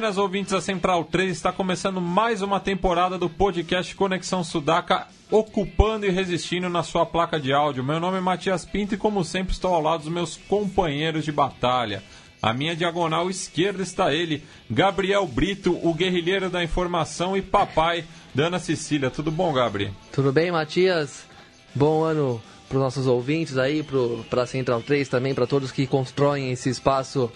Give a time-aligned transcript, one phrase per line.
[0.00, 6.06] Buenas ouvintes da Central 3, está começando mais uma temporada do podcast Conexão Sudaca, ocupando
[6.06, 7.84] e resistindo na sua placa de áudio.
[7.84, 11.30] Meu nome é Matias Pinto e, como sempre, estou ao lado dos meus companheiros de
[11.30, 12.02] batalha.
[12.40, 18.02] A minha diagonal esquerda está ele, Gabriel Brito, o guerrilheiro da informação e papai
[18.34, 19.10] da Ana Cecília.
[19.10, 19.92] Tudo bom, Gabriel?
[20.10, 21.26] Tudo bem, Matias?
[21.74, 22.40] Bom ano
[22.70, 23.84] para os nossos ouvintes aí,
[24.30, 27.30] para a Central 3 também, para todos que constroem esse espaço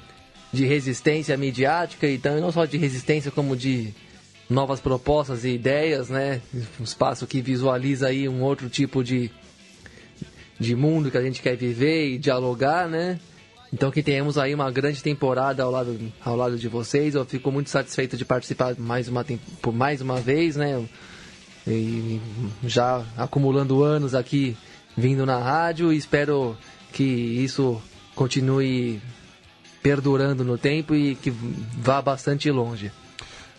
[0.55, 3.93] de resistência midiática e então, não só de resistência como de
[4.49, 6.41] novas propostas e ideias, né?
[6.81, 9.31] Um espaço que visualiza aí um outro tipo de,
[10.59, 13.19] de mundo que a gente quer viver e dialogar, né?
[13.73, 17.15] Então que tenhamos aí uma grande temporada ao lado, ao lado de vocês.
[17.15, 19.27] Eu fico muito satisfeito de participar mais uma,
[19.61, 20.85] por mais uma vez, né?
[21.67, 22.21] E
[22.65, 24.57] já acumulando anos aqui
[24.97, 26.57] vindo na rádio e espero
[26.93, 27.83] que isso
[28.15, 29.01] continue
[29.85, 32.91] perdurando no tempo e que vá bastante longe.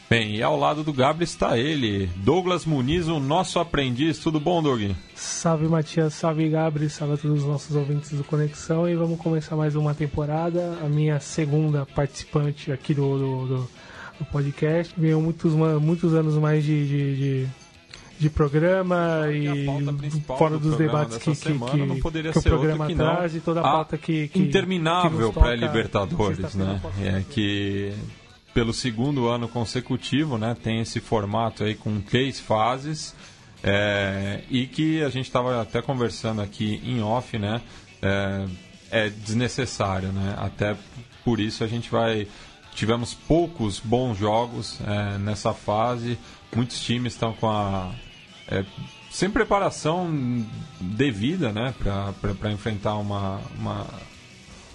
[0.09, 4.17] Bem, e ao lado do Gabriel está ele, Douglas Muniz, o nosso aprendiz.
[4.17, 4.91] Tudo bom, Doug?
[5.13, 6.15] Salve, Matias.
[6.15, 6.89] Salve, Gabriel.
[6.89, 8.89] Salve a todos os nossos ouvintes do Conexão.
[8.89, 10.79] E vamos começar mais uma temporada.
[10.83, 13.69] A minha segunda participante aqui do, do, do,
[14.19, 14.93] do podcast.
[14.97, 17.47] Venho muitos, muitos anos mais de, de, de
[18.17, 19.65] de programa e
[20.37, 23.59] fora dos debates que, que, que, não poderia que o programa que traz e toda
[23.59, 26.81] a pauta que, que interminável pré-libertadores, né?
[27.01, 27.93] É que
[28.53, 33.13] pelo segundo ano consecutivo, né, tem esse formato aí com três fases
[33.61, 37.61] é, e que a gente estava até conversando aqui em off, né?
[38.01, 38.45] É,
[38.91, 40.35] é desnecessário, né?
[40.37, 40.77] Até
[41.23, 42.27] por isso a gente vai
[42.75, 46.17] tivemos poucos bons jogos é, nessa fase.
[46.55, 47.91] Muitos times estão com a
[48.47, 48.63] é,
[49.09, 50.09] sem preparação
[50.79, 53.87] devida, né, para enfrentar uma, uma,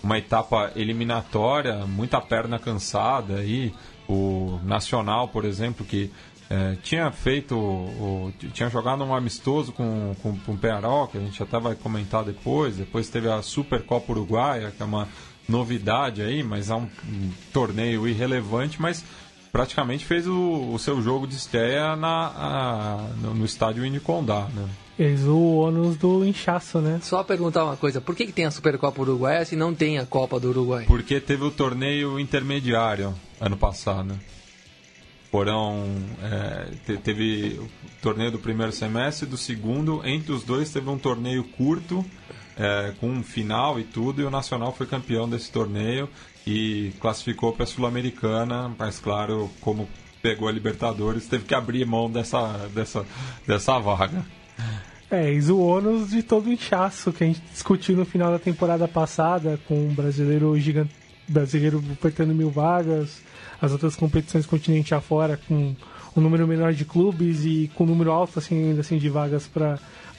[0.03, 3.73] uma etapa eliminatória, muita perna cansada aí.
[4.09, 6.11] O Nacional, por exemplo, que
[6.49, 11.21] é, tinha feito, o, tinha jogado um amistoso com, com, com o Pearol, que a
[11.21, 12.77] gente até vai comentar depois.
[12.77, 15.07] Depois teve a Supercopa Uruguaia, que é uma
[15.49, 19.05] novidade aí, mas é um, um torneio irrelevante, mas
[19.53, 24.69] praticamente fez o, o seu jogo de estreia na, a, no, no, estádio Inicondá, né?
[24.97, 27.01] Fez o ônus do inchaço, né?
[27.03, 30.05] Só perguntar uma coisa, por que, que tem a Supercopa Uruguaia se não tem a
[30.05, 30.85] Copa do Uruguai?
[30.87, 34.19] Porque teve o torneio intermediário ano passado.
[35.31, 35.87] Foram.
[36.23, 37.69] É, teve o
[38.03, 40.03] torneio do primeiro semestre e do segundo.
[40.05, 42.05] Entre os dois teve um torneio curto,
[42.59, 46.09] é, com um final e tudo, e o Nacional foi campeão desse torneio
[46.47, 49.89] e classificou para a Sul-Americana, mas claro, como
[50.23, 53.07] pegou a Libertadores, teve que abrir mão dessa, dessa,
[53.47, 54.25] dessa vaga.
[55.11, 58.39] É, e o ônus de todo o inchaço que a gente discutiu no final da
[58.39, 60.95] temporada passada, com o brasileiro gigante,
[61.27, 63.23] brasileiro apertando mil vagas,
[63.61, 65.75] as outras competições continente afora com
[66.17, 69.47] um número menor de clubes e com um número alto assim, ainda assim de vagas
[69.47, 69.79] para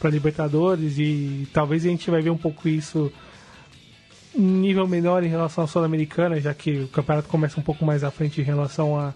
[0.10, 3.12] Libertadores e talvez a gente vai ver um pouco isso
[4.36, 8.12] nível menor em relação à Sul-Americana, já que o campeonato começa um pouco mais à
[8.12, 9.14] frente em relação a,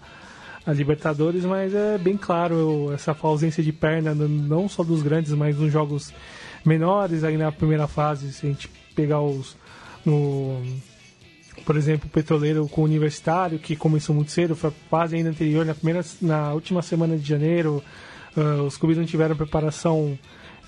[0.66, 5.56] a Libertadores, mas é bem claro essa ausência de perna, não só dos grandes, mas
[5.56, 6.12] nos jogos
[6.64, 9.56] menores, aí na primeira fase, se a gente pegar os.
[10.04, 10.60] No,
[11.64, 15.30] por exemplo, o Petroleiro com o Universitário, que começou muito cedo, foi a fase ainda
[15.30, 17.82] anterior, na, primeira, na última semana de janeiro,
[18.36, 20.16] uh, os clubes não tiveram preparação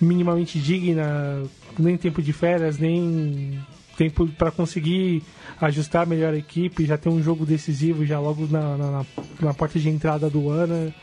[0.01, 1.43] minimamente digna,
[1.79, 3.61] nem tempo de férias, nem
[3.99, 5.25] tempo para conseguir
[5.61, 9.07] ajustar melhor a equipe, já tem um jogo decisivo já logo na, na,
[9.41, 10.95] na porta de entrada do ano.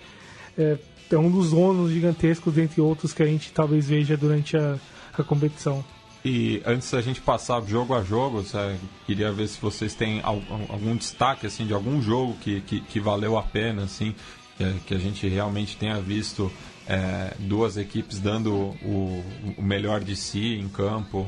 [0.57, 0.77] É,
[1.12, 4.80] é, um dos ônus gigantescos, dentre outros, que a gente talvez veja durante a,
[5.18, 5.83] a competição.
[6.24, 10.62] E antes da gente passar jogo a jogo, sabe, queria ver se vocês têm algum,
[10.69, 14.15] algum destaque assim de algum jogo que, que, que valeu a pena, assim,
[14.57, 16.51] que, que, a gente realmente tenha visto
[16.88, 19.24] é, duas equipes dando o,
[19.57, 21.27] o melhor de si em campo.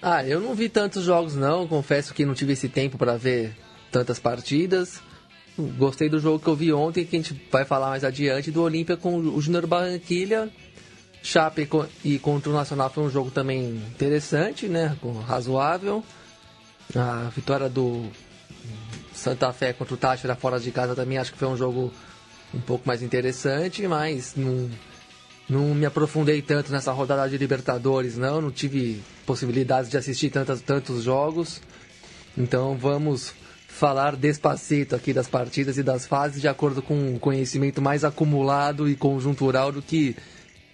[0.00, 3.56] Ah, eu não vi tantos jogos não, confesso que não tive esse tempo para ver
[3.90, 5.00] tantas partidas.
[5.76, 8.62] Gostei do jogo que eu vi ontem, que a gente vai falar mais adiante, do
[8.62, 10.48] Olímpia com o Júnior Barranquilha.
[11.20, 11.68] Chape
[12.04, 14.96] e contra o Nacional foi um jogo também interessante, né?
[15.26, 16.04] Razoável.
[16.94, 18.08] A vitória do,
[19.18, 21.92] Santa Fé contra o Táchira fora de casa também acho que foi um jogo
[22.54, 24.70] um pouco mais interessante, mas não,
[25.48, 28.40] não me aprofundei tanto nessa rodada de Libertadores, não.
[28.40, 31.60] Não tive possibilidades de assistir tantas, tantos jogos.
[32.36, 33.32] Então vamos
[33.66, 38.88] falar despacito aqui das partidas e das fases de acordo com o conhecimento mais acumulado
[38.88, 40.16] e conjuntural do que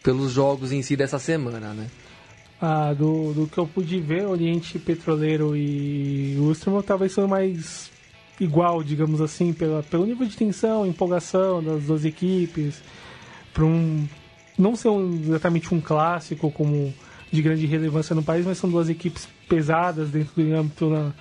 [0.02, 1.86] pelos jogos em si dessa semana, né?
[2.60, 7.90] Ah, do, do que eu pude ver, Oriente Petroleiro e Ulsterman talvez são mais
[8.40, 12.82] igual, digamos assim, pela, pelo nível de tensão, empolgação das duas equipes,
[13.52, 14.06] para um
[14.58, 16.92] não ser um, exatamente um clássico como
[17.30, 21.12] de grande relevância no país, mas são duas equipes pesadas dentro do âmbito na,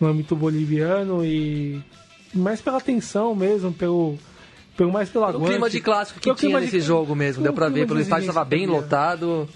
[0.00, 1.82] no âmbito boliviano e
[2.32, 4.16] mais pela tensão mesmo, pelo
[4.76, 5.44] pelo mais pelo aguante.
[5.44, 6.80] O clima de clássico que tinha nesse de...
[6.80, 9.48] jogo mesmo, deu para ver pelo estádio estava bem lotado.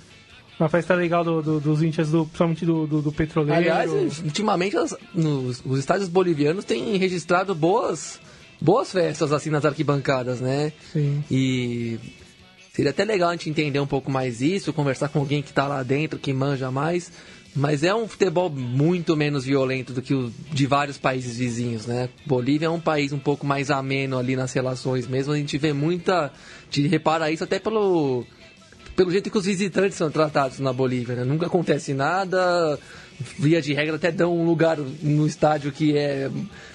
[0.59, 3.59] Uma festa legal do, do, dos índios, do, principalmente do, do, do, petroleiro.
[3.59, 8.21] Aliás, ultimamente as, nos, os estádios bolivianos têm registrado boas,
[8.61, 10.71] boas festas assim nas arquibancadas, né?
[10.93, 11.25] Sim.
[11.31, 11.99] E
[12.73, 15.67] seria até legal a gente entender um pouco mais isso, conversar com alguém que está
[15.67, 17.13] lá dentro, que manja mais.
[17.55, 22.09] Mas é um futebol muito menos violento do que o de vários países vizinhos, né?
[22.25, 25.33] Bolívia é um país um pouco mais ameno ali nas relações mesmo.
[25.33, 26.33] A gente vê muita.
[26.71, 28.25] Te repara isso até pelo
[28.95, 31.17] pelo jeito que os visitantes são tratados na Bolívia.
[31.17, 31.25] Né?
[31.25, 32.79] Nunca acontece nada,
[33.39, 36.31] via de regra até dão um lugar no estádio que é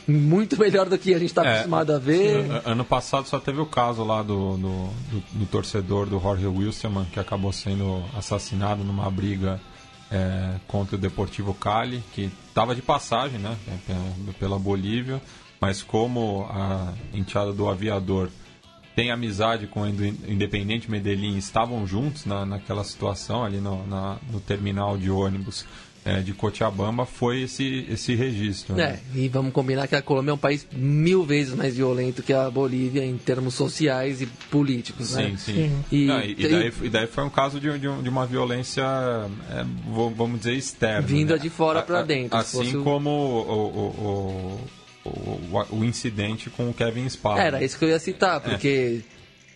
[0.07, 2.45] muito melhor do que a gente está é, acostumado a ver.
[2.65, 7.05] Ano passado só teve o caso lá do, do, do, do torcedor do Jorge Wilstermann,
[7.05, 9.59] que acabou sendo assassinado numa briga
[10.11, 13.57] é, contra o Deportivo Cali, que estava de passagem né,
[14.39, 15.21] pela Bolívia,
[15.59, 18.29] mas como a enteada do aviador
[18.95, 24.39] tem amizade com o Independente Medellín, estavam juntos na, naquela situação ali no, na, no
[24.39, 25.65] terminal de ônibus
[26.05, 28.75] é, de Cochabamba, foi esse, esse registro.
[28.75, 28.99] Né?
[29.15, 32.31] É, e vamos combinar que a Colômbia é um país mil vezes mais violento que
[32.31, 35.09] a Bolívia em termos sociais e políticos.
[35.09, 35.37] Sim, né?
[35.37, 35.53] sim.
[35.53, 35.85] sim.
[35.91, 39.65] E, Não, e, daí, e, daí, foi um caso de, de, de uma violência, é,
[40.15, 41.01] vamos dizer, externa.
[41.01, 41.41] Vinda né?
[41.41, 42.37] de fora para dentro.
[42.37, 47.39] Assim como o, o, o o, o, incidente com o Kevin Spa.
[47.39, 49.14] Era isso que eu ia citar, porque é.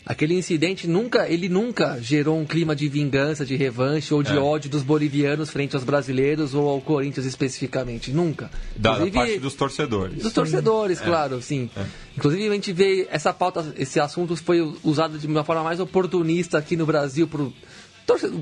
[0.10, 4.40] Aquele incidente nunca, ele nunca gerou um clima de vingança, de revanche ou de é.
[4.40, 8.50] ódio dos bolivianos frente aos brasileiros ou ao Corinthians especificamente, nunca.
[8.76, 10.24] Da, da parte dos torcedores.
[10.24, 11.06] Dos torcedores, é.
[11.06, 11.70] claro, sim.
[11.78, 11.86] É.
[12.18, 16.58] Inclusive a gente vê essa pauta, esse assunto foi usado de uma forma mais oportunista
[16.58, 17.54] aqui no Brasil por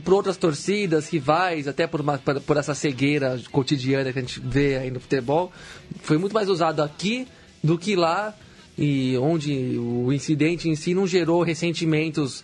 [0.05, 4.77] por outras torcidas, rivais, até por, uma, por essa cegueira cotidiana que a gente vê
[4.77, 5.51] aí no futebol,
[6.03, 7.27] foi muito mais usado aqui
[7.61, 8.33] do que lá,
[8.77, 12.43] e onde o incidente em si não gerou ressentimentos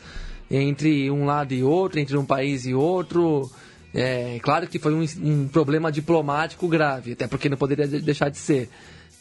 [0.50, 3.50] entre um lado e outro, entre um país e outro.
[3.94, 8.38] É claro que foi um, um problema diplomático grave, até porque não poderia deixar de
[8.38, 8.70] ser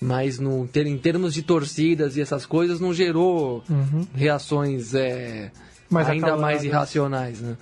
[0.03, 4.05] mas no, em termos de torcidas e essas coisas não gerou uhum.
[4.13, 5.53] reações é,
[5.95, 7.57] ainda mais irracionais, né?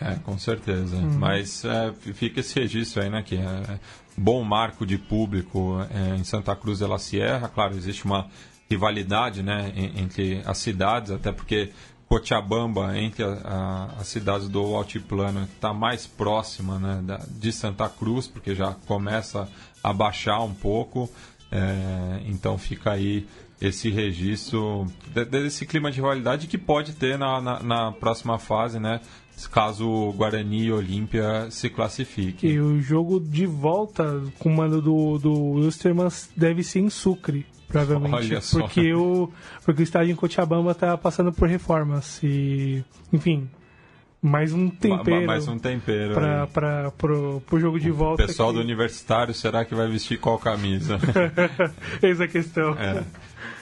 [0.00, 0.96] É, com certeza.
[0.96, 1.18] Uhum.
[1.18, 3.22] Mas é, fica esse registro aí, né?
[3.22, 3.80] Que é
[4.16, 7.48] bom marco de público é, em Santa Cruz de la Sierra.
[7.48, 8.28] Claro, existe uma
[8.68, 11.70] rivalidade né, entre as cidades, até porque
[12.08, 18.54] Cochabamba, entre as cidades do Altiplano, está mais próxima né, da, de Santa Cruz, porque
[18.54, 19.48] já começa
[19.82, 21.08] a baixar um pouco.
[21.50, 23.26] É, então fica aí
[23.62, 24.86] esse registro
[25.30, 29.00] desse clima de rivalidade que pode ter na, na, na próxima fase, né?
[29.50, 32.46] caso o Guarani e Olímpia se classifique.
[32.46, 37.46] E o jogo de volta com o mando do, do Wilstermann deve ser em Sucre,
[37.66, 38.14] provavelmente.
[38.14, 38.60] Olha só.
[38.60, 39.30] Porque o,
[39.64, 42.20] porque o estádio em Cochabamba está passando por reformas.
[42.22, 43.48] E, enfim,
[44.20, 45.26] mais um tempero.
[45.26, 46.14] Mais um tempero.
[46.14, 48.22] Para para pro, pro jogo de volta.
[48.22, 50.98] O pessoal do universitário, será que vai vestir qual camisa?
[52.00, 52.74] Essa é a questão.
[52.74, 53.02] É.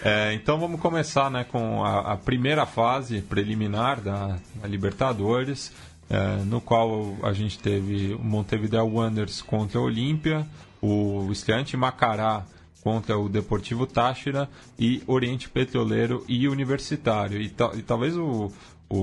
[0.02, 5.72] É, então vamos começar né, com a, a primeira fase preliminar da, da Libertadores,
[6.08, 10.46] é, no qual a gente teve o Montevideo Wanderers contra a Olímpia,
[10.80, 12.46] o Estreante Macará
[12.82, 17.38] contra o Deportivo Táchira e Oriente Petroleiro e Universitário.
[17.38, 18.50] E, e talvez o,
[18.88, 18.98] o,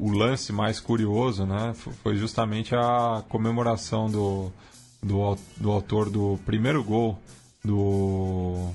[0.00, 4.50] o, lance mais curioso né, foi justamente a comemoração do,
[5.00, 7.16] do, do autor do primeiro gol
[7.64, 8.72] do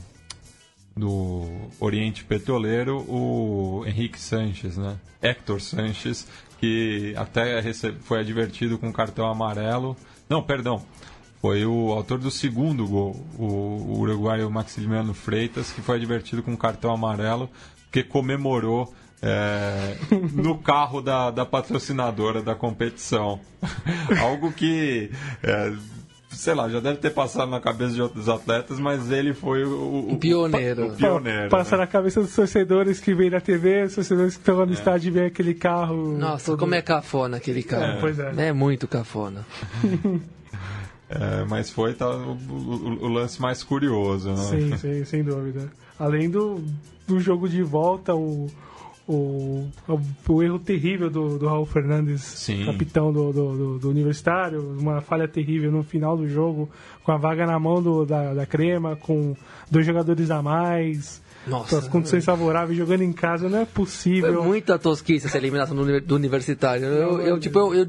[0.95, 1.47] do
[1.79, 4.97] Oriente Petroleiro, o Henrique Sanches, né?
[5.21, 6.27] Hector Sanches,
[6.59, 7.61] que até
[8.01, 9.97] foi advertido com cartão amarelo.
[10.29, 10.83] Não, perdão.
[11.41, 16.93] Foi o autor do segundo gol, o uruguaio Maximiliano Freitas, que foi advertido com cartão
[16.93, 17.49] amarelo,
[17.83, 19.97] porque comemorou é,
[20.33, 23.41] no carro da, da patrocinadora da competição.
[24.21, 25.73] Algo que é,
[26.33, 30.09] sei lá, já deve ter passado na cabeça de outros atletas, mas ele foi o,
[30.11, 30.87] o pioneiro.
[30.87, 31.49] O pioneiro.
[31.49, 31.83] Passa né?
[31.83, 34.75] na cabeça dos torcedores que vêm na TV, os torcedores que estão lá no é.
[34.75, 36.17] estádio e veem aquele carro.
[36.17, 36.59] Nossa, todo...
[36.59, 37.97] como é cafona aquele carro.
[37.97, 37.99] É.
[37.99, 38.47] Pois é.
[38.47, 39.45] É muito cafona.
[41.09, 44.31] É, mas foi tá, o, o, o, lance mais curioso.
[44.31, 44.37] Né?
[44.37, 45.71] Sim, sim, sem dúvida.
[45.99, 46.63] Além do,
[47.05, 48.49] do jogo de volta, o,
[49.07, 49.69] o,
[50.27, 52.65] o erro terrível do, do Raul Fernandes, Sim.
[52.65, 56.69] capitão do, do, do, Universitário, uma falha terrível no final do jogo,
[57.03, 59.35] com a vaga na mão do, da, da Crema, com
[59.69, 61.21] dois jogadores a mais.
[61.45, 64.33] Nossa, as condições favoráveis jogando em casa não é possível.
[64.33, 66.85] Foi muita tosquice essa eliminação do, do universitário.
[66.85, 67.87] Eu, eu, tipo, eu, eu,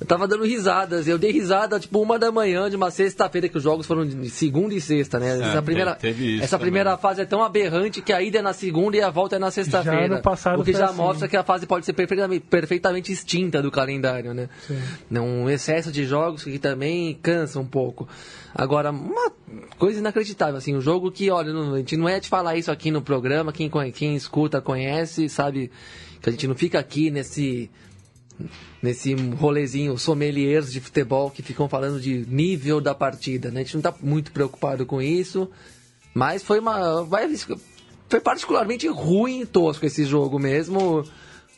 [0.00, 1.06] eu tava dando risadas.
[1.06, 4.28] Eu dei risada, tipo, uma da manhã de uma sexta-feira, que os jogos foram de
[4.28, 5.38] segunda e sexta, né?
[5.38, 5.98] É, essa primeira,
[6.42, 9.36] essa primeira fase é tão aberrante que a ida é na segunda e a volta
[9.36, 10.20] é na sexta-feira.
[10.58, 10.96] O que já assim.
[10.96, 14.48] mostra que a fase pode ser perfeitamente, perfeitamente extinta do calendário, né?
[14.66, 14.78] Sim.
[15.18, 18.08] Um excesso de jogos que também cansa um pouco.
[18.54, 19.32] Agora, uma
[19.78, 22.90] coisa inacreditável, assim, um jogo que, olha, a gente não é de falar isso aqui
[22.90, 25.70] no programa, quem, quem escuta conhece, sabe
[26.20, 27.70] que a gente não fica aqui nesse
[28.82, 33.60] nesse rolezinho sommeliers de futebol que ficam falando de nível da partida, né?
[33.60, 35.48] A gente não está muito preocupado com isso,
[36.12, 37.06] mas foi uma
[38.08, 41.04] foi particularmente ruim e tosco esse jogo mesmo.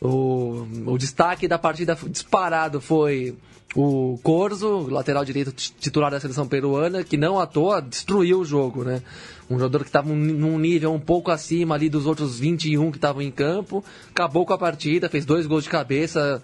[0.00, 3.36] O, o destaque da partida disparado foi
[3.74, 8.84] o Corzo, lateral direito titular da seleção peruana, que não à toa destruiu o jogo,
[8.84, 9.02] né?
[9.50, 13.20] Um jogador que estava num nível um pouco acima ali dos outros 21 que estavam
[13.20, 16.42] em campo, acabou com a partida, fez dois gols de cabeça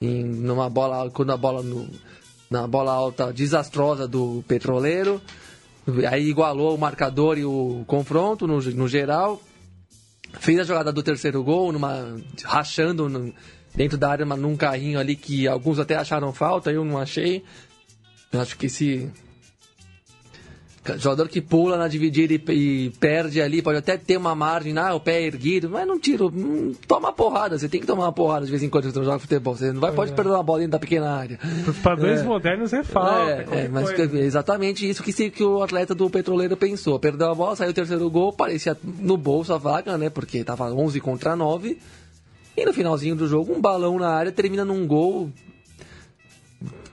[0.00, 1.88] em numa bola quando a bola no,
[2.50, 5.20] na bola alta desastrosa do Petroleiro.
[6.10, 9.40] Aí igualou o marcador e o confronto no, no geral.
[10.40, 13.32] Fez a jogada do terceiro gol, numa, rachando no,
[13.74, 17.44] dentro da área num carrinho ali que alguns até acharam falta, eu não achei.
[18.32, 19.10] Acho que se
[20.98, 22.42] Jogador que pula na dividida e,
[22.86, 25.98] e, perde ali, pode até ter uma margem, ah, o pé é erguido, mas não
[25.98, 27.58] tira, não, toma porrada.
[27.58, 29.56] Você tem que tomar uma porrada de vez em quando você joga futebol.
[29.56, 30.14] Você não vai, pode é.
[30.14, 31.38] perder uma bola dentro da pequena área.
[31.66, 32.24] Os padrões é.
[32.24, 33.46] modernos é falta.
[33.50, 36.98] É, é mas exatamente isso que, se, que o atleta do Petroleiro pensou.
[36.98, 40.10] Perdeu a bola, saiu o terceiro gol, parecia no bolso a vaga, né?
[40.10, 41.78] Porque tava 11 contra 9.
[42.56, 45.30] E no finalzinho do jogo, um balão na área termina num gol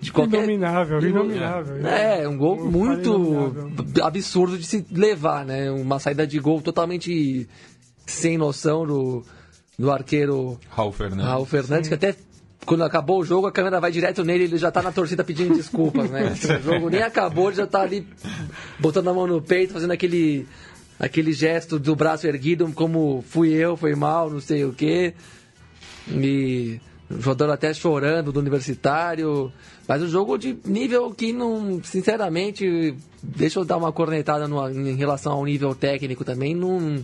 [0.03, 0.43] de qualquer...
[0.43, 1.87] Inominável, inominável.
[1.87, 5.71] É, um gol muito absurdo de se levar, né?
[5.71, 7.47] Uma saída de gol totalmente
[8.05, 9.23] sem noção do,
[9.79, 12.15] do arqueiro Raul Fernandes, Raul Fernandes que até
[12.65, 15.55] quando acabou o jogo, a câmera vai direto nele, ele já tá na torcida pedindo
[15.55, 16.33] desculpas, né?
[16.59, 18.07] o jogo nem acabou, ele já tá ali
[18.79, 20.47] botando a mão no peito, fazendo aquele,
[20.99, 25.13] aquele gesto do braço erguido, como fui eu, foi mal, não sei o quê.
[26.09, 26.79] E
[27.09, 29.51] o jogador até chorando do universitário.
[29.87, 34.95] Mas um jogo de nível que não, sinceramente, deixa eu dar uma cornetada no, em
[34.95, 37.03] relação ao nível técnico também, não,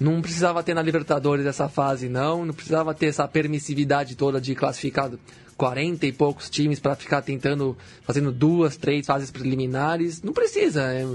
[0.00, 2.44] não precisava ter na Libertadores essa fase, não.
[2.44, 5.10] Não precisava ter essa permissividade toda de classificar
[5.56, 10.22] 40 e poucos times para ficar tentando, fazendo duas, três fases preliminares.
[10.22, 10.82] Não precisa.
[10.92, 11.06] É,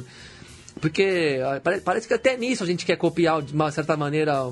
[0.80, 1.40] porque
[1.84, 4.44] parece que até nisso a gente quer copiar de uma certa maneira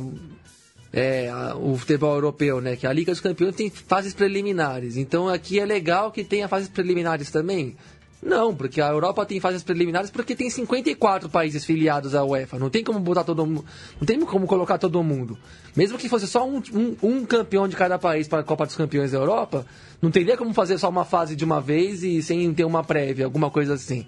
[0.94, 2.76] é, a, o futebol europeu, né?
[2.76, 4.98] Que a Liga dos Campeões tem fases preliminares.
[4.98, 7.76] Então aqui é legal que tenha fases preliminares também.
[8.22, 12.60] Não, porque a Europa tem fases preliminares porque tem 54 países filiados à UEFA.
[12.60, 13.66] Não tem como botar todo mundo.
[14.00, 15.38] Não tem como colocar todo mundo.
[15.76, 18.76] Mesmo que fosse só um, um, um, campeão de cada país para a Copa dos
[18.76, 19.66] Campeões da Europa,
[20.00, 23.26] não teria como fazer só uma fase de uma vez e sem ter uma prévia,
[23.26, 24.06] alguma coisa assim.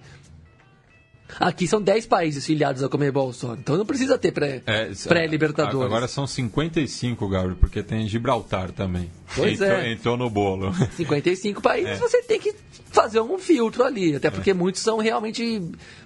[1.39, 5.77] Aqui são 10 países filiados à Comebol só, então não precisa ter pré-Libertadores.
[5.77, 9.09] Pré agora são 55, Gabriel, porque tem Gibraltar também.
[9.35, 9.91] Pois entrou, é.
[9.91, 10.73] Entrou no bolo.
[10.95, 11.97] 55 países, é.
[11.97, 12.53] você tem que
[12.91, 14.53] fazer um filtro ali, até porque é.
[14.53, 15.61] muitos são realmente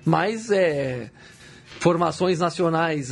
[0.05, 1.09] mais é,
[1.79, 3.11] formações nacionais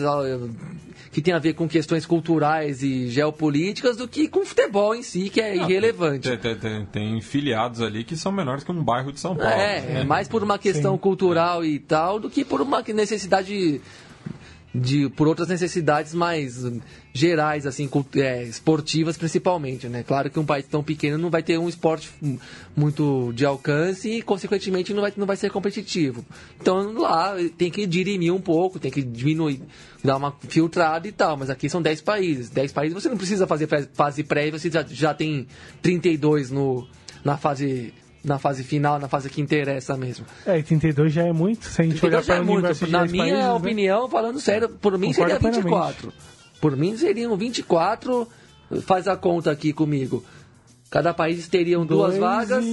[1.15, 5.29] que tem a ver com questões culturais e geopolíticas do que com futebol em si,
[5.29, 6.27] que é Não, irrelevante.
[6.35, 9.49] Tem, tem, tem, filiados ali que são menores que um bairro de São Paulo.
[9.49, 10.03] É, né?
[10.03, 10.97] mais por uma questão Sim.
[10.97, 13.79] cultural e tal do que por uma necessidade
[14.81, 16.65] de por outras necessidades mais
[17.13, 20.03] gerais assim é, esportivas principalmente né?
[20.03, 22.11] Claro que um país tão pequeno não vai ter um esporte
[22.75, 26.25] muito de alcance e consequentemente não vai não vai ser competitivo.
[26.59, 29.61] Então lá tem que dirimir um pouco tem que diminuir
[30.03, 32.49] dar uma filtrada e tal mas aqui são 10 países.
[32.49, 35.47] 10 países você não precisa fazer fase prévia você já, já tem
[35.81, 36.85] 32 no
[37.23, 37.93] na fase
[38.25, 40.25] na fase final, na fase que interessa mesmo.
[40.45, 42.89] É, 32 já é muito, se a gente olhar para é o muito.
[42.89, 43.51] Na minha países, né?
[43.51, 44.09] opinião, né?
[44.09, 46.11] falando sério, por mim Concordo seria 24.
[46.11, 46.35] Plenamente.
[46.59, 48.27] Por mim seriam 24,
[48.81, 50.23] faz a conta aqui comigo.
[50.89, 52.65] Cada país teriam duas vagas.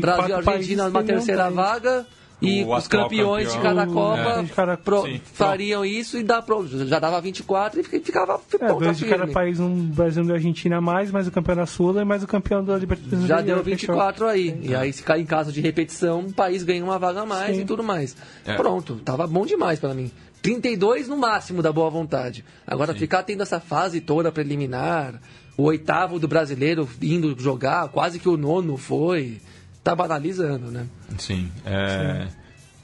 [0.00, 2.06] Brasil e Argentina uma terceira vaga.
[2.40, 3.76] E O os campeões de campeão.
[3.76, 4.42] cada O- Copa é.
[4.42, 5.20] de cada- pro- Sim.
[5.32, 9.06] fariam isso e dá pro, já dava 24 e fica- ficava É, ponta dois de
[9.06, 9.32] cada firme.
[9.32, 12.26] país, um Brasil e Argentina a mais, mais o campeão da Sula e mais o
[12.26, 13.24] campeão da Libertadores.
[13.26, 13.94] Já deu Rio, fechou.
[13.94, 14.58] 24 aí.
[14.62, 17.56] E aí, se cair em caso de repetição, um país ganha uma vaga a mais
[17.56, 17.62] Sim.
[17.62, 18.14] e tudo mais.
[18.44, 18.54] É.
[18.54, 20.10] Pronto, tava bom demais pra mim.
[20.42, 22.44] 32 no máximo da boa vontade.
[22.66, 25.14] Agora, ficar tendo essa fase toda preliminar,
[25.56, 29.38] o oitavo do brasileiro indo jogar, quase que o nono foi.
[29.86, 30.84] Tá banalizando, né?
[31.16, 31.48] Sim.
[31.64, 32.26] é,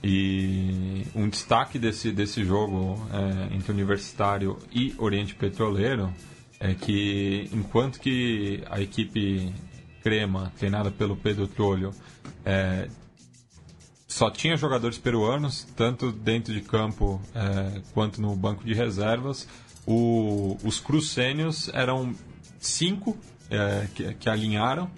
[0.05, 6.15] E um destaque desse, desse jogo é, entre Universitário e Oriente Petroleiro
[6.61, 9.53] é que enquanto que a equipe
[10.01, 11.91] Crema, treinada pelo Pedro Trolho,
[12.45, 12.87] é,
[14.07, 19.49] só tinha jogadores peruanos, tanto dentro de campo é, quanto no banco de reservas.
[19.85, 22.15] O- os crucênios eram
[22.61, 23.17] cinco
[23.51, 24.89] é, que, que alinharam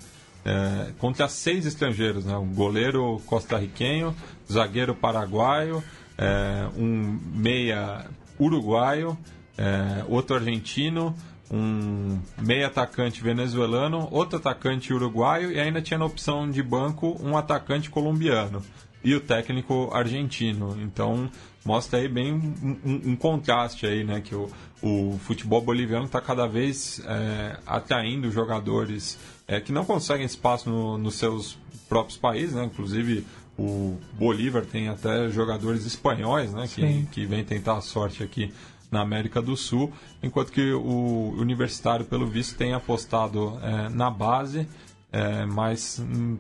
[0.45, 2.37] é, contra seis estrangeiros, né?
[2.37, 4.15] um goleiro costarriquenho,
[4.51, 5.83] zagueiro paraguaio,
[6.19, 8.05] é, um meia
[8.39, 9.17] uruguaio,
[9.57, 11.15] é, outro argentino,
[11.51, 17.37] um meia atacante venezuelano, outro atacante uruguaio e ainda tinha na opção de banco um
[17.37, 18.63] atacante colombiano
[19.03, 20.77] e o técnico argentino.
[20.81, 21.31] Então
[21.65, 24.21] mostra aí bem um, um- um contraste aí, né?
[24.21, 24.51] Que o,
[24.83, 30.97] o futebol boliviano está cada vez é, atraindo jogadores é, que não conseguem espaço no-
[30.99, 31.59] nos seus
[31.89, 32.65] próprios países, né?
[32.65, 33.27] Inclusive
[33.59, 36.67] o Bolívar tem até jogadores espanhóis, né?
[36.67, 37.09] Que, Sim.
[37.11, 38.53] que vêm tentar a sorte aqui
[38.91, 44.69] na América do Sul, enquanto que o Universitário, pelo visto, tem apostado é, na base,
[45.13, 46.39] é, mas hum,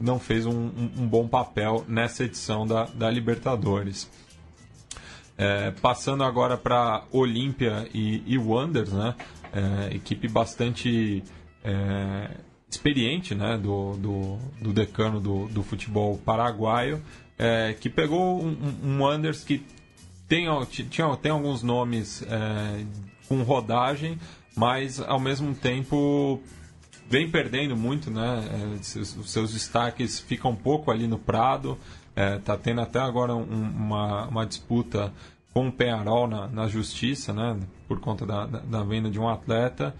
[0.00, 0.52] não fez um,
[0.98, 4.10] um- bom papel nessa edição da, da Libertadores.
[5.38, 9.14] É, passando agora para Olímpia e, e Wanderers, né?
[9.52, 11.22] É, equipe bastante
[11.64, 12.30] é,
[12.68, 13.58] experiente né?
[13.58, 17.02] do, do, do decano do, do futebol paraguaio,
[17.38, 19.64] é, que pegou um, um, Wanderers que
[20.28, 20.46] tem,
[20.90, 22.84] tinha, tem alguns nomes é,
[23.28, 24.18] com rodagem,
[24.56, 26.40] mas ao mesmo tempo
[27.08, 28.42] vem perdendo muito, né?
[28.50, 31.78] É, os seus destaques ficam um pouco ali no Prado.
[32.14, 35.12] É, tá tendo até agora um- uma, uma disputa
[35.52, 37.58] com o Penharol na, na justiça, né?
[37.86, 39.94] Por conta da, da venda de um atleta.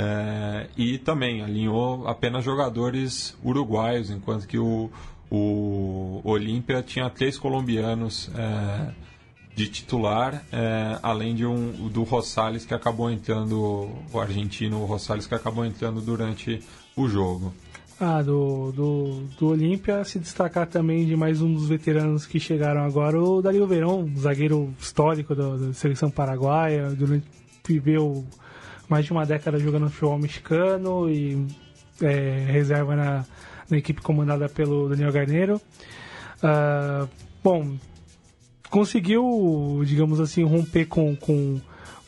[0.00, 4.88] É, e também alinhou apenas jogadores uruguaios, enquanto que o,
[5.28, 8.92] o Olímpia tinha três colombianos é,
[9.56, 15.34] de titular, é, além de um do Rosales que acabou entrando, o argentino Rosales que
[15.34, 16.62] acabou entrando durante
[16.94, 17.52] o jogo.
[17.98, 22.84] Ah, do, do, do Olímpia se destacar também de mais um dos veteranos que chegaram
[22.84, 27.26] agora, o Dario Verón, zagueiro histórico da, seleção paraguaia, durante,
[27.66, 28.24] viveu
[28.88, 31.46] mais de uma década jogando futebol mexicano e
[32.00, 33.24] é, reserva na,
[33.68, 35.60] na equipe comandada pelo Daniel Garneiro.
[36.42, 37.06] Ah,
[37.42, 37.76] bom,
[38.70, 41.60] conseguiu, digamos assim, romper com, com,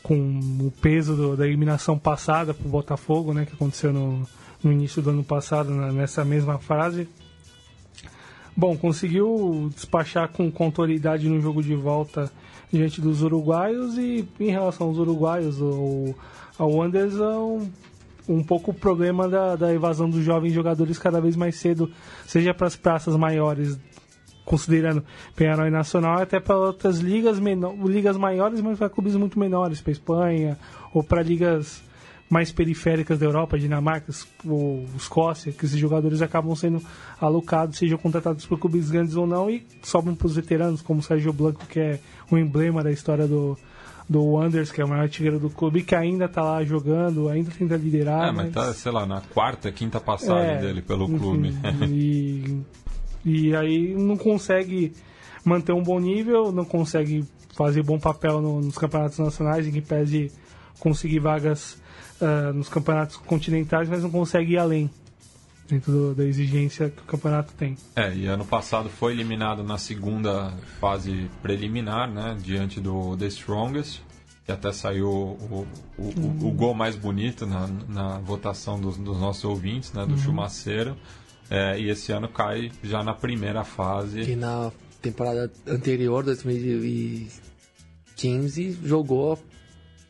[0.02, 4.26] com o peso do- da eliminação passada para o Botafogo, né, que aconteceu no,
[4.62, 7.08] no início do ano passado, na- nessa mesma fase.
[8.56, 12.30] Bom, conseguiu despachar com, com autoridade no jogo de volta
[12.72, 16.14] diante dos uruguaios e em relação aos uruguaios, o,
[16.60, 17.66] ao Anderson,
[18.28, 21.90] um pouco o problema da, da evasão dos jovens jogadores cada vez mais cedo,
[22.26, 23.80] seja para as praças maiores,
[24.44, 25.02] considerando
[25.34, 29.80] Penharol e Nacional, até para outras ligas, menor, ligas maiores, mas para clubes muito menores,
[29.80, 30.58] para Espanha,
[30.92, 31.82] ou para ligas
[32.28, 34.12] mais periféricas da Europa, Dinamarca,
[34.46, 36.82] ou Escócia, que esses jogadores acabam sendo
[37.18, 41.32] alocados, sejam contratados por clubes grandes ou não, e sobram para os veteranos, como Sérgio
[41.32, 43.56] Blanco, que é o emblema da história do,
[44.10, 47.48] do Wanderers, que é o maior artilheiro do clube, que ainda está lá jogando, ainda
[47.56, 48.28] tenta liderar.
[48.28, 51.54] é, mas tá, sei lá, na quarta, quinta passagem É, dele pelo enfim, clube.
[51.88, 52.60] E,
[53.24, 54.92] e aí não consegue
[55.44, 57.24] manter um bom nível, não consegue
[57.56, 60.32] fazer bom papel no- nos campeonatos nacionais, em que pese
[60.80, 61.80] conseguir vagas
[62.20, 64.90] ah, nos campeonatos continentais, mas não consegue ir além
[65.70, 67.76] dentro do- da exigência que o campeonato tem.
[67.96, 72.36] É, e ano passado foi eliminado na segunda fase preliminar, né?
[72.42, 74.00] Diante do The Strongest,
[74.44, 75.66] que até saiu o,
[75.98, 80.04] o, o- o gol mais bonito na, na votação dos, dos nossos ouvintes, né?
[80.06, 80.96] Do Chumaceiro.
[81.48, 84.24] É, e esse ano cai já na primeira fase.
[84.24, 84.70] Que na
[85.02, 89.38] temporada anterior, 2015, jogou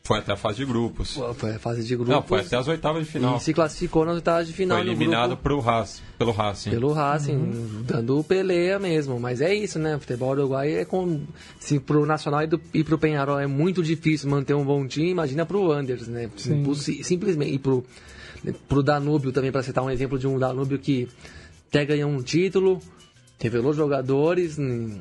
[0.03, 1.19] Foi até a fase de grupos.
[1.35, 3.37] foi a fase de grupos Não, foi até as oitavas de final.
[3.37, 6.71] e se classificou nas oitavas de final Foi no eliminado grupo pro Haas, pelo Racing.
[6.71, 9.19] pelo Racing, dando peleia mesmo.
[9.19, 9.95] Mas é isso, né?
[9.95, 11.21] O futebol uruguai é com.
[11.59, 15.09] Se pro Nacional e, do, e pro Penharol é muito difícil manter um bom time,
[15.11, 16.29] imagina pro Wanderers, né?
[16.35, 16.63] Sim.
[17.03, 17.53] Simplesmente.
[17.53, 17.85] E pro
[18.67, 21.07] Pro Danúbio também, para citar um exemplo de um Danúbio que
[21.69, 22.81] até ganhou um título,
[23.39, 24.99] revelou jogadores em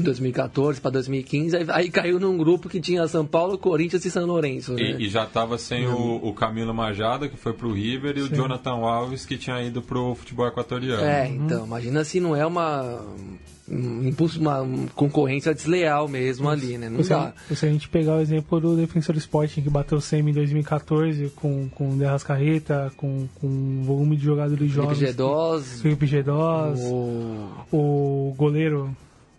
[0.00, 4.24] 2014 para 2015, aí, aí, caiu num grupo que tinha São Paulo, Corinthians e São
[4.24, 4.72] Lourenço.
[4.72, 4.96] Né?
[4.98, 8.32] E, e, já estava sem o, o, Camilo Majada, que foi pro River, e Sim.
[8.32, 11.02] o Jonathan Alves, que tinha ido pro futebol equatoriano.
[11.02, 13.04] É, então, imagina se não é uma
[13.70, 16.88] impulso, uma concorrência desleal mesmo ali, né?
[16.88, 17.32] Não se, dá.
[17.54, 21.30] Se a gente pegar o exemplo do Defensor Sporting que bateu o SEMI em 2014
[21.36, 24.98] com, com o Derras Carreta, com, com um volume de jogadores jovens.
[24.98, 25.80] Felipe Gedós.
[25.80, 26.80] Felipe Gedós.
[26.80, 27.48] O...
[27.72, 28.94] o goleiro.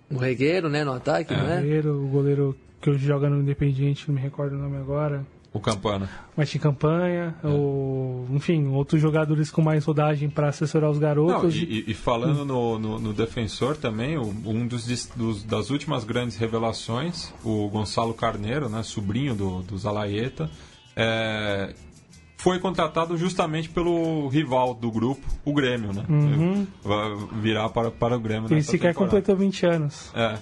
[0.10, 0.84] O Regueiro, né?
[0.84, 1.38] No ataque, é.
[1.38, 1.58] né?
[1.58, 5.26] O Regueiro, o goleiro que hoje joga no Independiente, não me recordo o nome agora.
[5.54, 6.10] O Campana.
[6.36, 7.48] Martin Campanha, é.
[7.48, 11.56] o, enfim, outros jogadores com mais rodagem para assessorar os garotos.
[11.56, 16.38] Não, e, e, falando no, no, no, defensor também, um dos, dos, das últimas grandes
[16.38, 20.50] revelações, o Gonçalo Carneiro, né, sobrinho do, do Zalaeta,
[20.96, 21.76] é,
[22.44, 26.04] foi contratado justamente pelo rival do grupo, o Grêmio, né?
[26.10, 26.68] Uhum.
[26.84, 28.52] Vai virar para, para o Grêmio.
[28.52, 30.12] Ele sequer completou 20 anos.
[30.14, 30.38] É.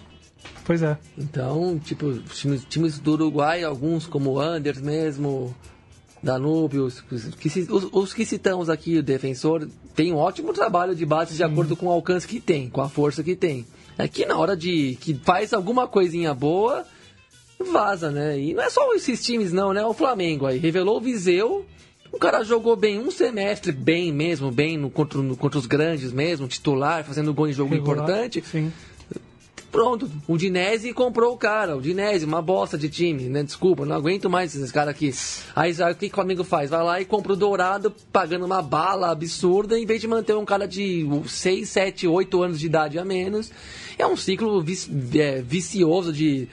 [0.65, 0.97] Pois é.
[1.15, 5.55] Então, tipo, times, times do Uruguai, alguns como o Anders mesmo,
[6.23, 11.05] Danúbio, os, que, os, os, que citamos aqui, o defensor, tem um ótimo trabalho de
[11.05, 13.63] base de acordo com o alcance que tem, com a força que tem.
[13.95, 16.83] É que na hora de que faz alguma coisinha boa,
[17.71, 18.39] vaza, né?
[18.39, 19.85] E não é só esses times não, né?
[19.85, 21.63] O Flamengo aí revelou o Viseu,
[22.11, 26.11] o cara jogou bem um semestre, bem mesmo, bem no, contra, no, contra os grandes
[26.11, 28.43] mesmo, titular, fazendo gol em jogo Regular, importante.
[28.45, 28.71] Sim.
[29.71, 31.77] Pronto, o Dinese comprou o cara.
[31.77, 33.41] O Dinese, uma bosta de time, né?
[33.41, 35.13] Desculpa, não aguento mais esses caras aqui.
[35.55, 36.69] Aí o que, que o amigo faz?
[36.69, 40.43] Vai lá e compra o Dourado, pagando uma bala absurda, em vez de manter um
[40.43, 43.49] cara de 6, 7, 8 anos de idade a menos.
[43.97, 44.61] É um ciclo
[45.15, 46.49] é, vicioso de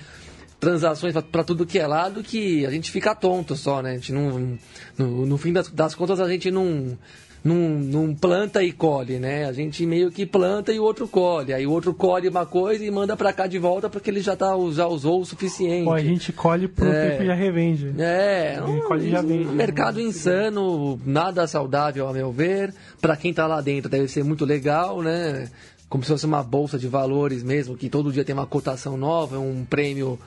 [0.61, 3.92] transações para tudo que é lado que a gente fica tonto só, né?
[3.92, 4.59] A gente não,
[4.97, 6.97] no, no fim das, das contas, a gente não
[7.44, 9.47] não, não planta e colhe, né?
[9.47, 11.53] A gente meio que planta e o outro colhe.
[11.53, 14.37] Aí o outro colhe uma coisa e manda para cá de volta porque ele já,
[14.37, 15.85] tá, já usou o suficiente.
[15.85, 17.94] Pô, a gente colhe por é, tempo e já revende.
[17.99, 19.49] É, um, colhe já vende.
[19.49, 22.75] Um mercado insano, nada saudável a meu ver.
[23.01, 25.49] Para quem tá lá dentro deve ser muito legal, né?
[25.88, 29.38] Como se fosse uma bolsa de valores mesmo, que todo dia tem uma cotação nova,
[29.38, 30.18] um prêmio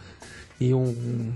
[0.59, 1.31] e um,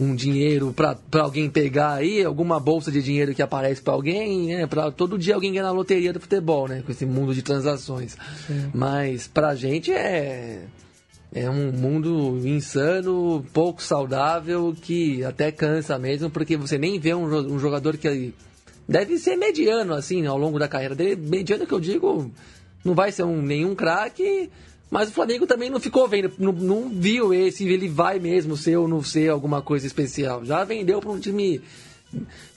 [0.00, 4.66] um dinheiro para alguém pegar aí, alguma bolsa de dinheiro que aparece para alguém, né?
[4.66, 6.82] Para todo dia alguém ganhar na loteria do futebol, né?
[6.84, 8.16] Com esse mundo de transações.
[8.46, 8.70] Sim.
[8.74, 10.64] Mas pra gente é
[11.34, 17.24] é um mundo insano, pouco saudável, que até cansa mesmo, porque você nem vê um,
[17.24, 18.34] um jogador que
[18.86, 22.30] deve ser mediano assim ao longo da carreira dele, mediano que eu digo,
[22.84, 24.50] não vai ser um, nenhum craque,
[24.90, 28.76] mas o Flamengo também não ficou vendo, não, não viu esse, ele vai mesmo ser
[28.76, 30.44] ou não ser alguma coisa especial.
[30.44, 31.60] Já vendeu para um time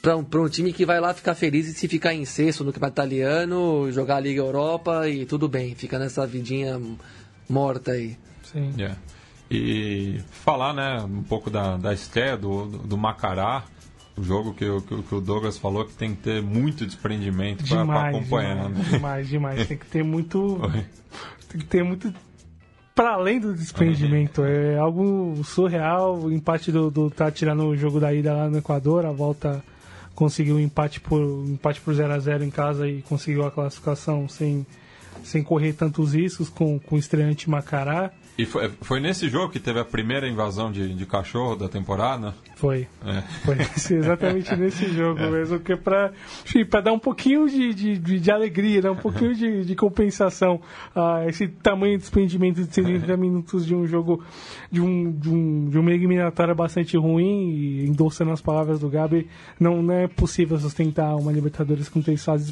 [0.02, 2.74] para um, um time que vai lá ficar feliz e se ficar em sexto no
[2.74, 6.80] campeonato italiano, jogar a Liga Europa e tudo bem, fica nessa vidinha
[7.48, 8.18] morta aí.
[8.44, 8.74] Sim.
[8.78, 8.98] Yeah.
[9.50, 11.94] E falar, né, um pouco da, da
[12.36, 13.64] do, do, do Macará,
[14.17, 18.10] o jogo que, que, que, o Douglas falou que tem que ter muito desprendimento para
[18.10, 18.67] acompanhar.
[18.67, 18.84] Demais, né?
[18.91, 19.67] demais, demais.
[19.67, 20.60] Tem que ter muito.
[21.49, 22.13] tem que ter muito
[22.93, 24.43] para além do desprendimento.
[24.43, 26.17] É algo surreal.
[26.17, 29.63] O empate do, do tá tirando o jogo da ida lá no Equador, a volta
[30.15, 34.30] conseguiu um empate por empate por 0 a 0 em casa e conseguiu a classificação
[34.30, 34.65] sem
[35.23, 38.12] sem correr tantos riscos com, com o estreante Macará.
[38.38, 42.36] E foi, foi nesse jogo que teve a primeira invasão de, de cachorro da temporada?
[42.56, 42.86] Foi.
[43.06, 43.21] É.
[43.45, 43.58] Foi
[43.95, 45.32] exatamente nesse jogo é.
[45.32, 46.12] mesmo, que é para
[46.82, 48.89] dar um pouquinho de, de, de, alegria, né?
[48.89, 50.60] um pouquinho de, de compensação
[50.93, 53.15] a esse tamanho de desprendimento de 70 é.
[53.17, 54.21] minutos de um jogo,
[54.69, 59.30] de, um, de, um, de uma eliminatória bastante ruim, e endossando as palavras do Gabi,
[59.58, 62.52] não, não é possível sustentar uma Libertadores com três fases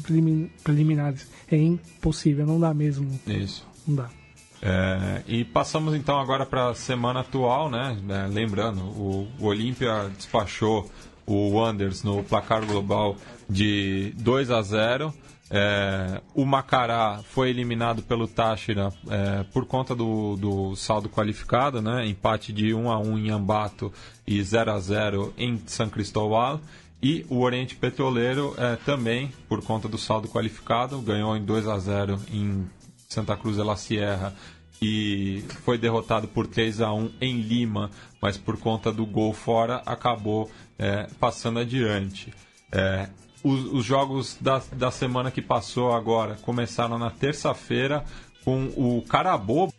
[0.62, 1.30] preliminares.
[1.50, 3.20] É impossível, não dá mesmo.
[3.26, 3.66] Isso.
[3.86, 4.23] Não dá.
[4.66, 7.98] É, e passamos então agora para a semana atual, né?
[8.08, 10.90] É, lembrando, o, o Olímpia despachou
[11.26, 13.14] o Wonders no placar global
[13.48, 15.12] de 2 a 0.
[15.50, 22.06] É, o Macará foi eliminado pelo Táchira é, por conta do, do, saldo qualificado, né?
[22.06, 23.92] empate de 1 a 1 em Ambato
[24.26, 26.58] e 0 a 0 em São Cristóbal.
[27.02, 31.78] E o Oriente Petroleiro é, também, por conta do saldo qualificado, ganhou em 2 a
[31.78, 32.66] 0 em
[33.14, 34.34] Santa Cruz de la Sierra
[34.80, 39.82] e foi derrotado por 3 a 1 em Lima, mas por conta do gol fora
[39.86, 42.32] acabou é, passando adiante.
[42.72, 43.08] É,
[43.42, 48.04] os, os, jogos da, da semana que passou agora começaram na terça-feira
[48.44, 49.72] com o Carabobo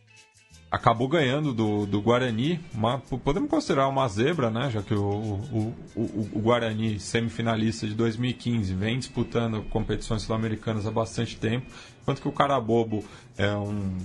[0.76, 4.70] acabou ganhando do, do Guarani, uma, podemos considerar uma zebra, né?
[4.70, 10.92] Já que o, o, o, o Guarani, semifinalista de 2015, vem disputando competições sul-americanas há
[10.92, 11.68] bastante tempo,
[12.02, 13.06] enquanto que o Carabobo
[13.38, 13.98] é um,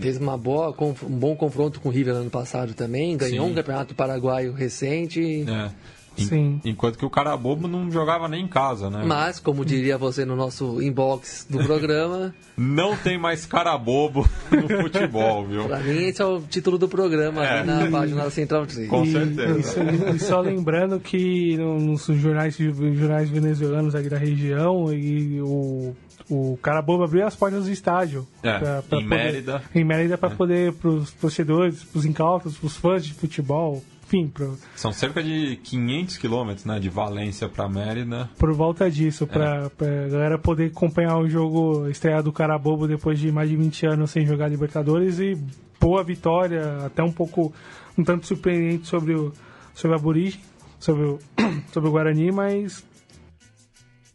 [0.00, 3.52] Fez uma boa, um bom confronto com o River ano passado também, ganhou Sim.
[3.52, 5.44] um campeonato paraguaio recente.
[5.48, 5.70] É.
[6.16, 6.60] Sim.
[6.64, 9.02] Enquanto que o cara bobo não jogava nem em casa, né?
[9.04, 12.34] Mas, como diria você no nosso inbox do programa.
[12.56, 15.64] não tem mais cara bobo no futebol, viu?
[15.64, 17.64] pra mim, esse é o título do programa é.
[17.64, 18.88] na página da Central 3.
[18.88, 19.82] Com certeza.
[19.82, 25.94] E, e, só lembrando que nos jornais, jornais venezuelanos aqui da região, e o
[26.30, 28.26] o cara bobo abriu as portas do estádio.
[28.42, 29.62] É, pra, pra em poder, Mérida.
[29.74, 30.36] Em Mérida para é.
[30.36, 34.28] poder, para os torcedores, para os incautos, para os fãs de futebol, enfim.
[34.28, 34.56] Pro...
[34.76, 36.78] São cerca de 500 quilômetros, né?
[36.78, 38.30] De Valência para Mérida.
[38.38, 40.04] Por volta disso, para é.
[40.04, 44.10] a galera poder acompanhar o jogo estrear do Carabobo depois de mais de 20 anos
[44.10, 45.36] sem jogar Libertadores e
[45.80, 47.52] boa vitória, até um pouco,
[47.98, 49.32] um tanto surpreendente sobre o,
[49.74, 50.40] sobre a Burigi,
[50.78, 51.18] sobre o,
[51.72, 52.82] sobre o Guarani, mas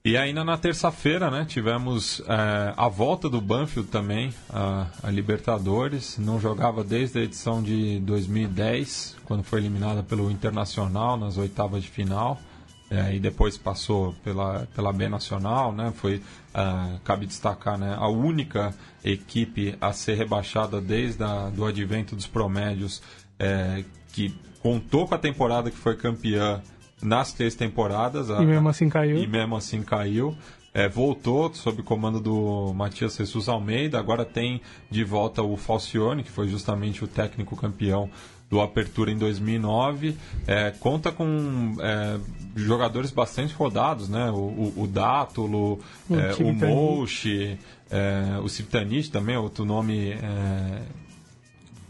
[0.10, 6.18] e ainda na terça-feira, né, tivemos é, a volta do Banfield também, a, a, Libertadores.
[6.18, 11.90] Não jogava desde a edição de 2010, quando foi eliminada pelo Internacional nas oitavas de
[11.92, 12.42] final.
[12.90, 15.94] É, e depois passou pela, pela B Nacional, né?
[15.96, 16.24] Foi,
[16.56, 17.96] é, cabe destacar, né?
[17.96, 18.74] A única
[19.06, 23.00] equipe a ser rebaixada desde a, do advento dos promédios,
[23.38, 26.64] é, que contou com a temporada que foi campeã
[27.02, 28.30] nas três temporadas.
[28.30, 29.18] A, e mesmo assim caiu.
[29.18, 30.36] E mesmo assim caiu.
[30.74, 34.00] É, voltou sob comando do Matias Jesus Almeida.
[34.00, 38.10] Agora tem de volta o Falcione, que foi justamente o técnico campeão
[38.50, 40.16] do Apertura em 2009.
[40.48, 42.18] É, conta com é,
[42.56, 44.30] jogadores bastante rodados, né?
[44.32, 47.58] O, o, o Dátulo, o, é, o Mouche,
[47.90, 50.82] é, o Ciptanich também, outro nome é,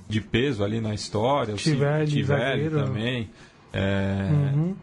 [0.08, 1.56] de peso ali na história.
[1.56, 3.30] Tivelli, o Tivelli também.
[3.72, 4.76] É, uhum.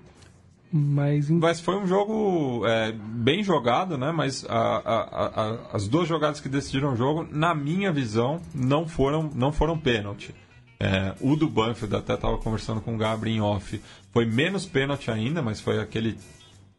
[0.76, 4.12] Mas, Mas foi um jogo é, bem jogado, né?
[4.12, 8.86] Mas a, a, a, as duas jogadas que decidiram o jogo, na minha visão, não
[8.86, 10.34] foram, não foram pênalti.
[10.78, 13.80] É, o do Banfield, até estava conversando com o Gabriel em off,
[14.12, 16.18] foi menos pênalti ainda, mas foi aquele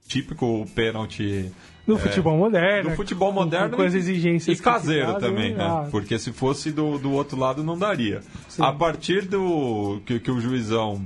[0.08, 1.52] típico pênalti
[1.86, 2.90] do é, futebol moderno.
[2.92, 5.64] Do futebol moderno com, com as exigências e caseiro também, né?
[5.64, 5.88] Ah.
[5.90, 8.22] Porque se fosse do, do outro lado não daria.
[8.50, 8.62] Sim.
[8.62, 11.06] A partir do que, que o juizão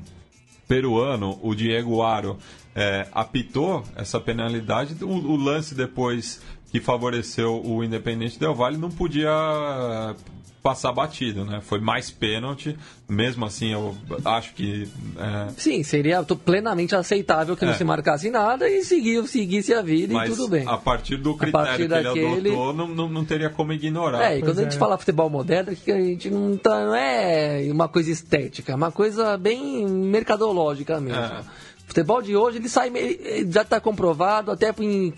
[0.67, 2.37] peruano, o Diego Aro,
[2.75, 8.89] é, apitou essa penalidade, o, o, lance depois que favoreceu o Independente Del Valle não
[8.89, 10.15] podia
[10.61, 11.59] passar batido, né?
[11.61, 12.77] Foi mais pênalti,
[13.09, 14.87] mesmo assim eu acho que...
[15.17, 15.49] É...
[15.57, 17.67] Sim, seria plenamente aceitável que é.
[17.67, 20.67] não se marcasse nada e seguir, seguisse a vida Mas e tudo bem.
[20.67, 22.19] a partir do critério partir que daquele...
[22.19, 24.31] ele adotou, não, não, não, teria como ignorar.
[24.31, 24.79] É, e quando a gente é.
[24.79, 28.91] fala futebol moderno, que a gente não, tá, não é uma coisa estética, é uma
[28.91, 31.43] coisa bem mercadológica mesmo.
[31.91, 32.89] Futebol de hoje ele sai
[33.49, 35.13] já está comprovado até em,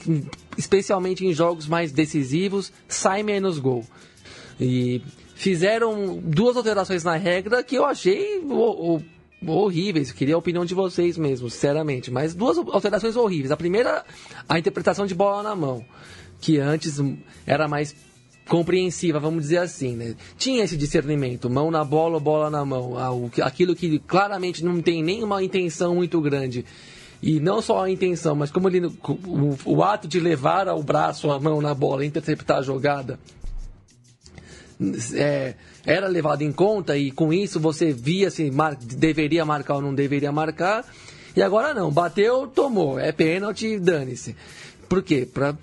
[0.57, 3.86] especialmente em jogos mais decisivos sai menos gol
[4.59, 4.99] e
[5.36, 8.41] fizeram duas alterações na regra que eu achei
[9.45, 10.12] horríveis.
[10.12, 12.09] Queria a opinião de vocês mesmo, sinceramente.
[12.09, 13.51] Mas duas alterações horríveis.
[13.51, 14.03] A primeira,
[14.49, 15.86] a interpretação de bola na mão,
[16.41, 16.97] que antes
[17.45, 17.95] era mais
[18.47, 20.15] compreensiva, vamos dizer assim, né?
[20.38, 22.95] Tinha esse discernimento, mão na bola bola na mão,
[23.41, 26.65] aquilo que claramente não tem nenhuma intenção muito grande.
[27.21, 31.32] E não só a intenção, mas como ele, o, o ato de levar o braço,
[31.32, 33.17] a mão na bola, interceptar a jogada,
[35.13, 39.82] é, era levado em conta e com isso você via se mar, deveria marcar ou
[39.82, 40.86] não deveria marcar.
[41.36, 44.36] E agora não, bateu, tomou, é pênalti, dane-se.
[44.93, 45.25] Por quê?
[45.25, 45.56] Para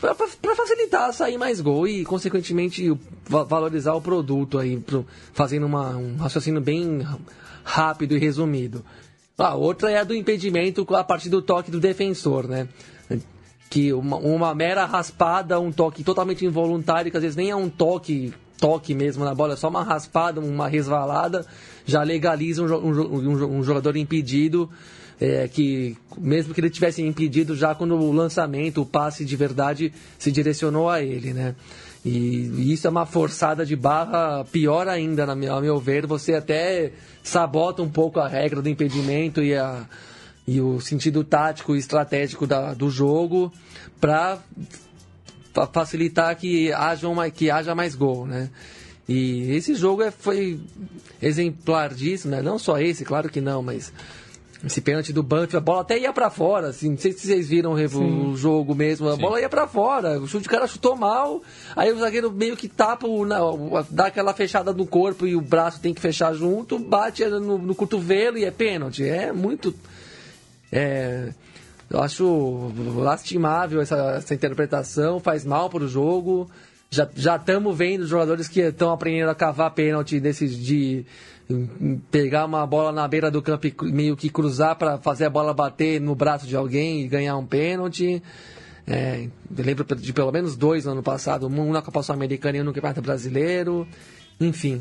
[0.56, 2.92] facilitar sair mais gol e, consequentemente,
[3.28, 7.06] valorizar o produto aí, pro, fazendo uma, um raciocínio bem
[7.62, 8.84] rápido e resumido.
[9.38, 12.66] A outra é a do impedimento a partir do toque do defensor, né?
[13.70, 17.68] Que uma, uma mera raspada, um toque totalmente involuntário, que às vezes nem é um
[17.68, 21.46] toque toque mesmo na bola, é só uma raspada, uma resvalada,
[21.86, 24.68] já legaliza um, um, um jogador impedido
[25.20, 29.92] é, que mesmo que ele tivesse impedido já quando o lançamento, o passe de verdade
[30.18, 31.54] se direcionou a ele, né?
[32.02, 36.06] E, isso é uma forçada de barra pior ainda, na, ao meu ver.
[36.06, 39.86] Você até sabota um pouco a regra do impedimento e, a,
[40.46, 43.52] e o sentido tático e estratégico da, do jogo
[44.00, 44.38] para
[45.72, 48.48] facilitar que haja, uma, que haja mais gol, né?
[49.06, 50.58] E esse jogo é, foi
[51.20, 52.40] exemplar disso, né?
[52.40, 53.92] Não só esse, claro que não, mas
[54.64, 57.48] esse pênalti do Banfield, a bola até ia para fora, assim, não sei se vocês
[57.48, 59.22] viram o, o jogo mesmo, a Sim.
[59.22, 61.42] bola ia para fora, o chute o cara chutou mal,
[61.74, 63.38] aí o zagueiro meio que tapa, o, na,
[63.88, 67.74] dá aquela fechada no corpo e o braço tem que fechar junto, bate no, no
[67.74, 69.74] cotovelo e é pênalti, é muito...
[70.70, 71.32] É,
[71.90, 76.48] eu acho lastimável essa, essa interpretação, faz mal para o jogo.
[76.88, 81.04] Já estamos vendo jogadores que estão aprendendo a cavar pênalti desses de
[82.10, 85.52] pegar uma bola na beira do campo e meio que cruzar para fazer a bola
[85.54, 88.22] bater no braço de alguém e ganhar um pênalti.
[88.86, 92.60] É, eu lembro de pelo menos dois no ano passado, um na Copa Sul-Americana e
[92.60, 93.86] um no Campeonato Brasileiro.
[94.40, 94.80] Enfim,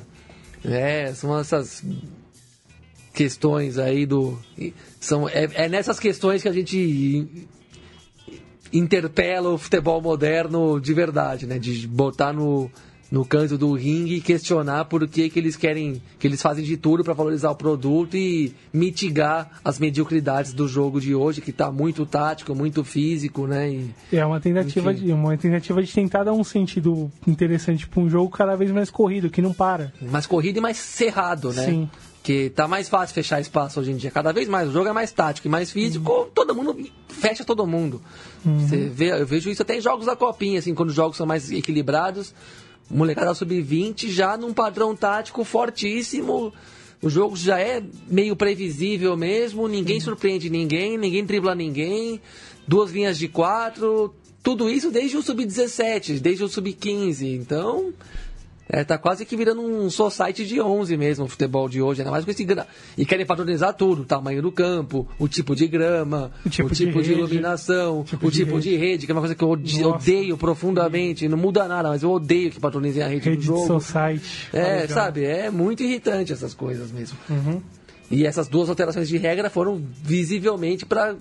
[0.63, 1.84] é, são essas
[3.13, 4.39] questões aí do.
[4.99, 7.27] São, é, é nessas questões que a gente
[8.71, 11.60] interpela o futebol moderno de verdade, né?
[11.60, 12.71] De botar no,
[13.12, 16.78] no canto do ringue e questionar por que, que eles querem, que eles fazem de
[16.78, 21.72] tudo para valorizar o produto e mitigar as mediocridades do jogo de hoje, que está
[21.72, 23.72] muito tático, muito físico, né?
[23.72, 28.10] E, é uma tentativa de uma tentativa de tentar dar um sentido interessante para um
[28.10, 29.91] jogo cada vez mais corrido, que não para.
[30.02, 31.65] Mais corrido e mais cerrado, né?
[31.65, 31.89] Sim.
[32.22, 34.12] Que tá mais fácil fechar espaço hoje em dia.
[34.12, 34.69] Cada vez mais.
[34.69, 36.12] O jogo é mais tático e mais físico.
[36.12, 36.28] Uhum.
[36.36, 38.02] Todo mundo fecha todo mundo.
[38.45, 38.60] Uhum.
[38.60, 41.26] Você vê, eu vejo isso até em jogos da copinha, assim, quando os jogos são
[41.26, 42.34] mais equilibrados
[42.89, 46.54] molecada sub-20 já num padrão tático fortíssimo.
[47.02, 52.19] O jogo já é meio previsível mesmo, ninguém surpreende ninguém, ninguém dribla ninguém,
[52.67, 57.36] duas linhas de quatro, tudo isso desde o sub-17, desde o sub-15.
[57.39, 57.93] Então,
[58.71, 62.12] é, tá quase que virando um society de 11 mesmo o futebol de hoje, ainda
[62.12, 62.45] mais com esse
[62.95, 66.71] E querem padronizar tudo, o tamanho do campo, o tipo de grama, o tipo, o
[66.71, 69.08] tipo de, de, iluminação, tipo o tipo de, de rede.
[69.08, 72.60] que é uma coisa que eu odeio profundamente, não muda nada, mas eu odeio que
[72.60, 73.79] padronizem a rede, rede do jogo.
[73.79, 74.49] society.
[74.53, 77.17] É, sabe, é muito irritante essas coisas mesmo.
[77.27, 77.60] Uhum.
[78.12, 81.15] E essas duas alterações de regra foram visivelmente para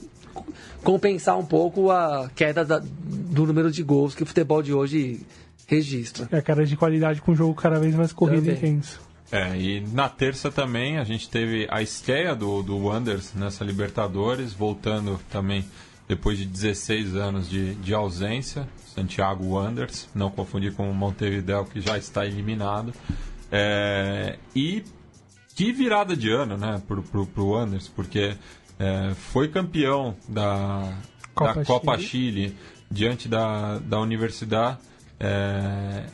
[0.85, 5.21] compensar um pouco a queda da, do número de gols que o futebol de hoje
[5.69, 6.27] registra.
[6.33, 9.01] É a cara de qualidade com um jogo cada vez mais corrido e intenso.
[9.31, 14.55] É, e na terça também a gente teve a estreia do, do Wonders nessa Libertadores,
[14.55, 15.65] voltando também
[16.09, 21.83] depois de 16 anos de, de ausência, Santiago Wanderers, não confundir com o Montevideo que
[21.83, 22.95] já está eliminado.
[23.53, 24.83] É, e
[25.55, 28.35] que virada de ano, né, pro, pro, pro Wanderers, porque
[28.79, 30.95] é, foi campeão da
[31.35, 32.09] Copa, da Copa Chile.
[32.09, 32.57] Chile
[32.91, 34.79] diante da, da Universidade
[35.21, 36.05] é,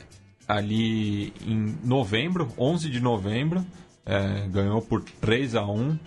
[0.47, 3.65] ali em novembro, 11 de novembro,
[4.05, 5.99] é, ganhou por 3 a 1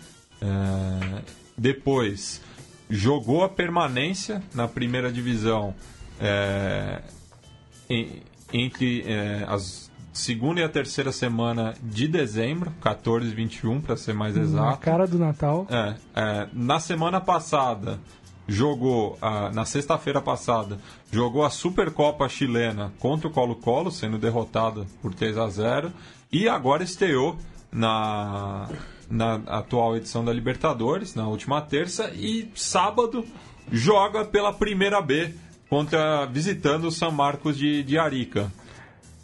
[0.42, 1.22] é,
[1.58, 2.42] Depois
[2.90, 5.74] jogou a permanência na primeira divisão
[6.20, 7.02] é,
[7.90, 8.22] em,
[8.54, 14.14] entre é, as segunda e a terceira semana de dezembro, 14 e 21 para ser
[14.14, 14.72] mais exato.
[14.72, 15.68] Na cara do Natal.
[15.70, 18.00] É, é, na semana passada
[18.48, 19.18] jogou
[19.54, 20.80] na sexta-feira passada
[21.12, 25.92] jogou a Supercopa chilena contra o Colo-Colo, sendo derrotado por 3 a 0
[26.32, 27.38] e agora estreou
[27.72, 28.70] na,
[29.10, 33.26] na atual edição da Libertadores, na última terça, e sábado
[33.72, 35.34] joga pela primeira B
[35.70, 38.52] contra visitando o São Marcos de, de Arica.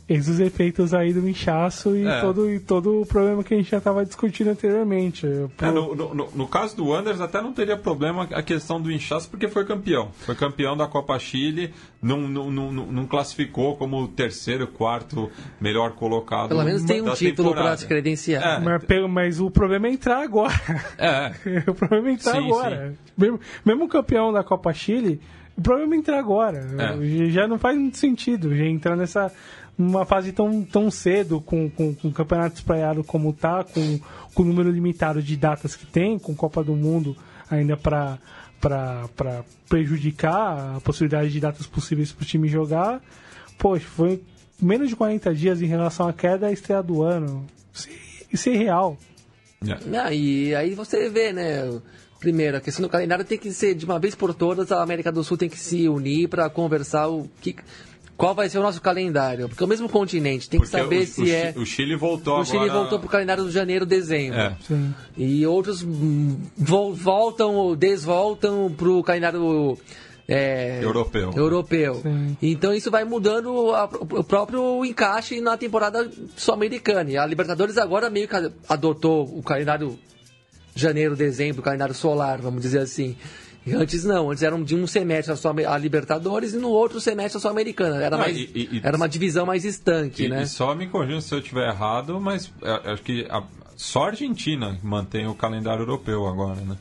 [0.07, 2.19] Esses os efeitos aí do inchaço e, é.
[2.19, 5.25] todo, e todo o problema que a gente já estava discutindo anteriormente.
[5.55, 5.67] Pro...
[5.67, 9.29] É, no, no, no, caso do Anders, até não teria problema a questão do inchaço,
[9.29, 10.11] porque foi campeão.
[10.19, 16.49] Foi campeão da Copa Chile, não, não, não, não classificou como terceiro, quarto melhor colocado.
[16.49, 18.43] Pelo menos tem um título para se credenciar.
[18.43, 18.59] É.
[18.59, 20.53] Mas, mas, o problema é entrar agora.
[20.97, 21.31] É.
[21.65, 22.89] o problema é entrar sim, agora.
[22.89, 23.11] Sim.
[23.17, 25.21] Mesmo, mesmo campeão da Copa Chile,
[25.57, 26.57] o problema é entrar agora.
[26.77, 27.29] É.
[27.29, 29.31] Já não faz muito sentido já entrar nessa
[29.77, 33.99] numa fase tão, tão cedo, com, com, com o campeonato espraiado como tá, com,
[34.33, 37.15] com o número limitado de datas que tem, com Copa do Mundo
[37.49, 38.19] ainda para
[38.59, 43.01] para prejudicar a possibilidade de datas possíveis para o time jogar.
[43.57, 44.23] Poxa, foi
[44.57, 47.45] menos de 40 dias em relação à queda e estreia do ano.
[48.31, 48.97] Isso é real.
[49.61, 50.13] Yeah.
[50.13, 51.69] e aí você vê, né?
[52.21, 55.11] Primeiro, a questão do calendário tem que ser de uma vez por todas, a América
[55.11, 57.55] do Sul tem que se unir para conversar o que
[58.15, 59.49] qual vai ser o nosso calendário?
[59.49, 61.53] Porque é o mesmo continente, tem Porque que saber o, se o, é.
[61.57, 62.47] O Chile voltou o agora.
[62.47, 64.39] O Chile voltou para o calendário de janeiro, dezembro.
[64.39, 64.55] É.
[65.17, 69.77] E outros hum, voltam ou desvoltam para o calendário.
[70.25, 71.33] É, europeu.
[71.35, 72.01] europeu.
[72.41, 77.11] Então isso vai mudando a, o próprio encaixe na temporada sul-americana.
[77.11, 78.35] E a Libertadores agora meio que
[78.69, 79.99] adotou o calendário
[80.75, 83.17] janeiro, dezembro, o calendário solar, vamos dizer assim.
[83.71, 87.47] Antes não, antes eram de um semestre só a Libertadores e no outro semestre só
[87.47, 88.03] a Americana.
[88.03, 90.43] Era, mais, e, e, era uma divisão mais estanque, e, né?
[90.43, 93.43] E só me corrija se eu estiver errado, mas é, acho que a,
[93.75, 96.77] só a Argentina mantém o calendário europeu agora, né?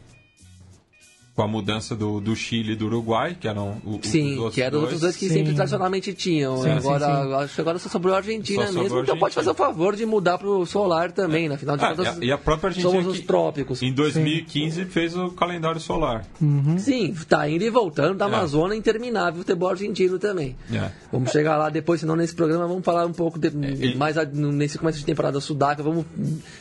[1.35, 4.55] Com a mudança do, do Chile e do Uruguai, que eram o, sim, os outros
[4.55, 5.35] que eram os outros dois que Sim.
[5.35, 6.59] sempre tradicionalmente tinham.
[6.59, 7.35] Sim, agora, sim, sim.
[7.35, 9.68] acho que agora só sobrou a Argentina Só mesmo, a então pode fazer Argentina.
[9.70, 11.55] o favor de mudar pro solar também, né?
[11.55, 13.83] Afinal de Ah, contas, e a- e a própria Argentina somos os trópicos.
[13.83, 16.26] Em 2015 fez o calendário solar.
[16.78, 18.28] Sim, tá indo e voltando da É.
[18.28, 20.55] Amazônia interminável o futebol argentino também.
[20.70, 20.91] É.
[21.11, 24.24] Vamos chegar lá depois, senão nesse programa vamos falar um pouco de- ele- mais a-
[24.26, 26.05] nesse começo de temporada sudaca, vamos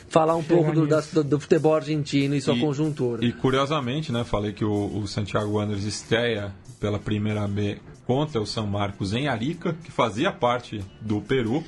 [0.08, 3.26] falar um pouco do, da- do, do futebol argentino e sua E- conjuntura.
[3.26, 8.46] E curiosamente, né, falei que o, o Santiago Wanderers estreia pela primeira B contra o
[8.46, 11.64] São Marcos em Arica, que fazia parte do Peru.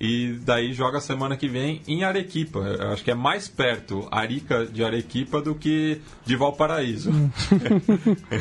[0.00, 2.58] E daí joga semana que vem em Arequipa.
[2.58, 7.10] Eu acho que é mais perto Arica de Arequipa do que de Valparaíso.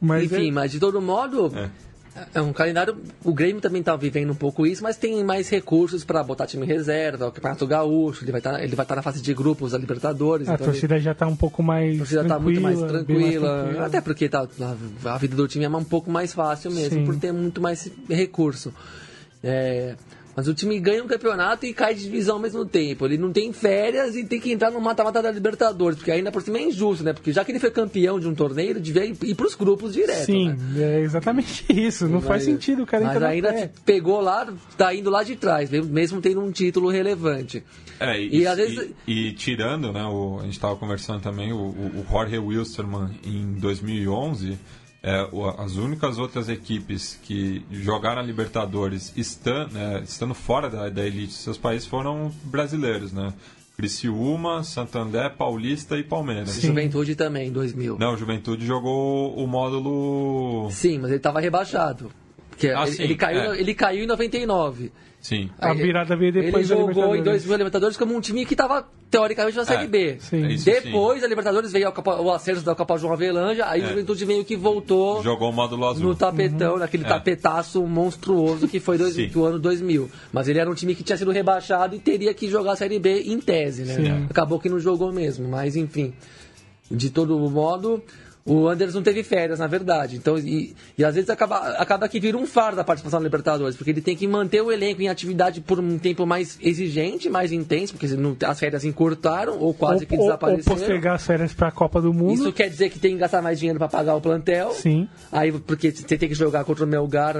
[0.00, 1.70] Mas Enfim, é- mas de todo modo, É.
[2.34, 2.40] é.
[2.40, 2.96] um calendário.
[3.24, 6.64] O Grêmio também tá vivendo um pouco isso, mas tem mais recursos para botar time
[6.64, 9.72] em reserva, o Campeonato Gaúcho, ele vai estar ele vai tá na fase de grupos
[9.72, 10.48] da Libertadores.
[10.48, 13.62] a então ele- torcida já tá um pouco mais a torcida tá muito mais tranquila,
[13.64, 13.86] tranquila.
[13.86, 14.46] até porque tá,
[15.04, 17.04] a, a vida do time é um pouco mais fácil mesmo, Sim.
[17.04, 18.72] por ter muito mais recurso.
[19.42, 19.94] É,
[20.36, 23.06] mas o time ganha um campeonato e cai de divisão ao mesmo tempo.
[23.06, 26.42] Ele não tem férias e tem que entrar no mata-mata da Libertadores, porque ainda por
[26.42, 27.12] cima é injusto, né?
[27.12, 29.92] Porque já que ele foi campeão de um torneio, ele devia ir, ir pros grupos
[29.94, 30.26] direto.
[30.26, 30.96] Sim, né?
[30.96, 32.08] é exatamente isso.
[32.08, 33.70] Não faz Mas- sentido o cara Mas entrar ainda fé.
[33.84, 37.62] pegou lá, tá indo lá de trás, mesmo tendo um título relevante.
[38.00, 41.52] É, e, E às vezes- e- e tirando, né, o, a gente estava conversando também,
[41.52, 44.58] o, o o Jorge Wilstermann em 2011,
[45.06, 45.28] é,
[45.58, 51.28] as únicas outras equipes que jogaram a Libertadores estando, né, estando fora da, da elite
[51.28, 53.34] de seus países foram brasileiros, né?
[53.76, 56.50] Criciúma, Santander, Paulista e Palmeiras.
[56.50, 56.68] Sim.
[56.68, 57.98] Juventude também, 2000.
[57.98, 60.70] Não, o Juventude jogou o módulo...
[60.70, 62.10] Sim, mas ele tava rebaixado.
[62.48, 63.60] Porque Ah, ele, sim, ele caiu, é.
[63.60, 64.90] ele caiu em 99.
[65.24, 65.48] Sim.
[65.58, 69.56] A virada veio depois Ele jogou em 2000 Libertadores como um time que estava teoricamente
[69.56, 70.16] na Série B.
[70.20, 70.44] sim.
[70.44, 73.88] É isso Depois a Libertadores veio o acesso da Copa João Avelange, aí o É.
[73.88, 76.08] Juventude meio que voltou Jogou o módulo azul.
[76.08, 77.08] no tapetão, naquele É.
[77.08, 79.28] tapetaço monstruoso que foi dois, Sim.
[79.28, 80.10] do ano 2000.
[80.30, 82.98] Mas ele era um time que tinha sido rebaixado e teria que jogar a Série
[82.98, 83.94] B em tese, né?
[83.94, 84.26] Sim.
[84.28, 86.12] Acabou que não jogou mesmo, mas enfim.
[86.90, 88.02] De todo modo,
[88.46, 90.16] o Anderson teve férias, na verdade.
[90.16, 93.74] Então, e, e às vezes acaba, acaba que vira um fardo da participação na Libertadores,
[93.74, 97.52] porque ele tem que manter o elenco em atividade por um tempo mais exigente, mais
[97.52, 100.76] intenso, porque não- as férias encurtaram ou quase que ou, ou, ou desapareceram.
[100.76, 102.34] postergar as férias pra Copa do Mundo.
[102.34, 104.72] Isso quer dizer que tem que gastar mais dinheiro para pagar o plantel.
[104.72, 105.08] Sim.
[105.32, 107.36] Aí, porque você tem que jogar contra o Melgar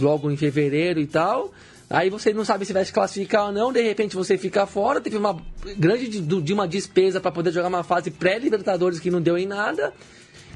[0.00, 1.50] logo em fevereiro e tal.
[1.88, 4.98] Aí você não sabe se vai se classificar ou não, de repente você fica fora.
[5.00, 5.36] Teve uma
[5.78, 9.46] grande de, de uma despesa para poder jogar uma fase pré-Libertadores que não deu em
[9.46, 9.92] nada.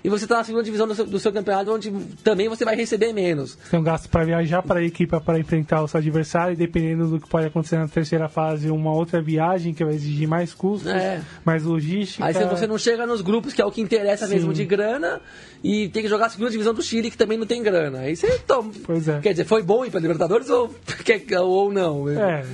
[0.07, 1.91] E você está na segunda divisão do seu, do seu campeonato, onde
[2.23, 3.57] também você vai receber menos.
[3.69, 7.09] Tem um gasto para viajar para a equipe para enfrentar o seu adversário e dependendo
[7.09, 10.93] do que pode acontecer na terceira fase, uma outra viagem que vai exigir mais custos,
[10.93, 11.21] É.
[11.45, 12.25] mais logística.
[12.25, 15.21] Aí você- não chega nos grupos, que é o que interessa mesmo de grana,
[15.63, 17.99] e tem que jogar a segunda divisão do Chile, que também não tem grana.
[17.99, 18.71] Aí você toma.
[18.85, 19.19] Pois é.
[19.19, 20.73] Quer dizer, foi bom ir para Libertadores ou,
[21.43, 22.09] ou não?
[22.09, 22.45] É,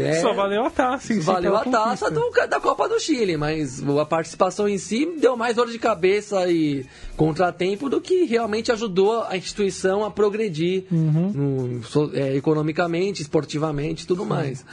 [0.00, 0.20] É.
[0.20, 1.20] só valeu a taça.
[1.20, 5.56] Valeu a taça do- da Copa do Chile, mas a participação em si deu mais
[5.56, 6.84] dor de cabeça e
[7.16, 11.80] contratempo do que realmente ajudou a instituição a progredir Uhum.
[11.94, 14.64] no- é, economicamente, esportivamente e tudo mais.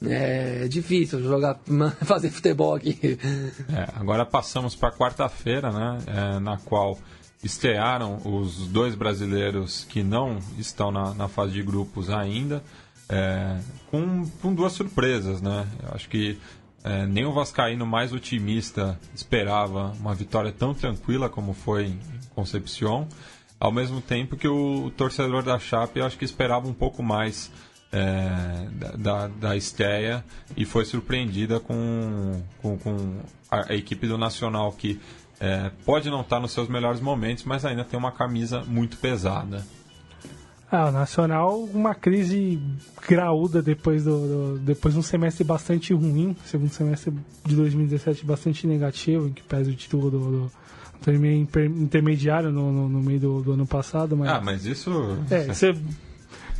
[0.00, 1.58] É difícil jogar,
[2.04, 3.18] fazer futebol aqui.
[3.74, 6.96] É, agora passamos para quarta-feira, né, é, na qual
[7.42, 12.62] estrearam os dois brasileiros que não estão na, na fase de grupos ainda,
[13.08, 13.58] é,
[13.90, 15.40] com, com duas surpresas.
[15.40, 15.66] Né?
[15.82, 16.38] Eu acho que
[16.84, 22.00] é, nem o Vascaíno mais otimista esperava uma vitória tão tranquila como foi em
[22.34, 23.08] Concepción,
[23.58, 27.50] ao mesmo tempo que o torcedor da Chape eu acho que esperava um pouco mais
[27.90, 30.24] é, da, da, estreia
[30.56, 35.00] e foi surpreendida com, com, com a, a equipe do Nacional que
[35.40, 39.64] é, pode não estar nos seus melhores momentos, mas ainda tem uma camisa muito pesada.
[40.70, 42.60] Ah, o Nacional, uma crise
[43.08, 44.10] graúda depois do,
[44.54, 47.12] do- depois de um semestre bastante ruim, segundo semestre
[47.46, 50.52] de 2017 bastante negativo, em que pesa o título do,
[51.02, 54.90] do intermediário no, no, no meio do, do ano passado, mas Ah, mas isso.
[55.30, 55.74] É, você,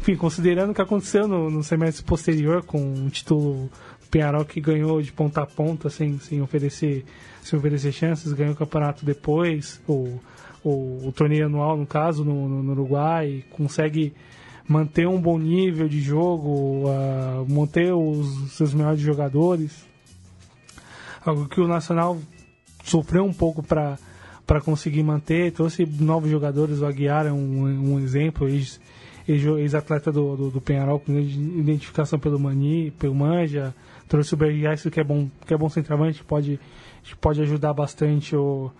[0.01, 3.71] enfim, considerando o que aconteceu no, no semestre posterior com o título
[4.11, 7.05] Penharol que ganhou de ponta a ponta sem, sem, oferecer,
[7.43, 10.19] sem oferecer chances, ganhou o campeonato depois, o,
[10.65, 14.13] o, o torneio anual, no caso, no, no, no Uruguai, consegue
[14.69, 19.87] manter um bom nível de jogo, ah, manter os seus melhores jogadores.
[21.25, 22.19] Algo que o Nacional
[22.85, 23.99] sofreu um pouco para
[24.47, 28.81] para conseguir manter, trouxe novos jogadores, o Aguiar é um, um exemplo, ex-
[29.29, 33.75] ex-atleta do, do, do Penharol, com identificação pelo Mani, pelo Manja.
[34.09, 36.59] Trouxe o Bergheis, que é bom, que é bom centroavante, pode,
[37.21, 38.71] pode ajudar bastante o,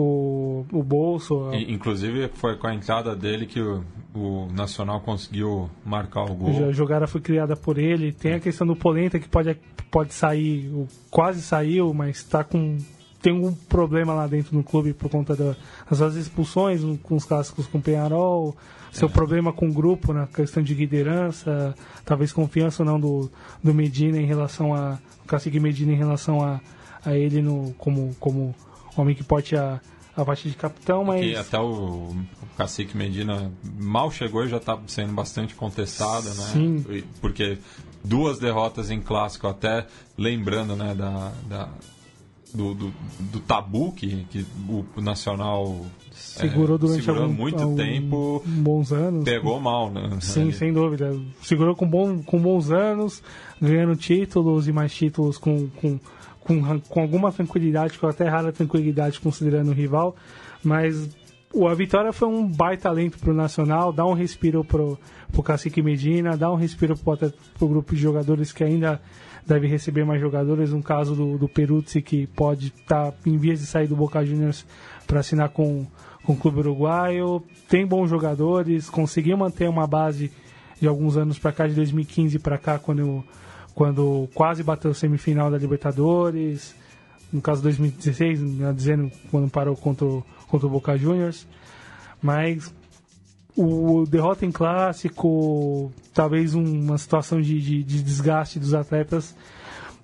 [0.00, 1.50] o, o bolso.
[1.52, 3.84] Inclusive foi com a entrada dele que o,
[4.14, 6.68] o Nacional conseguiu marcar o gol.
[6.68, 8.12] A jogada foi criada por ele.
[8.12, 9.56] Tem a questão do Polenta que pode,
[9.90, 10.72] pode sair,
[11.10, 12.78] quase saiu, mas está com
[13.20, 15.56] tem um problema lá dentro no clube por conta das
[15.92, 18.56] suas expulsões com os clássicos com o Penharol,
[18.92, 19.10] seu é.
[19.10, 21.74] problema com o grupo na questão de liderança,
[22.04, 23.28] talvez confiança ou não do,
[23.60, 25.00] do Medina em relação a.
[25.24, 26.60] o Cacique Medina em relação a,
[27.04, 28.54] a ele no, como, como
[29.02, 29.80] homem que pode a,
[30.16, 31.20] a parte de capitão, mas.
[31.20, 36.50] Que até o, o Cacique Medina mal chegou e já está sendo bastante contestado, né?
[36.52, 37.04] Sim.
[37.20, 37.58] Porque
[38.02, 39.86] duas derrotas em clássico, até
[40.16, 41.68] lembrando né, da, da
[42.52, 47.76] do, do, do, tabu que, que o Nacional segurou é, durante segurou algum, muito algum,
[47.76, 49.24] tempo, bons anos.
[49.24, 50.18] Pegou mal, né?
[50.20, 51.14] Sim, sem dúvida.
[51.42, 53.22] Segurou com, bom, com bons anos,
[53.60, 55.98] ganhando títulos e mais títulos com, com,
[56.48, 60.16] com, com alguma tranquilidade, com até rara tranquilidade considerando o rival,
[60.64, 61.08] mas
[61.68, 65.82] a vitória foi um baita talento para o Nacional, dá um respiro para o Cacique
[65.82, 69.00] Medina, dá um respiro para o grupo de jogadores que ainda
[69.46, 70.72] deve receber mais jogadores.
[70.72, 74.24] Um caso do, do Peruzzi, que pode estar tá em vias de sair do Boca
[74.24, 74.64] Juniors
[75.06, 75.86] para assinar com,
[76.22, 77.42] com o clube uruguaio.
[77.68, 80.30] Tem bons jogadores, conseguiu manter uma base
[80.80, 83.24] de alguns anos para cá, de 2015 para cá, quando,
[83.78, 86.74] quando quase bateu a semifinal da Libertadores.
[87.32, 91.46] No caso 2016, né, dizendo quando parou contra o, contra o Boca Juniors.
[92.20, 92.74] Mas
[93.56, 99.32] o derrota em clássico, talvez uma situação de, de, de, desgaste dos atletas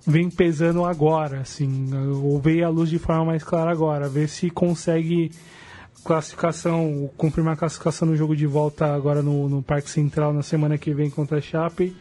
[0.07, 1.89] vem pesando agora, assim,
[2.23, 5.31] ou veio à luz de forma mais clara agora, ver se consegue
[6.05, 10.77] classificação, confirmar a classificação no jogo de volta agora no, no Parque Central na semana
[10.77, 11.93] que vem contra a Chape,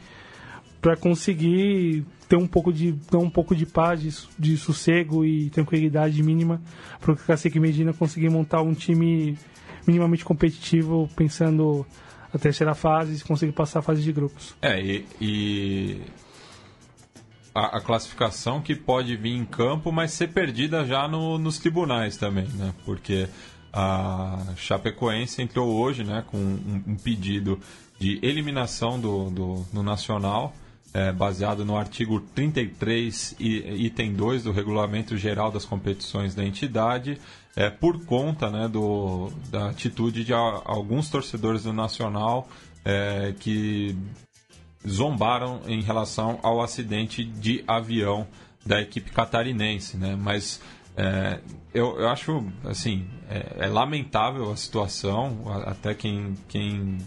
[0.84, 5.48] para conseguir ter um pouco de ter um pouco de paz, de, de sossego e
[5.48, 6.60] tranquilidade mínima
[7.00, 9.38] para o Cacique Medina conseguir montar um time
[9.86, 11.86] minimamente competitivo, pensando
[12.30, 14.54] a terceira fase e conseguir passar a fase de grupos.
[14.60, 16.02] É, e, e
[17.54, 22.18] a, a, classificação que pode vir em campo, mas ser perdida já no, nos tribunais
[22.18, 22.74] também, né?
[22.84, 23.26] Porque
[23.72, 27.58] a Chapecoense entrou hoje né, com um, um pedido
[27.98, 30.52] de eliminação do, do, do Nacional,
[30.94, 37.18] é, baseado no artigo 33, item 2 do Regulamento Geral das Competições da entidade,
[37.56, 42.48] é, por conta né, do, da atitude de a, alguns torcedores do Nacional
[42.84, 43.96] é, que
[44.88, 48.26] zombaram em relação ao acidente de avião
[48.64, 50.16] da equipe catarinense, né?
[50.16, 50.60] Mas
[50.96, 51.40] é,
[51.72, 55.42] eu, eu acho assim é, é, lamentável a situação.
[55.66, 56.98] Até quem, quem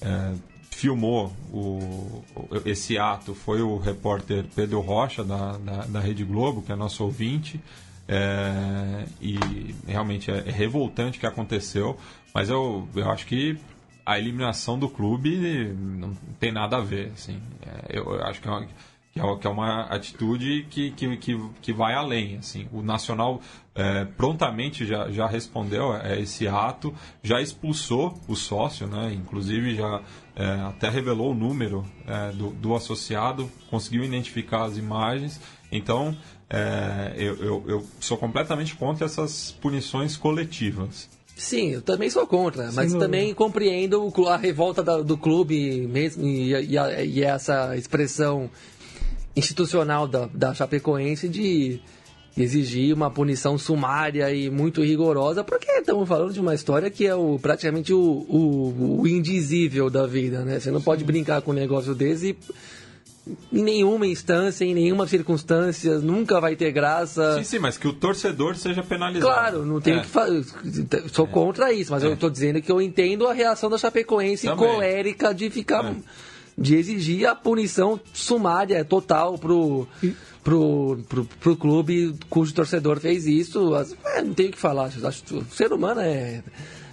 [0.00, 0.34] é,
[0.80, 2.24] filmou o,
[2.64, 7.04] esse ato foi o repórter Pedro Rocha da, da, da Rede Globo, que é nosso
[7.04, 7.60] ouvinte.
[8.08, 9.38] É, e
[9.86, 11.96] realmente é, é revoltante o que aconteceu,
[12.34, 13.58] mas eu, eu acho que
[14.04, 17.12] a eliminação do clube não tem nada a ver.
[17.14, 17.40] Assim.
[17.62, 18.66] É, eu, eu, acho que é uma,
[19.12, 22.36] que é uma é atitude que, que, que, que vai além.
[22.36, 22.68] Assim.
[22.72, 23.40] O Nacional
[23.74, 29.12] é, prontamente já, já respondeu a esse ato, já expulsou o sócio, né?
[29.12, 30.00] inclusive já
[30.36, 35.40] é, até revelou o número é, do, do associado, conseguiu identificar as imagens.
[35.72, 36.16] Então,
[36.48, 41.08] é, eu, eu, eu, sou completamente contra essas punições coletivas.
[41.36, 46.26] Sim, eu também sou contra, mas Sim, também compreendo a revolta da, do clube mesmo
[46.26, 48.50] e, e, a, e, essa expressão
[49.36, 51.80] institucional da, da Chapecoense de
[52.36, 57.14] exigir uma punição sumária e muito rigorosa, porque estamos falando de uma história que é
[57.14, 60.60] o, praticamente o, o, o indizível da vida, né?
[60.60, 62.36] Você não pode brincar com um negócio desse
[63.52, 67.36] e em nenhuma instância, em nenhuma circunstância, nunca vai ter graça.
[67.38, 69.32] Sim, sim, mas que o torcedor seja penalizado.
[69.32, 70.00] Claro, não tenho é.
[70.00, 70.44] que fazer.
[71.12, 71.28] Sou é.
[71.28, 72.06] contra isso, mas é.
[72.06, 74.66] eu estou dizendo que eu entendo a reação da Chapecoense Também.
[74.66, 75.84] colérica de ficar.
[75.84, 75.94] É.
[76.56, 79.86] de exigir a punição sumária total pro.
[80.42, 83.76] Pro, pro, pro clube cujo torcedor fez isso,
[84.06, 84.84] é, não tenho o que falar.
[85.04, 86.42] Acho que o ser humano é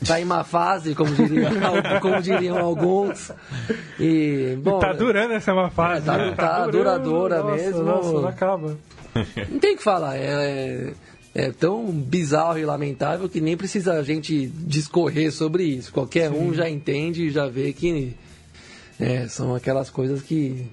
[0.06, 1.52] tá em uma fase, como diriam,
[2.02, 3.32] como diriam alguns.
[4.00, 6.04] E, bom, tá durando essa uma fase.
[6.04, 6.34] É, tá, né?
[6.36, 7.84] tá, tá duradoura nossa, mesmo.
[7.84, 8.78] Nossa, não acaba.
[9.50, 10.16] Não tem o que falar.
[10.16, 10.94] É,
[11.34, 15.92] é, tão bizarro e lamentável que nem precisa a gente discorrer sobre isso.
[15.92, 16.38] Qualquer Sim.
[16.38, 18.16] um já entende e já vê que
[19.00, 20.68] é, são aquelas coisas que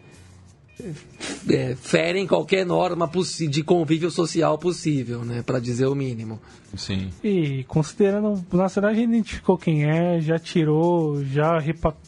[1.48, 3.10] é, ferem qualquer norma
[3.48, 6.40] de convívio social possível, né, para dizer o mínimo.
[6.76, 7.10] Sim.
[7.22, 11.58] E considerando o Nacional já identificou quem é, já tirou, já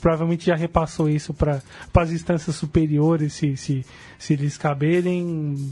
[0.01, 1.63] provavelmente já repassou isso para
[1.95, 3.85] as instâncias superiores, se, se,
[4.19, 5.71] se eles caberem.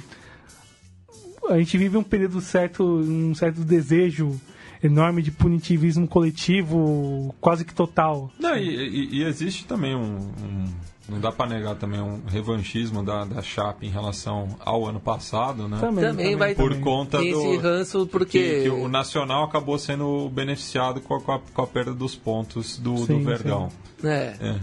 [1.48, 4.40] A gente vive um período certo, um certo desejo
[4.84, 8.30] enorme de punitivismo coletivo, quase que total.
[8.38, 10.64] Não, e, e, e existe também um, um
[11.08, 15.68] não dá para negar também um revanchismo da, da Chape em relação ao ano passado,
[15.68, 15.78] né?
[15.78, 19.78] Também, também vai por conta tem do esse ranço porque que, que, o Nacional acabou
[19.78, 23.70] sendo beneficiado com a, com a, com a perda dos pontos do, sim, do Verdão.
[24.02, 24.34] É.
[24.40, 24.60] é.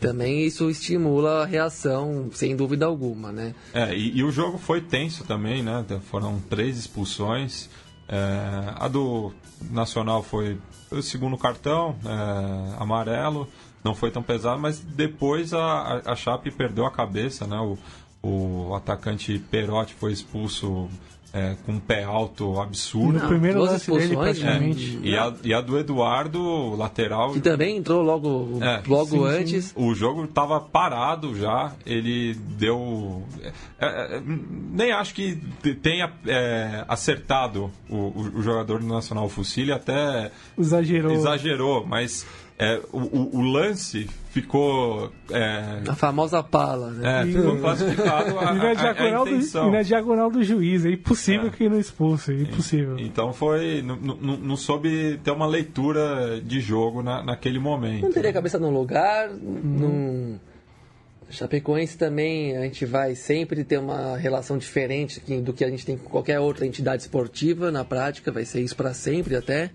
[0.00, 3.54] Também isso estimula a reação, sem dúvida alguma, né?
[3.74, 5.84] É, e, e o jogo foi tenso também, né?
[6.10, 7.68] Foram três expulsões.
[8.08, 9.32] É, a do
[9.70, 10.58] Nacional foi
[10.90, 13.48] o segundo cartão, é, amarelo
[13.84, 17.58] não foi tão pesado, mas depois a, a, Chape perdeu a cabeça, né?
[17.58, 17.78] O,
[18.22, 20.88] o atacante Perotti foi expulso
[21.32, 23.20] é, com um pé alto absurdo.
[23.20, 24.98] No primeiro lance dele, praticamente.
[25.02, 27.32] É, e, a, e a do Eduardo, lateral...
[27.32, 29.64] Que também entrou logo, é, logo sim, antes.
[29.66, 29.72] Sim.
[29.76, 33.22] O jogo estava parado já, ele deu...
[33.78, 35.36] É, é, nem acho que
[35.82, 40.30] tenha é, acertado o, o, jogador do Nacional Fusilli, até...
[40.58, 41.12] Exagerou.
[41.12, 42.26] Exagerou, mas
[42.60, 45.12] é, o, o, lance ficou.
[45.30, 47.22] É, a famosa pala, né?
[47.22, 50.84] É, ficou classificado a, e, na diagonal a, a do, na diagonal do juiz.
[50.84, 51.50] É impossível é.
[51.50, 52.32] que não expulse.
[52.32, 52.98] É impossível.
[52.98, 53.80] Então foi.
[53.80, 58.02] Não, soube ter uma leitura de jogo na, naquele momento.
[58.02, 59.30] Não teria a cabeça no lugar.
[59.30, 59.60] Hum.
[59.64, 60.38] Num...
[61.30, 65.96] Chapecoense também a gente vai sempre ter uma relação diferente do que a gente tem
[65.96, 69.70] com qualquer outra entidade esportiva na prática, vai ser isso para sempre até.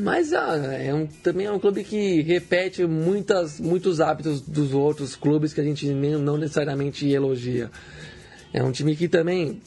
[0.00, 5.14] Mas ah, é um, também é um clube que repete muitas, muitos hábitos dos outros
[5.14, 7.70] clubes que a gente nem, não necessariamente elogia.
[8.52, 9.60] É um time que também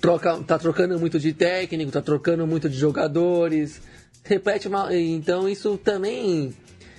[0.00, 3.80] troca, tá trocando muito de técnico, tá trocando muito de jogadores.
[4.24, 6.54] Repete uma, então isso também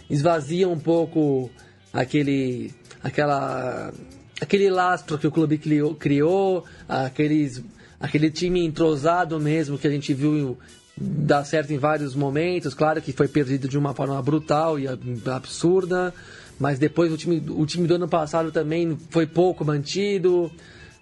[0.09, 1.49] esvazia um pouco
[1.93, 2.73] aquele
[3.03, 3.93] aquela
[4.39, 7.63] aquele lastro que o clube criou, criou aqueles
[7.99, 10.57] aquele time entrosado mesmo que a gente viu
[10.97, 12.73] dá certo em vários momentos.
[12.73, 16.13] Claro que foi perdido de uma forma brutal e absurda,
[16.59, 20.51] mas depois o time, o time do ano passado também foi pouco mantido.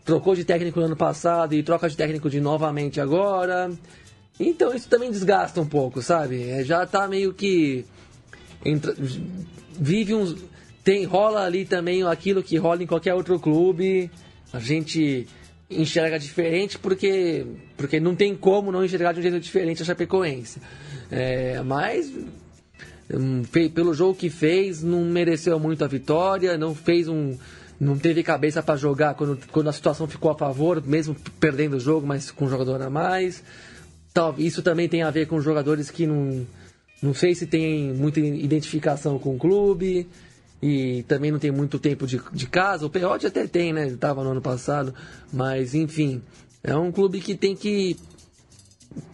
[0.06, 3.72] Trocou de técnico no ano passado e troca de técnico de novamente agora.
[4.40, 6.50] Então isso também desgasta um pouco, sabe?
[6.50, 7.86] É, já tá meio que.
[8.64, 8.96] Entra,
[9.80, 10.36] vive uns.
[10.84, 14.10] Tem, rola ali também aquilo que rola em qualquer outro clube.
[14.52, 15.28] A gente
[15.70, 17.46] enxerga diferente porque,
[17.78, 20.60] porque não tem como não enxergar de um jeito diferente a Chapecoense.
[21.12, 22.12] É, mas
[23.14, 23.44] hum,
[23.74, 27.38] pelo jogo que fez, não mereceu muito a vitória, não fez um.
[27.80, 31.80] não teve cabeça para jogar quando, quando a situação ficou a favor, mesmo perdendo o
[31.80, 33.44] jogo, mas com um jogador a mais.
[34.12, 36.46] Tal, isso também tem a ver com jogadores que não.
[37.02, 40.06] Não sei se tem muita identificação com o clube
[40.62, 42.86] e também não tem muito tempo de, de casa.
[42.86, 43.86] O Perotti até tem, né?
[43.86, 44.94] Ele estava no ano passado,
[45.32, 46.22] mas enfim,
[46.64, 47.98] é um clube que tem que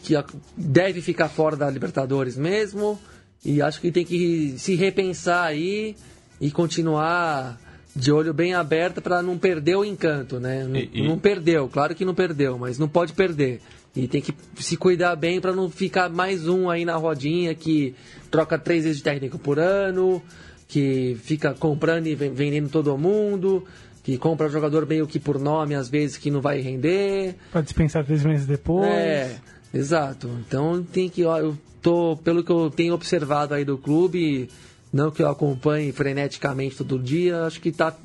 [0.01, 0.15] que
[0.55, 2.97] deve ficar fora da Libertadores mesmo
[3.43, 5.95] e acho que tem que se repensar aí
[6.39, 7.59] e continuar
[7.95, 10.63] de olho bem aberto para não perder o encanto, né?
[10.63, 11.07] Não, e, e...
[11.07, 13.61] não perdeu, claro que não perdeu, mas não pode perder.
[13.95, 17.95] E tem que se cuidar bem para não ficar mais um aí na rodinha que
[18.29, 20.21] troca três vezes de técnico por ano,
[20.67, 23.65] que fica comprando e vendendo todo mundo,
[24.03, 27.35] que compra jogador meio que por nome, às vezes, que não vai render.
[27.51, 28.87] Para dispensar três meses depois.
[28.87, 29.37] É,
[29.73, 30.29] exato.
[30.47, 34.49] Então tem que, ó, eu tô, pelo que eu tenho observado aí do clube,
[34.91, 37.95] não que eu acompanhe freneticamente todo dia, acho que está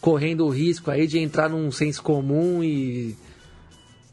[0.00, 3.16] correndo o risco aí de entrar num senso comum e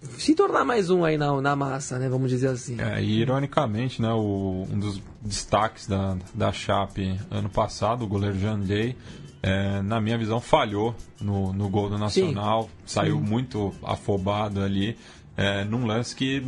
[0.01, 2.07] se tornar mais um aí na, na massa, né?
[2.07, 2.79] Vamos dizer assim.
[2.79, 8.37] É, e ironicamente, né, o, um dos destaques da, da Chape ano passado, o goleiro
[8.39, 8.95] Jean Day,
[9.43, 13.23] é, na minha visão, falhou no, no gol do Nacional, sim, saiu sim.
[13.23, 14.97] muito afobado ali.
[15.35, 16.43] É, num lance que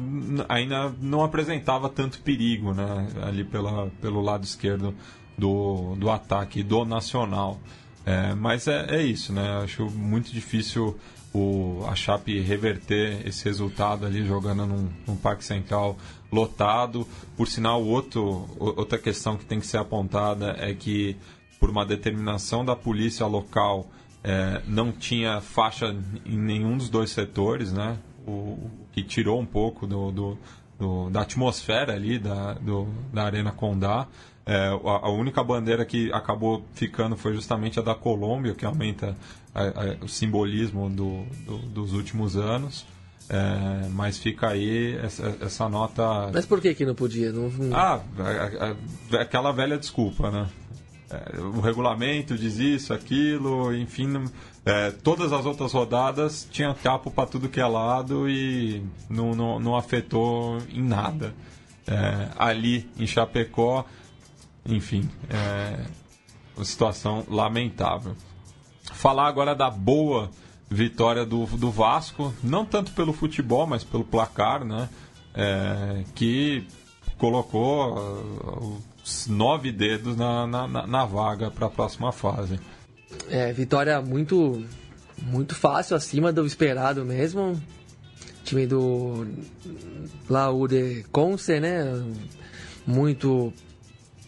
[0.50, 4.94] ainda não apresentava tanto perigo né, ali pela, pelo lado esquerdo
[5.38, 7.58] do, do ataque do Nacional.
[8.06, 9.62] É, mas é, é isso, né?
[9.64, 10.98] Acho muito difícil
[11.34, 15.98] o, a Chape reverter esse resultado ali jogando num, num Parque Central
[16.32, 17.08] lotado.
[17.38, 21.16] Por sinal, outro, outra questão que tem que ser apontada é que,
[21.60, 23.88] por uma determinação da polícia local,
[24.24, 27.98] é, não tinha faixa em nenhum dos dois setores, né?
[28.28, 30.38] O, que tirou um pouco do, do,
[30.78, 34.08] do da atmosfera ali da, do, da Arena Condá.
[34.46, 39.16] É, a, a, única bandeira que acabou ficando foi justamente a da Colômbia, que aumenta
[39.54, 42.86] a, a, o simbolismo do, do, dos últimos anos.
[43.30, 46.30] É, mas fica aí essa, essa, nota.
[46.34, 47.32] Mas por que, que não podia?
[47.32, 47.50] Não...
[47.74, 48.02] Ah,
[49.18, 50.50] aquela velha desculpa, né?
[51.10, 54.26] É, o regulamento diz isso, aquilo, enfim.
[54.66, 59.60] É, todas as outras rodadas tinha capo para tudo que é lado e não, não,
[59.60, 61.34] não afetou em nada.
[61.88, 63.86] É, ali em Chapecó,
[64.66, 65.86] enfim, é
[66.56, 68.16] uma situação lamentável.
[69.02, 70.30] Falar agora da boa
[70.70, 74.88] vitória do, do Vasco, não tanto pelo futebol, mas pelo placar, né?
[75.34, 76.68] É, que
[77.18, 82.60] colocou uh, os nove dedos na, na, na vaga para a próxima fase.
[83.28, 84.64] É, vitória muito,
[85.20, 87.60] muito fácil, acima do esperado mesmo.
[88.44, 89.26] time do
[90.30, 91.86] Laude Conce, né?
[92.86, 93.52] Muito,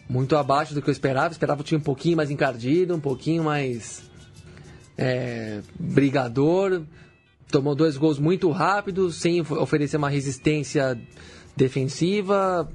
[0.08, 1.30] muito abaixo do que eu esperava.
[1.30, 4.12] esperava o time um pouquinho mais encardido, um pouquinho mais
[4.96, 6.82] é, brigador.
[7.50, 10.98] Tomou dois gols muito rápidos, sem oferecer uma resistência
[11.56, 12.68] defensiva,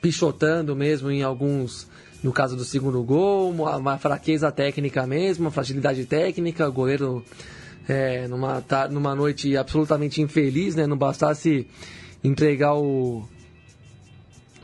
[0.00, 1.88] pichotando mesmo em alguns
[2.22, 7.24] no caso do segundo gol, uma, uma fraqueza técnica mesmo, uma fragilidade técnica, o goleiro
[7.88, 10.86] é, numa, numa noite absolutamente infeliz, né?
[10.86, 11.68] Não bastasse
[12.24, 13.22] entregar o,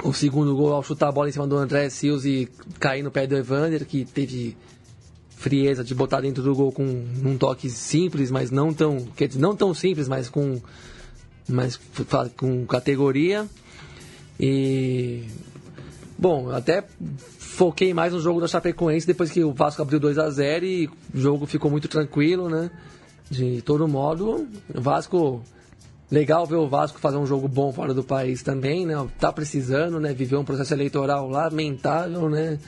[0.03, 2.49] o segundo gol ao chutar a bola em cima do André Silva e
[2.81, 4.57] cair no pé do Evander, que teve
[5.43, 9.41] frieza de botar dentro do gol com um toque simples, mas não tão, quer dizer,
[9.41, 10.61] não tão simples, mas com,
[11.49, 11.79] mas
[12.37, 13.47] com categoria.
[14.39, 15.25] E
[16.17, 16.85] bom, até
[17.39, 20.87] foquei mais no jogo da Chapecoense depois que o Vasco abriu 2 a 0 e
[21.13, 22.71] o jogo ficou muito tranquilo, né?
[23.29, 25.43] De todo modo, o Vasco
[26.09, 28.95] legal ver o Vasco fazer um jogo bom fora do país também, né?
[29.19, 30.15] Tá precisando, né?
[30.15, 32.59] Viveu um processo eleitoral lamentável, né?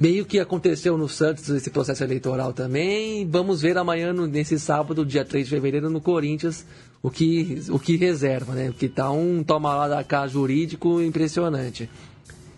[0.00, 3.28] Meio que aconteceu no Santos esse processo eleitoral também.
[3.28, 6.64] Vamos ver amanhã, nesse sábado, dia 3 de fevereiro, no Corinthians,
[7.02, 8.68] o que, o que reserva, né?
[8.68, 11.86] Porque tá um toma lá da cá jurídico impressionante.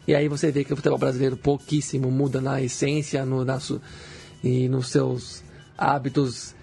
[0.07, 3.59] E aí você vê que o futebol brasileiro pouquíssimo muda na essência no, na,
[4.45, 5.43] e nos seus
[5.77, 6.55] hábitos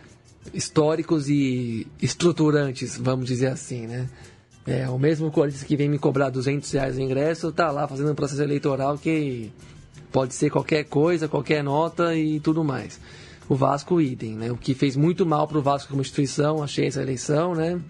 [0.53, 4.09] históricos e estruturantes, vamos dizer assim, né?
[4.65, 8.13] É, o mesmo Corinthians que vem me cobrar 200 reais de ingresso tá lá fazendo
[8.13, 9.51] um processo eleitoral que
[10.11, 12.99] pode ser qualquer coisa, qualquer nota e tudo mais
[13.49, 14.51] o Vasco idem, né?
[14.51, 17.81] O que fez muito mal para o Vasco como instituição, achei essa eleição, né?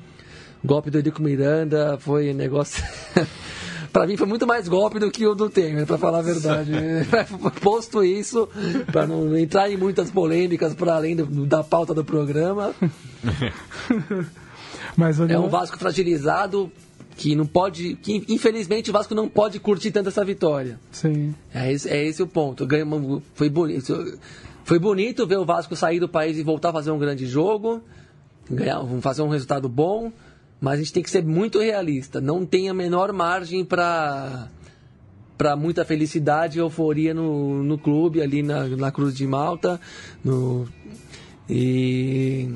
[0.63, 2.81] O golpe do Edico Miranda foi um negócio...
[3.91, 6.71] para mim foi muito mais golpe do que o do Temer, para falar a verdade.
[7.61, 8.47] Posto isso,
[8.89, 12.73] para não entrar em muitas polêmicas para além do, da pauta do programa.
[14.95, 16.71] Mas É um Vasco fragilizado
[17.19, 20.79] que não pode, que infelizmente o Vasco não pode curtir tanto essa vitória.
[20.89, 21.35] Sim.
[21.53, 22.65] É esse, é esse o ponto.
[23.33, 24.17] Foi bonito.
[24.63, 27.81] Foi bonito ver o Vasco sair do país e voltar a fazer um grande jogo,
[28.49, 30.13] ganhar, fazer um resultado bom,
[30.61, 32.21] mas a gente tem que ser muito realista.
[32.21, 34.47] Não tem a menor margem para
[35.37, 39.79] para muita felicidade e euforia no, no clube, ali na, na Cruz de Malta.
[40.23, 40.67] No,
[41.49, 42.49] e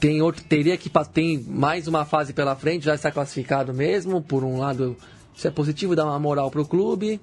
[0.00, 4.20] tem outro, teria que tem mais uma fase pela frente, já está classificado mesmo.
[4.22, 4.96] Por um lado,
[5.34, 7.20] isso é positivo, dá uma moral para o clube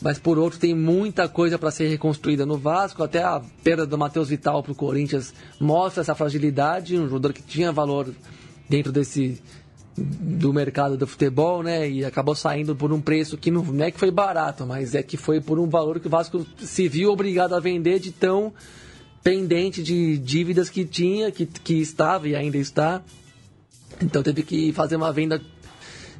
[0.00, 3.02] mas por outro tem muita coisa para ser reconstruída no Vasco.
[3.02, 7.42] Até a perda do Matheus Vital para o Corinthians mostra essa fragilidade, um jogador que
[7.42, 8.14] tinha valor
[8.68, 9.42] dentro desse
[9.96, 11.90] do mercado do futebol, né?
[11.90, 15.02] E acabou saindo por um preço que não, não é que foi barato, mas é
[15.02, 18.52] que foi por um valor que o Vasco se viu obrigado a vender de tão
[19.28, 23.02] pendente de dívidas que tinha, que, que estava e ainda está.
[24.00, 25.38] Então teve que fazer uma venda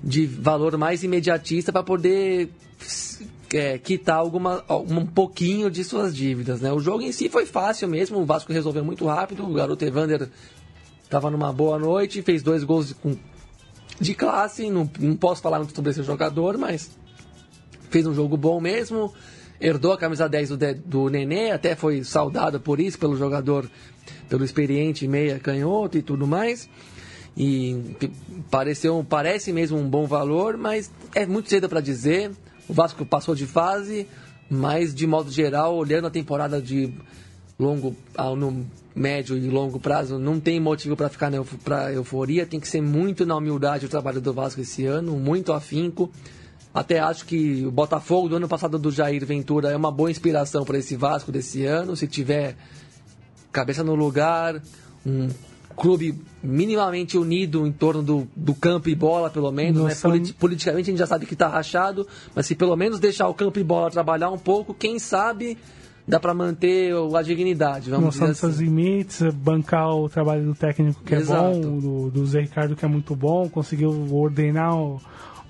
[0.05, 2.51] de valor mais imediatista para poder
[3.55, 6.61] é, quitar alguma, um pouquinho de suas dívidas.
[6.61, 6.71] Né?
[6.71, 10.29] O jogo em si foi fácil mesmo, o Vasco resolveu muito rápido, o garoto Evander
[11.03, 13.17] estava numa boa noite, fez dois gols com,
[13.99, 16.91] de classe, não, não posso falar muito sobre esse jogador, mas
[17.89, 19.15] fez um jogo bom mesmo,
[19.61, 23.69] herdou a camisa 10 do, do Nenê, até foi saudado por isso, pelo jogador,
[24.29, 26.69] pelo experiente meia canhoto e tudo mais.
[27.37, 27.77] E
[28.51, 32.33] pareceu, parece mesmo um bom valor, mas é muito cedo para dizer.
[32.69, 34.07] O Vasco passou de fase,
[34.51, 36.93] mas de modo geral, olhando a temporada de
[37.59, 37.97] longo,
[38.37, 41.31] no médio e longo prazo, não tem motivo para ficar
[41.65, 42.45] para euforia.
[42.45, 46.11] Tem que ser muito na humildade o trabalho do Vasco esse ano, muito afinco.
[46.79, 50.65] Até acho que o Botafogo do ano passado do Jair Ventura é uma boa inspiração
[50.65, 51.97] para esse Vasco desse ano.
[51.97, 52.55] Se tiver
[53.51, 54.63] cabeça no lugar,
[55.05, 55.29] um
[55.75, 59.87] clube minimamente unido em torno do, do campo e bola, pelo menos.
[59.87, 59.95] Né?
[60.01, 63.35] Polit, politicamente a gente já sabe que está rachado, mas se pelo menos deixar o
[63.35, 65.59] campo e bola trabalhar um pouco, quem sabe
[66.07, 67.91] dá para manter a dignidade.
[67.91, 68.65] Vamos Noção dizer assim.
[68.65, 71.59] limites, bancar o trabalho do técnico que Exato.
[71.59, 75.01] é bom, do, do Zé Ricardo que é muito bom, conseguiu ordenar o,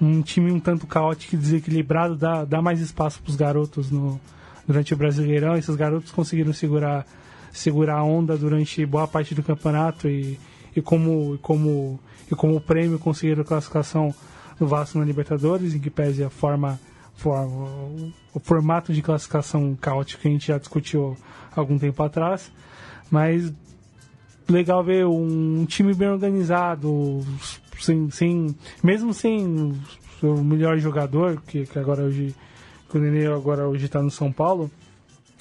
[0.01, 4.21] um time um tanto caótico e desequilibrado, dá, dá mais espaço para os garotos no,
[4.67, 5.57] durante o Brasileirão.
[5.57, 7.07] Esses garotos conseguiram segurar,
[7.53, 10.39] segurar a onda durante boa parte do campeonato e,
[10.75, 14.15] e, como, e, como, e como prêmio conseguiram classificação
[14.59, 16.79] do Vasco na Libertadores, em que pese a forma
[17.19, 17.69] forma,
[18.33, 21.17] o formato de classificação caótico que a gente já discutiu
[21.55, 22.51] algum tempo atrás,
[23.11, 23.53] mas
[24.49, 27.21] legal ver um time bem organizado,
[27.81, 29.75] sem, sem mesmo sem
[30.23, 32.35] o melhor jogador, que, que agora hoje
[32.89, 34.71] que o Nenê agora hoje está no São Paulo,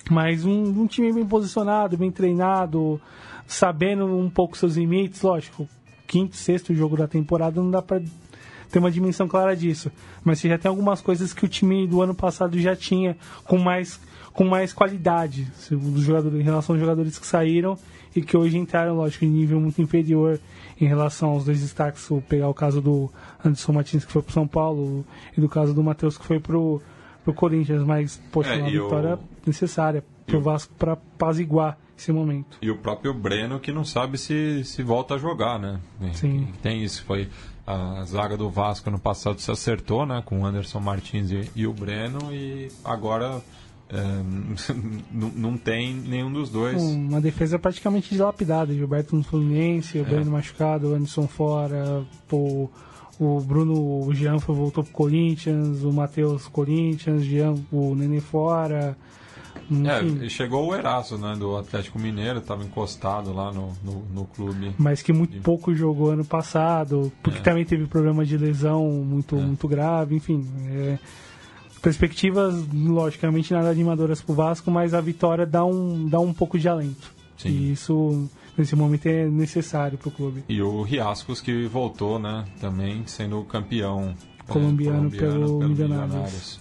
[0.09, 2.99] mas um, um, time bem posicionado, bem treinado,
[3.47, 5.67] sabendo um pouco seus limites, lógico,
[6.05, 8.01] quinto, sexto jogo da temporada não dá para
[8.69, 9.91] ter uma dimensão clara disso.
[10.23, 13.15] Mas você já tem algumas coisas que o time do ano passado já tinha
[13.45, 13.99] com mais,
[14.33, 17.77] com mais qualidade dos jogadores, em relação aos jogadores que saíram
[18.17, 20.39] e que hoje entraram, lógico, em nível muito inferior
[20.81, 22.07] em relação aos dois destaques.
[22.09, 23.11] Vou pegar o caso do
[23.45, 25.05] Anderson Martins, que foi para São Paulo,
[25.37, 26.81] e do caso do Matheus, que foi para o
[27.35, 27.83] Corinthians.
[27.83, 29.19] Mas, poxa, é, uma vitória o...
[29.45, 32.57] necessária para o Vasco para apaziguar esse momento.
[32.59, 35.79] E o próprio Breno, que não sabe se, se volta a jogar, né?
[36.13, 36.47] Sim.
[36.63, 37.29] Tem isso, foi
[37.67, 41.67] a zaga do Vasco no passado se acertou, né, com o Anderson Martins e, e
[41.67, 43.41] o Breno e agora
[45.11, 46.81] não tem nenhum dos dois.
[46.81, 48.73] Uma defesa praticamente dilapidada.
[48.73, 50.03] Gilberto no Fluminense, o é.
[50.03, 52.69] Breno machucado, o Anderson fora, o,
[53.19, 58.97] o Bruno o Jean voltou pro Corinthians, o Matheus Corinthians, Jean, o Nenê fora.
[60.23, 64.73] É, chegou o Eraso, né, do Atlético Mineiro, estava encostado lá no, no, no, clube.
[64.77, 67.41] Mas que muito pouco jogou ano passado, porque é.
[67.41, 69.41] também teve problema de lesão muito, é.
[69.41, 70.45] muito grave, enfim.
[70.69, 70.99] É,
[71.87, 76.59] perspectivas, logicamente, nada animadoras para o Vasco, mas a vitória dá um, dá um pouco
[76.59, 77.13] de alento.
[77.37, 77.47] Sim.
[77.47, 80.43] E isso, nesse momento, é necessário para o clube.
[80.49, 84.13] E o Riascos que voltou, né, também sendo campeão
[84.49, 86.09] colombiano, é, colombiano pelo, pelo Milionários.
[86.09, 86.59] Milionários.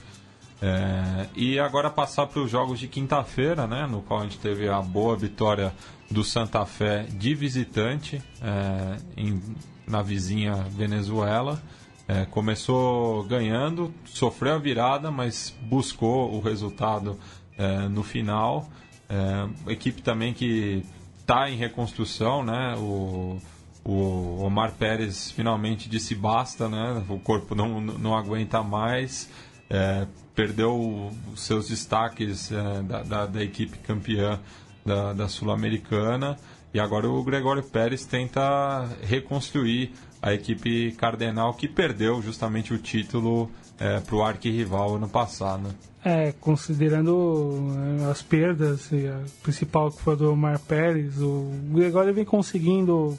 [0.62, 4.68] É, e agora passar para os jogos de quinta-feira, né, no qual a gente teve
[4.68, 5.74] a boa vitória
[6.09, 9.43] do Santa Fé de visitante é, em,
[9.89, 11.61] na vizinha Venezuela.
[12.09, 17.19] É, começou ganhando, sofreu a virada, mas buscou o resultado
[17.59, 18.69] é, no final.
[19.09, 20.85] É, equipe também que
[21.19, 22.77] está em reconstrução, né?
[22.79, 23.41] O,
[23.85, 27.05] o Omar Pérez finalmente disse basta, né?
[27.09, 29.29] O corpo não, não aguenta mais.
[29.69, 34.39] É, perdeu os seus destaques é, da, da, da, equipe campeã
[34.85, 36.37] da, da Sul-Americana
[36.73, 39.93] e agora o Gregório Pérez tenta reconstruir
[40.27, 43.49] a equipe cardenal que perdeu justamente o título
[43.79, 45.72] é, para o arquirrival ano passado.
[46.05, 47.57] É, considerando
[48.01, 53.16] é, as perdas, a principal que foi a do Omar Pérez, o Gregório vem conseguindo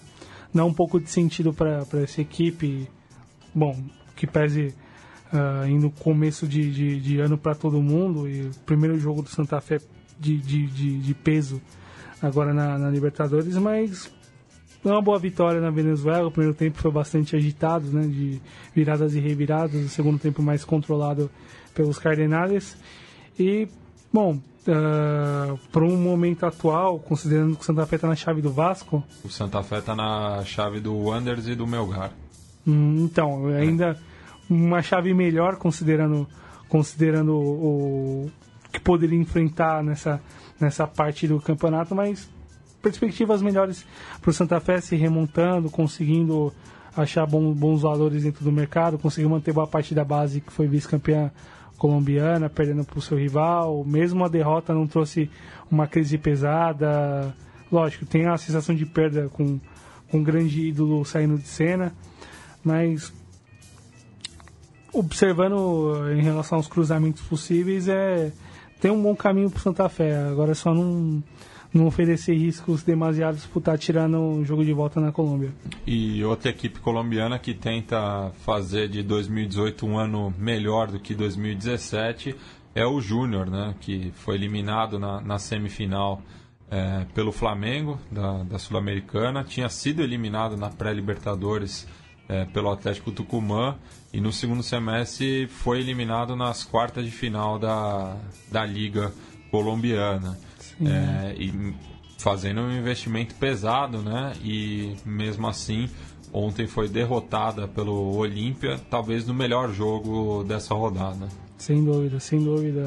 [0.53, 2.89] dar um pouco de sentido para essa equipe.
[3.55, 3.81] Bom,
[4.13, 4.75] que pese
[5.31, 9.29] uh, indo começo de, de, de ano para todo mundo e o primeiro jogo do
[9.29, 9.79] Santa Fé
[10.19, 11.61] de, de, de, de peso
[12.21, 14.11] agora na, na, Libertadores, mas
[14.91, 16.27] é uma boa vitória na Venezuela.
[16.27, 18.41] O primeiro tempo foi bastante agitado, né, de
[18.75, 19.75] viradas e reviradas.
[19.85, 21.29] O segundo tempo mais controlado
[21.73, 22.77] pelos Cardenales.
[23.39, 23.67] E,
[24.11, 28.41] bom, uh, ah, para um momento atual, considerando que o Santa Fé está na chave
[28.41, 29.03] do Vasco.
[29.23, 32.11] O Santa Fé está na chave do Wanderers e do Melgar.
[32.65, 33.91] Hum, então, ainda.
[33.91, 34.17] É
[34.49, 36.27] uma chave melhor considerando
[36.69, 38.31] considerando o, o
[38.71, 40.21] que poderia enfrentar nessa
[40.59, 42.29] nessa parte do campeonato, mas
[42.91, 43.85] perspectivas melhores
[44.21, 46.53] para o Santa Fé se remontando, conseguindo
[46.95, 50.67] achar bom, bons valores dentro do mercado, conseguiu manter boa parte da base que foi
[50.67, 51.31] vice-campeã
[51.77, 53.83] colombiana, perdendo para o seu rival.
[53.85, 55.29] Mesmo a derrota não trouxe
[55.69, 57.35] uma crise pesada.
[57.71, 59.59] Lógico, tem a sensação de perda com,
[60.09, 61.93] com um grande ídolo saindo de cena,
[62.63, 63.13] mas
[64.93, 68.31] observando eh, em relação aos cruzamentos possíveis, é
[68.79, 70.15] tem um bom caminho para Santa Fé.
[70.27, 71.21] Agora só não,
[71.77, 75.53] não oferecer riscos demasiados por estar tá tirando o jogo de volta na Colômbia.
[75.85, 82.35] E outra equipe colombiana que tenta fazer de 2018 um ano melhor do que 2017
[82.75, 86.21] é o Júnior, né, que foi eliminado na, na semifinal
[86.69, 91.87] é, pelo Flamengo da, da Sul-Americana, tinha sido eliminado na pré-Libertadores
[92.27, 93.77] é, pelo Atlético Tucumã
[94.13, 98.17] e no segundo semestre foi eliminado nas quartas de final da,
[98.51, 99.13] da Liga
[99.49, 100.37] Colombiana.
[100.85, 101.73] É, e
[102.17, 104.33] fazendo um investimento pesado, né?
[104.43, 105.89] E mesmo assim,
[106.33, 111.27] ontem foi derrotada pelo Olímpia, talvez no melhor jogo dessa rodada.
[111.57, 112.83] Sem dúvida, sem dúvida.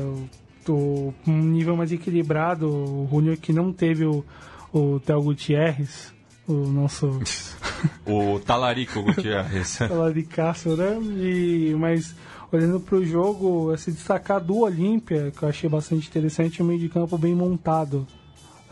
[0.68, 4.24] O, um nível mais equilibrado, o Júnior que não teve o,
[4.72, 6.12] o Theo Gutierrez,
[6.47, 7.20] o nosso.
[8.07, 9.78] o Talarico Gutierrez.
[9.88, 10.97] Talaricaço, né?
[11.01, 12.14] E, mas
[12.53, 16.80] olhando para o jogo, se destacar do Olímpia, que eu achei bastante interessante, o meio
[16.80, 18.07] de campo bem montado,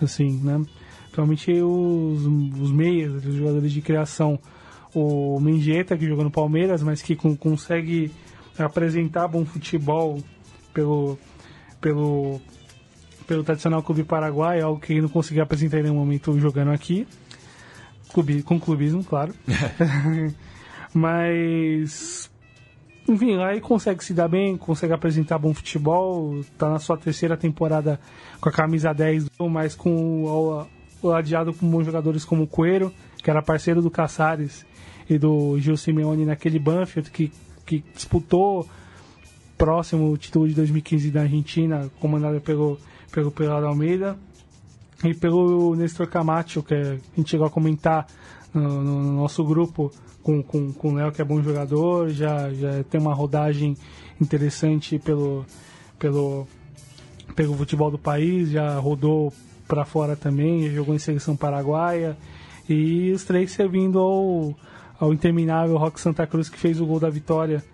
[0.02, 0.64] assim, né?
[1.04, 2.26] Principalmente os,
[2.60, 4.38] os meias, os jogadores de criação.
[4.94, 8.10] O Mendieta, que jogou no Palmeiras, mas que com, consegue
[8.58, 10.18] apresentar bom futebol
[10.72, 11.18] pelo,
[11.80, 12.40] pelo,
[13.26, 17.06] pelo tradicional clube paraguai, algo que ele não conseguia apresentar em nenhum momento jogando aqui.
[18.12, 19.34] Clube, com clubismo, claro.
[20.94, 22.30] Mas
[23.08, 27.98] enfim, aí consegue se dar bem, consegue apresentar bom futebol, tá na sua terceira temporada
[28.40, 30.66] com a camisa 10, mas com o,
[31.02, 32.92] o adiado com bons jogadores como o Coelho,
[33.22, 34.66] que era parceiro do Caçares
[35.08, 37.32] e do Gil Simeone naquele Banfield, que,
[37.64, 38.68] que disputou
[39.56, 42.78] próximo o título de 2015 da Argentina, comandado pelo,
[43.10, 44.18] pelo Pelado Almeida,
[45.02, 48.06] e pelo Nestor Camacho, que a gente chegou a comentar
[48.52, 49.90] no, no nosso grupo,
[50.28, 53.74] com, com, com o Léo, que é bom jogador, já, já tem uma rodagem
[54.20, 55.46] interessante pelo,
[55.98, 56.46] pelo,
[57.34, 59.32] pelo futebol do país, já rodou
[59.66, 62.14] para fora também, jogou em seleção paraguaia.
[62.68, 64.54] E os três servindo ao,
[65.00, 67.64] ao interminável Rock Santa Cruz, que fez o gol da vitória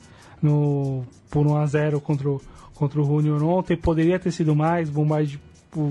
[0.40, 2.40] no, por 1 a 0 contra o,
[2.72, 3.76] contra o Junior ontem.
[3.76, 5.40] Poderia ter sido mais, bombarde,
[5.76, 5.90] o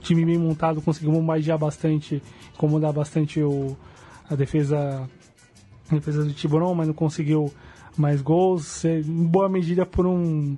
[0.00, 2.20] time bem montado conseguiu bombardear bastante,
[2.52, 3.76] incomodar bastante o,
[4.28, 5.08] a defesa
[5.96, 7.52] defesa do Tiburon, mas não conseguiu
[7.96, 10.56] mais gols, em boa medida por um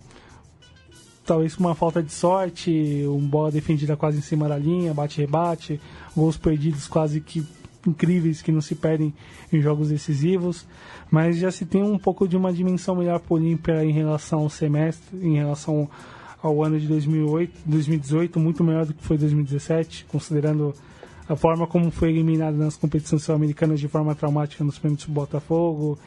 [1.24, 5.78] talvez uma falta de sorte, uma bola defendida quase em cima da linha, bate-rebate,
[6.16, 7.46] gols perdidos quase que
[7.86, 9.12] incríveis que não se perdem
[9.52, 10.66] em jogos decisivos,
[11.10, 14.40] mas já se tem um pouco de uma dimensão melhor para o Olímpia em relação
[14.40, 15.88] ao semestre, em relação
[16.42, 20.74] ao ano de 2008, 2018, muito melhor do que foi 2017, considerando
[21.28, 25.98] a forma como foi eliminado nas competições sul-americanas de forma traumática nos pênaltis do Botafogo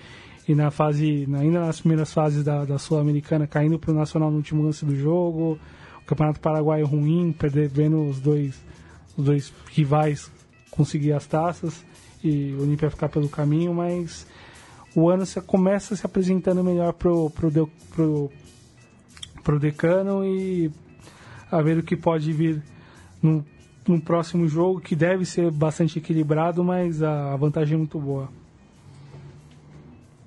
[0.47, 4.37] e na fase, ainda nas primeiras fases da, da Sul-Americana, caindo para o Nacional no
[4.37, 5.59] último lance do jogo,
[6.01, 8.59] o Campeonato Paraguaio ruim, perdendo os dois,
[9.15, 10.31] os dois rivais
[10.71, 11.85] conseguir as taças
[12.23, 14.25] e o Olímpia ficar pelo caminho, mas
[14.95, 18.31] o ano se, começa se apresentando melhor pro, pro, pro,
[19.43, 20.71] pro decano e
[21.51, 22.63] a ver o que pode vir
[23.21, 23.45] no
[23.87, 28.29] no próximo jogo, que deve ser bastante equilibrado, mas a vantagem é muito boa.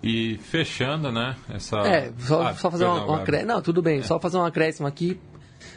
[0.02, 1.34] E fechando, né?
[1.48, 1.78] Essa...
[1.78, 4.02] É, só, ah, só fazer uma, uma Não, tudo bem, é.
[4.02, 5.18] só fazer um acréscimo aqui.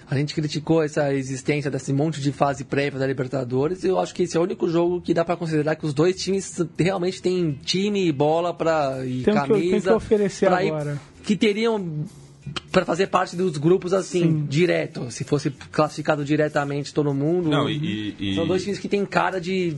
[0.09, 4.13] A gente criticou essa existência desse monte de fase prévia da Libertadores e eu acho
[4.13, 7.21] que esse é o único jogo que dá para considerar que os dois times realmente
[7.21, 9.53] têm time e bola para e tem camisa.
[9.53, 10.93] Que, tem que oferecer agora.
[10.93, 12.05] Ir, que teriam
[12.71, 14.45] para fazer parte dos grupos assim, Sim.
[14.45, 15.09] direto.
[15.11, 17.49] Se fosse classificado diretamente todo mundo.
[17.49, 19.75] Não, e, e, são dois times que tem cara de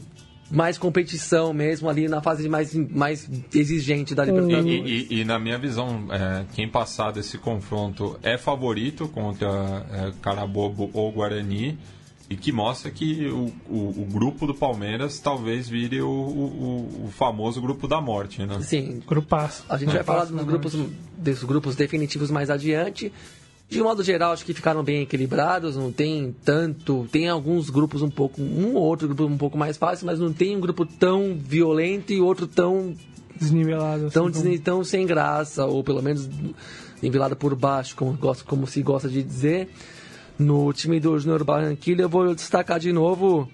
[0.51, 4.65] mais competição mesmo ali na fase mais, mais exigente da Libertadores.
[4.65, 10.11] E, e, e na minha visão, é, quem passar desse confronto é favorito contra é,
[10.21, 11.77] Carabobo ou Guarani
[12.29, 17.11] e que mostra que o, o, o, grupo do Palmeiras talvez vire o, o, o
[17.11, 18.59] famoso grupo da morte, né?
[18.61, 19.01] Sim.
[19.07, 19.65] Grupaço.
[19.67, 20.75] A gente vai falar dos grupos,
[21.17, 23.11] desses grupos definitivos mais adiante.
[23.67, 27.07] De modo geral, acho que ficaram bem equilibrados, não tem tanto.
[27.11, 28.39] Tem alguns grupos um pouco.
[28.41, 32.13] Um ou outro grupo um pouco mais fácil, mas não tem um grupo tão violento
[32.13, 32.93] e outro tão.
[33.35, 34.07] Desnivelado.
[34.07, 34.59] Assim, tão, como...
[34.59, 36.29] tão sem graça, ou pelo menos
[37.01, 39.69] nivelado por baixo, como, como se gosta de dizer
[40.39, 42.01] no time do Junior Barranquilla.
[42.01, 43.47] Eu vou destacar de novo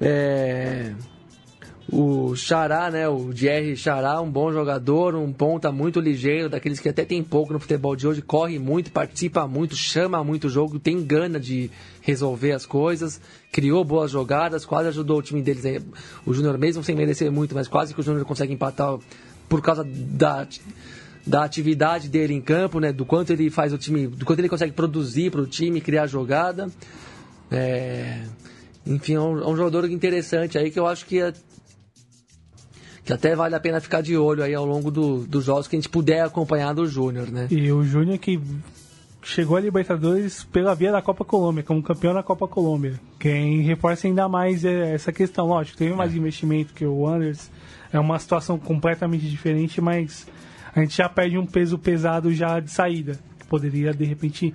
[0.00, 0.94] é,
[1.90, 3.08] o Xará, né?
[3.08, 7.52] O Jerry Xará, um bom jogador, um ponta muito ligeiro, daqueles que até tem pouco
[7.52, 11.70] no futebol de hoje, corre muito, participa muito, chama muito o jogo, tem gana de
[12.00, 13.20] resolver as coisas,
[13.50, 15.84] criou boas jogadas, quase ajudou o time deles.
[16.24, 18.98] O Júnior mesmo sem merecer muito, mas quase que o Júnior consegue empatar
[19.48, 20.46] por causa da
[21.26, 22.92] da atividade dele em campo, né?
[22.92, 26.06] Do quanto ele faz o time, do quanto ele consegue produzir para o time, criar
[26.06, 26.68] jogada.
[27.50, 28.22] É,
[28.86, 31.32] enfim, é um, é um, jogador interessante aí que eu acho que, é,
[33.04, 35.76] que até vale a pena ficar de olho aí ao longo do, dos jogos que
[35.76, 37.46] a gente puder acompanhar do Júnior, né?
[37.50, 38.40] E o Júnior que
[39.22, 42.98] chegou a Libertadores pela via da Copa Colômbia, como campeão da Copa Colômbia.
[43.20, 46.16] Quem reforça ainda mais é essa questão, lógico, teve mais é.
[46.16, 47.50] investimento que o Wanderers,
[47.92, 50.26] é uma situação completamente diferente, mas
[50.74, 53.18] a gente já perde um peso pesado já de saída.
[53.38, 54.54] Que poderia, de repente,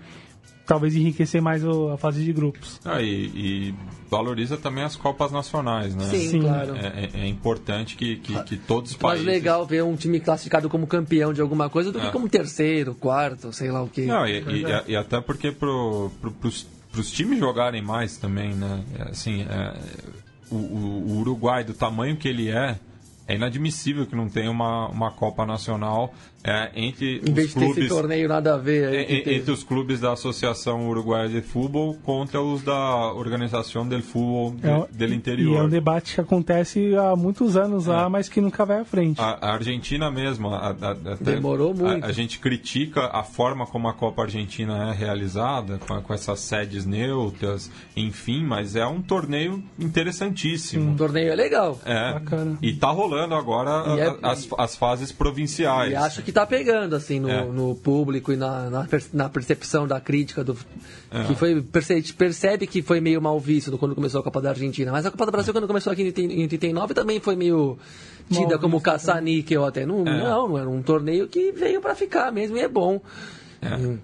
[0.65, 2.79] talvez enriquecer mais o, a fase de grupos.
[2.83, 3.75] Ah, e, e,
[4.09, 6.05] valoriza também as Copas Nacionais, né?
[6.05, 6.41] Sim, Sim.
[6.41, 6.75] claro.
[6.75, 9.25] É, é, é, importante que, que, que todos os países...
[9.25, 12.11] Mais legal ver um time classificado como campeão de alguma coisa do que é.
[12.11, 14.05] como terceiro, quarto, sei lá o quê.
[14.05, 18.83] Não, e, e, e até porque pro, pro, pros, pros times jogarem mais também, né?
[18.99, 19.73] É, assim, é,
[20.49, 22.79] o, o Uruguai, do tamanho que ele é,
[23.27, 26.13] é inadmissível que não tenha uma, uma Copa Nacional
[26.43, 29.63] é, entre em vez os clubes, esse torneio nada a ver aí, é, entre os
[29.63, 34.55] clubes da Associação Uruguaia de Futebol contra os da Organização del Futebol
[34.89, 35.55] de, do Interior.
[35.55, 37.91] E é um debate que acontece há muitos anos é.
[37.91, 39.19] lá, mas que nunca vai à frente.
[39.19, 42.05] A, a Argentina mesmo, a, a, demorou muito.
[42.05, 46.85] A, gente critica a forma como a Copa Argentina é realizada, com, com essas sedes
[46.85, 50.91] neutras, enfim, mas é um torneio interessantíssimo.
[50.91, 51.77] Um torneio é legal.
[51.83, 52.13] É.
[52.13, 52.57] Bacana.
[52.61, 55.91] E tá rolando agora é, as, as fases provinciais.
[55.91, 57.45] E acho que tá pegando, assim, no, é.
[57.45, 60.57] no público e na, na, na, percepção da crítica do.
[61.11, 61.23] É.
[61.25, 61.61] Que foi.
[61.61, 64.91] Percebe, percebe que foi meio mal visto quando começou a Copa da Argentina.
[64.91, 67.77] Mas a Copa do Brasil, quando começou aqui em 89, também foi meio
[68.29, 69.85] tida mal como caça-níquel até.
[69.85, 70.19] Não, é.
[70.19, 73.01] não, não, era um torneio que veio para ficar mesmo e é bom.
[73.61, 73.97] É.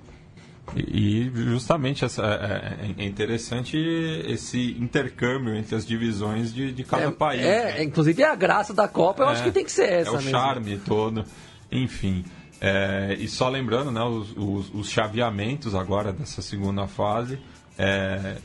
[0.76, 7.03] E justamente essa, é, é, é, interessante esse intercâmbio entre as divisões de, de cada
[7.03, 7.45] é, país.
[7.45, 7.84] É, né?
[7.84, 10.09] inclusive a graça da Copa eu acho que tem que ser essa.
[10.09, 10.32] É o mesmo.
[10.32, 11.26] charme todo.
[11.72, 12.24] Enfim.
[12.59, 17.38] É, e só lembrando, né, os, os, os, chaveamentos agora dessa segunda fase.
[17.78, 18.38] É,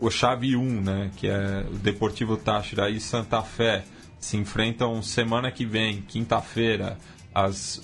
[0.00, 3.84] o chave 1, né, que é o Deportivo Táchira e Santa Fé,
[4.18, 6.96] se enfrentam semana que vem, quinta-feira,
[7.34, 7.82] às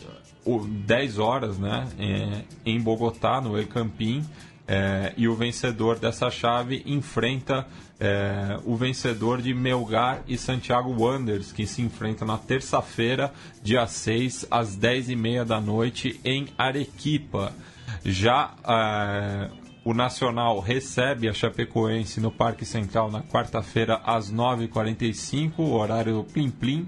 [0.58, 4.24] 10 horas, né, é, em Bogotá, no El Campín.
[4.66, 7.66] É, e o vencedor dessa chave enfrenta
[7.98, 13.32] é, o vencedor de Melgar e Santiago Wanderers, que se enfrentam na terça-feira,
[13.62, 17.52] dia 6, às 10h30 da noite, em Arequipa.
[18.04, 19.50] Já é,
[19.84, 26.86] o Nacional recebe a Chapecoense no Parque Central na quarta-feira, às 9h45, horário plim-plim.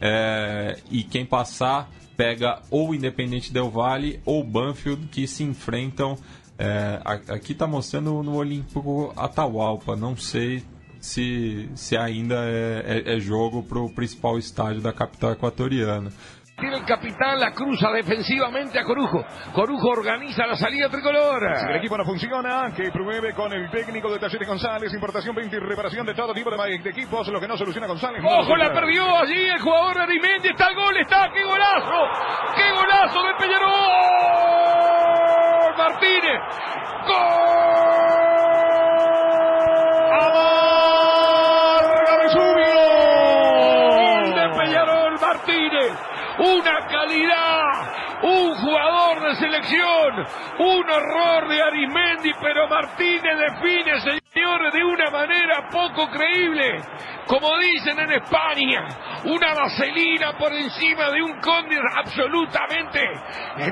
[0.00, 6.18] É, e quem passar pega ou Independente Del Vale ou Banfield, que se enfrentam
[6.58, 9.94] é, aqui está mostrando no Olímpico Atahualpa.
[9.94, 10.64] Não sei
[11.00, 16.12] se, se ainda é, é, é jogo para o principal estádio da capital equatoriana.
[16.58, 19.24] Tiene el capitán, la cruza defensivamente a Corujo.
[19.52, 21.40] Corujo organiza la salida tricolor.
[21.56, 25.54] Si el equipo no funciona, que pruebe con el técnico de Talleres González, importación, venta
[25.54, 28.22] y reparación de todo tipo de, de equipos, lo que no soluciona González.
[28.24, 32.08] Ojo, la perdió allí el jugador Arimendi, está el gol, está, qué golazo,
[32.56, 33.72] qué golazo de Peñarol.
[35.76, 36.40] Martínez,
[37.06, 38.17] gol.
[46.38, 50.26] Una calidad, un jugador de selección,
[50.58, 54.00] un horror de Arismendi, pero Martínez define,
[54.72, 56.80] de una manera poco creíble
[57.28, 58.88] como dicen en España,
[59.24, 63.00] una vaselina por encima de un conde absolutamente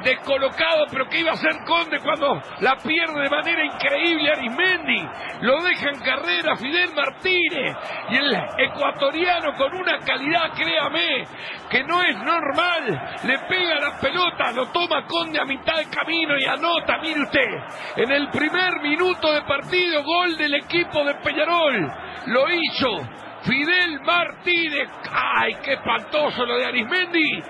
[0.05, 5.09] descolocado, pero que iba a ser conde cuando la pierde de manera increíble Arismendi.
[5.41, 7.77] Lo deja en carrera Fidel Martínez
[8.11, 11.25] y el ecuatoriano con una calidad, créame,
[11.71, 13.17] que no es normal.
[13.25, 17.49] Le pega la pelota, lo toma Conde a mitad de camino y anota, mire usted,
[17.97, 21.93] en el primer minuto de partido, gol del equipo de Peñarol.
[22.27, 23.09] Lo hizo
[23.43, 24.89] Fidel Martínez.
[25.13, 27.43] ¡Ay, qué espantoso lo de Arismendi!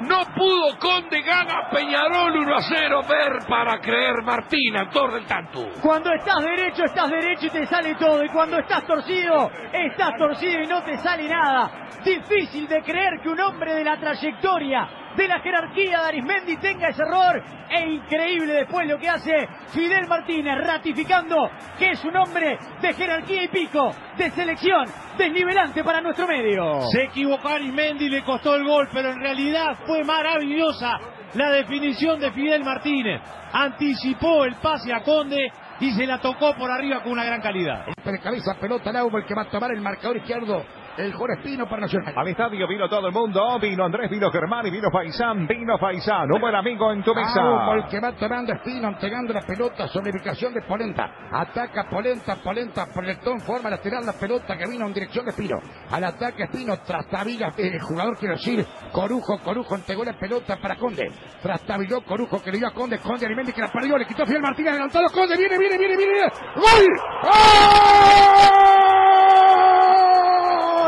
[0.00, 3.00] No pudo Conde, gana Peñarol 1 a 0.
[3.08, 5.68] Ver para creer Martín, autor del tanto.
[5.80, 8.24] Cuando estás derecho, estás derecho y te sale todo.
[8.24, 11.88] Y cuando estás torcido, estás torcido y no te sale nada.
[12.04, 16.88] Difícil de creer que un hombre de la trayectoria de la jerarquía de Arismendi tenga
[16.88, 17.42] ese error.
[17.70, 23.44] E increíble después lo que hace Fidel Martínez, ratificando que es un hombre de jerarquía
[23.44, 24.86] y pico, de selección,
[25.16, 26.82] desnivelante para nuestro medio.
[26.92, 30.98] Se equivocó Arismendi, le costó el gol, pero en realidad fue maravillosa
[31.34, 33.20] la definición de Fidel Martínez.
[33.52, 35.50] Anticipó el pase a Conde
[35.80, 37.86] y se la tocó por arriba con una gran calidad.
[38.22, 40.64] Cabeza, pelota Laubo, el que va a tomar el marcador izquierdo
[40.96, 42.14] el Jorge Espino para Nacional.
[42.16, 43.58] Al estadio vino todo el mundo.
[43.60, 45.46] Vino Andrés, vino Germán y vino Faisán.
[45.46, 46.30] Vino Faisán.
[46.30, 47.40] Un buen amigo en tu mesa.
[47.40, 51.10] Ah, el que va tomando Espino, entregando la pelota sobre ubicación de Polenta.
[51.32, 55.58] Ataca Polenta, Polenta, Poletón, forma lateral la pelota que vino en dirección de Espino.
[55.90, 61.10] Al ataque Espino, trastabila el jugador, quiero decir, Corujo, Corujo entregó la pelota para Conde.
[61.42, 64.42] Trastabiló Corujo que le dio a Conde, Conde Alimendi que la perdió, le quitó Fidel
[64.42, 66.22] Martínez, adelantado Conde, viene, viene, viene, viene.
[66.54, 66.86] ¡Gol!
[67.22, 67.34] ¡Gol!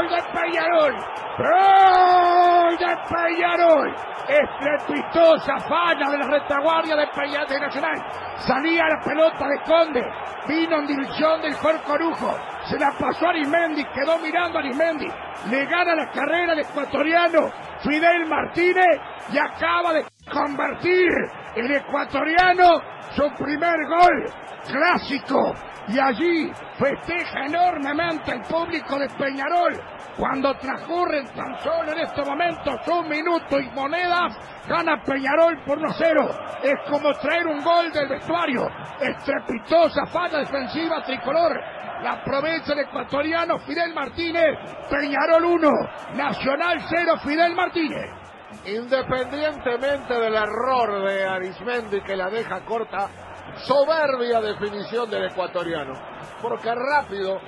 [0.08, 0.94] De Peñarol.
[1.38, 3.94] ¡Gol de Peñarol.
[4.28, 7.96] Estrepitosa falla de la retaguardia de Peñarol Nacional.
[8.38, 10.02] Salía la pelota de Conde.
[10.48, 12.36] Vino en dirección del Jorge Corujo.
[12.68, 13.84] Se la pasó a Arismendi.
[13.94, 15.06] Quedó mirando a Arismendi.
[15.50, 17.50] Le gana la carrera al ecuatoriano
[17.82, 19.00] Fidel Martínez.
[19.32, 21.08] Y acaba de convertir
[21.54, 22.80] el ecuatoriano
[23.14, 24.24] su primer gol
[24.68, 25.54] clásico.
[25.88, 29.80] Y allí festeja enormemente el público de Peñarol.
[30.16, 34.36] Cuando transcurren tan solo en estos momentos un minuto y monedas,
[34.66, 36.62] gana Peñarol por 1-0.
[36.64, 38.66] Es como traer un gol del vestuario.
[38.98, 41.60] Estrepitosa falla defensiva tricolor.
[42.02, 44.58] La aprovecha el ecuatoriano Fidel Martínez.
[44.90, 45.70] Peñarol 1,
[46.14, 48.10] Nacional 0, Fidel Martínez.
[48.66, 53.08] Independientemente del error de Arismendi que la deja corta,
[53.64, 55.94] soberbia definición del ecuatoriano.
[56.42, 57.40] Porque rápido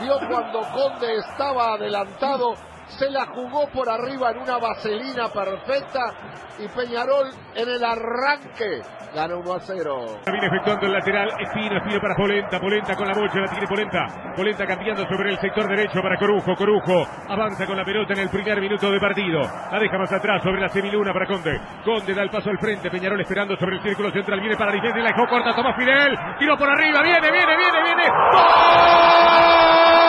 [0.00, 2.54] vio cuando Conde estaba adelantado,
[2.88, 6.12] se la jugó por arriba en una vaselina perfecta
[6.58, 8.82] y Peñarol en el arranque
[9.14, 10.20] gana 1 a 0.
[10.26, 14.06] Viene efectuando el lateral, Espino, Espino para Polenta, Polenta con la bocha, la tiene Polenta,
[14.36, 18.28] Polenta cambiando sobre el sector derecho para Corujo, Corujo avanza con la pelota en el
[18.28, 22.22] primer minuto de partido, la deja más atrás sobre la semiluna para Conde, Conde da
[22.22, 25.26] el paso al frente, Peñarol esperando sobre el círculo central, viene para Vicente, la dejó
[25.28, 28.02] corta, toma Fidel, tiró por arriba, viene, viene, viene, viene,
[28.32, 30.07] ¡Gol!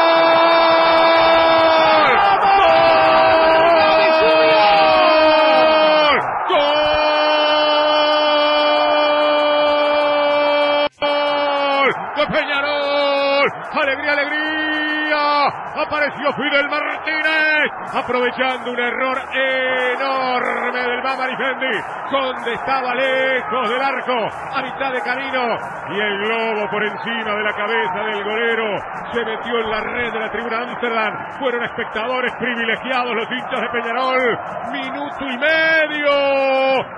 [15.89, 17.28] Apareció Fidel Martínez.
[17.94, 21.77] Aprovechando un error enorme del Defendi.
[22.10, 24.27] Conde estaba lejos del arco.
[24.53, 25.57] A mitad de camino.
[25.91, 28.77] Y el globo por encima de la cabeza del golero.
[29.14, 31.14] Se metió en la red de la tribuna Amsterdam.
[31.40, 34.40] Fueron espectadores privilegiados los hinchas de Peñarol.
[34.72, 36.10] Minuto y medio.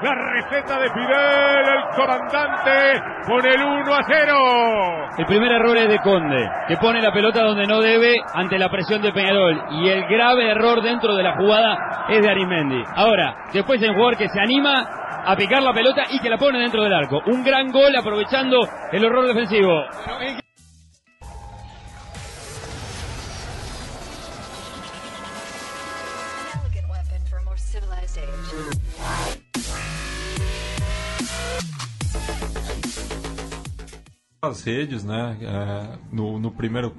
[0.02, 5.10] La receta de Fidel, el comandante, con el 1 a 0.
[5.18, 8.70] El primer error es de Conde, que pone la pelota donde no debe ante la
[8.70, 9.64] presión de Peñarol.
[9.72, 12.84] Y el grave error dentro de la jugada es de Arimendi.
[12.96, 16.38] Ahora, después hay un jugador que se anima a picar la pelota y que la
[16.38, 17.22] pone dentro del arco.
[17.28, 18.60] Un gran gol aprovechando
[18.92, 19.84] el error defensivo.
[34.44, 35.38] as redes, né?
[35.40, 36.92] é, no, no primeiro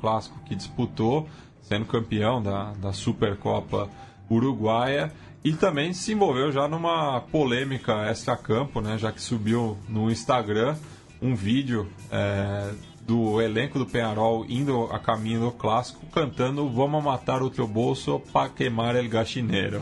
[0.47, 1.29] que disputou,
[1.73, 3.89] sendo campeão da, da Supercopa
[4.31, 5.11] Uruguaia.
[5.43, 8.97] E também se envolveu já numa polêmica extra-campo, né?
[8.99, 10.77] Já que subiu no Instagram
[11.21, 12.71] um vídeo é,
[13.07, 18.21] do elenco do Penharol indo a caminho do clássico cantando Vamos matar o teu bolso
[18.33, 19.81] para queimar el gachineiro.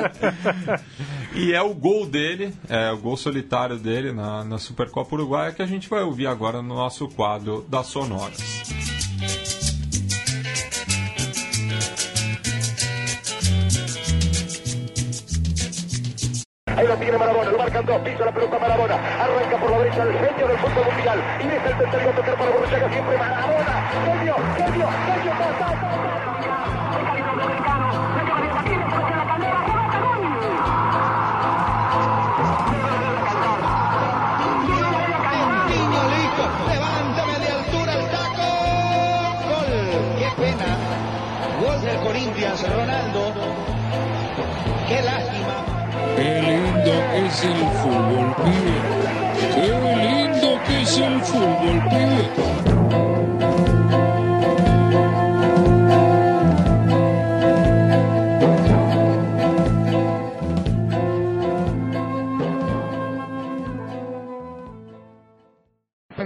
[1.34, 5.62] e é o gol dele, é o gol solitário dele na, na Supercopa Uruguaia que
[5.62, 9.59] a gente vai ouvir agora no nosso quadro das sonoras.
[16.80, 20.02] Ahí lo tiene Marabona, lo marcan dos, pisa la pelota Marabona, arranca por la derecha
[20.02, 24.34] el genio del fútbol mundial, y deja el tercero tocar para Borruchaga siempre Marabona, genio,
[24.56, 25.30] genio, genio,
[47.44, 48.76] el fútbol, pibe.
[49.54, 52.60] Qué lindo que es el fútbol, pibe.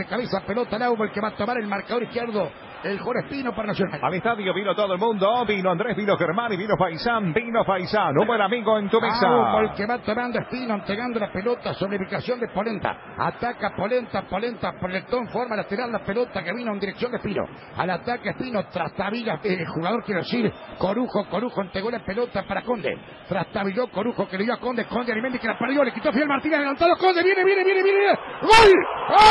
[0.08, 2.48] Cabeza, pelota Naumo, el que va a tomar el marcador izquierdo.
[2.85, 3.98] El Jorge Espino para Nacional.
[4.02, 8.15] Al estadio vino todo el mundo, vino Andrés, vino Germán y vino Faisán, vino Faisán,
[8.19, 9.27] un buen amigo en tu mesa.
[9.27, 12.94] Aumo, el que va tomando Espino, entregando la pelota sobre ubicación de Polenta.
[13.16, 17.47] Ataca Polenta, Polenta, Poletón, forma lateral la pelota que vino en dirección de Espino.
[17.74, 22.98] Al ataque Espino, trastabilla, el jugador quiero decir, Corujo, Corujo entregó la pelota para Conde.
[23.27, 26.28] Trastabilló Corujo que le dio a Conde, Conde Alimendi que la perdió, le quitó Fidel
[26.28, 28.09] Martínez, adelantado Conde, viene, viene, viene, viene.
[28.43, 28.73] ¡Gol!
[29.09, 29.24] ¡Gol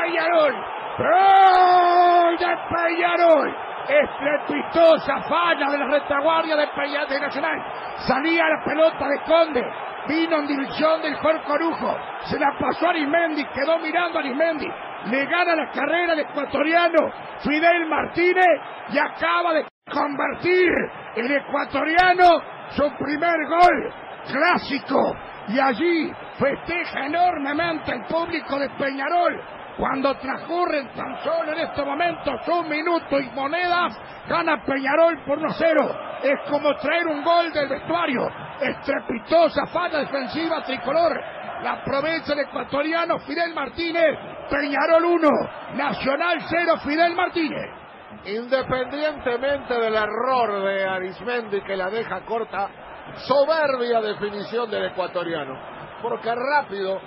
[0.00, 0.54] Peñarol!
[0.98, 3.56] ¡Gol de Peñarol!
[3.88, 7.58] Estrepitosa falla de la retaguardia de Peñarol Nacional.
[8.06, 9.64] Salía la pelota de Conde.
[10.08, 11.96] Vino en dirección del Jorge Corujo.
[12.24, 13.44] Se la pasó a Arismendi.
[13.46, 14.66] Quedó mirando a Arismendi.
[15.06, 17.12] Le gana la carrera el ecuatoriano
[17.42, 18.60] Fidel Martínez.
[18.92, 20.72] Y acaba de convertir
[21.16, 23.92] el ecuatoriano su primer gol
[24.30, 25.16] clásico.
[25.48, 29.59] Y allí festeja enormemente el público de Peñarol.
[29.80, 33.98] Cuando transcurren tan solo en estos momentos un minuto y monedas,
[34.28, 36.20] gana Peñarol por 1-0.
[36.22, 38.28] Es como traer un gol del vestuario.
[38.60, 41.18] Estrepitosa falla defensiva tricolor.
[41.62, 44.18] La aprovecha el ecuatoriano Fidel Martínez.
[44.50, 45.28] Peñarol 1,
[45.76, 47.70] Nacional 0, Fidel Martínez.
[48.26, 52.68] Independientemente del error de Arismendi que la deja corta,
[53.26, 55.58] soberbia definición del ecuatoriano.
[56.02, 57.00] Porque rápido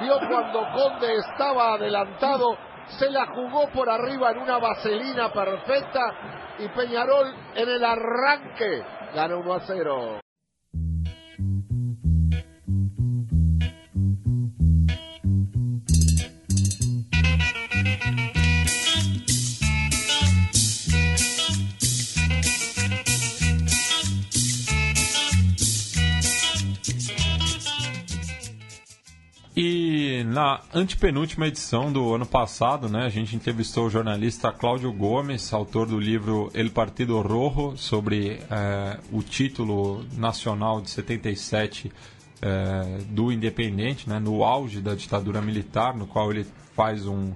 [0.00, 2.56] vio cuando Conde estaba adelantado,
[2.98, 6.00] se la jugó por arriba en una vaselina perfecta
[6.58, 10.21] y Peñarol en el arranque gana 1 a 0.
[30.32, 35.86] Na antepenúltima edição do ano passado, né, a gente entrevistou o jornalista Cláudio Gomes, autor
[35.86, 41.92] do livro El Partido Rojo, sobre eh, o título nacional de 77
[42.40, 47.32] eh, do Independente, né, no auge da ditadura militar, no qual ele faz um,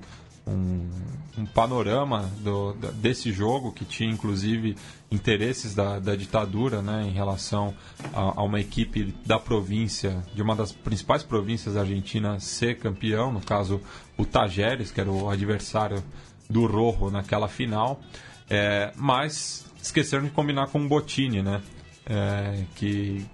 [0.47, 0.89] um,
[1.37, 4.77] um panorama do, desse jogo, que tinha inclusive
[5.11, 7.75] interesses da, da ditadura né, em relação
[8.13, 13.33] a, a, uma equipe da província, de uma das principais províncias da Argentina, ser campeão,
[13.33, 13.81] no caso
[14.17, 16.03] o Tajeres, que era o adversário
[16.49, 18.01] do Rojo naquela final,
[18.49, 21.61] é, mas esqueceram de combinar com o Botini, né,
[22.07, 23.27] é, que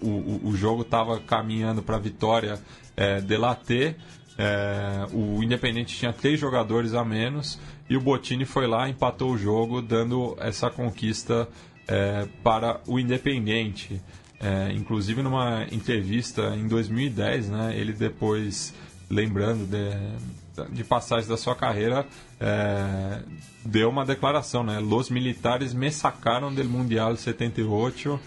[0.00, 2.58] o, o, o jogo estava caminhando para a vitória
[2.96, 3.96] é, de Laté,
[4.40, 7.60] é, o Independente tinha três jogadores a menos
[7.90, 11.46] e o Botini foi lá empatou o jogo, dando essa conquista
[11.86, 14.00] é, para o Independente.
[14.40, 18.72] É, inclusive numa entrevista em 2010, né, ele depois,
[19.10, 22.06] lembrando de, de passagens da sua carreira,
[22.40, 23.22] é,
[23.62, 24.78] deu uma declaração, né?
[24.78, 28.18] Los militares me sacaram del Mundial 78,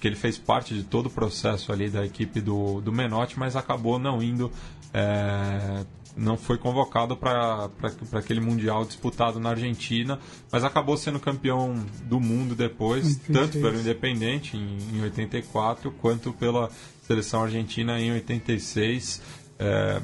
[0.00, 3.54] que ele fez parte de todo o processo ali da equipe do, do Menotti, mas
[3.54, 4.50] acabou não indo
[4.92, 5.84] é,
[6.16, 7.70] não foi convocado para
[8.12, 10.18] aquele Mundial disputado na Argentina,
[10.50, 16.70] mas acabou sendo campeão do mundo depois, tanto pelo Independente em, em 84, quanto pela
[17.02, 19.22] seleção argentina em 86.
[19.58, 20.00] É,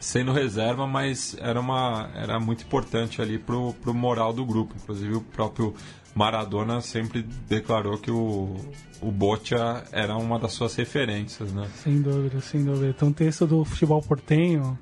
[0.00, 4.74] sendo reserva, mas era, uma, era muito importante ali pro, pro moral do grupo.
[4.76, 5.74] Inclusive o próprio
[6.18, 8.56] Maradona sempre declarou que o,
[9.00, 11.70] o Boccia era uma das suas referências, né?
[11.76, 12.92] Sem dúvida, sem dúvida.
[12.92, 14.76] Tem um texto do Futebol Portenho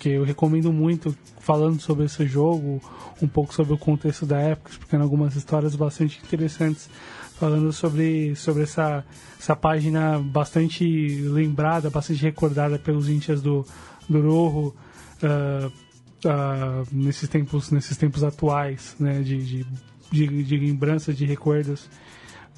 [0.00, 2.82] que eu recomendo muito, falando sobre esse jogo,
[3.22, 6.90] um pouco sobre o contexto da época, explicando algumas histórias bastante interessantes,
[7.38, 9.04] falando sobre, sobre essa,
[9.38, 13.64] essa página bastante lembrada, bastante recordada pelos índios do,
[14.08, 14.74] do Rojo,
[15.22, 19.66] uh, uh, nesses, tempos, nesses tempos atuais, né, de, de,
[20.10, 21.88] de, de lembranças, de recordos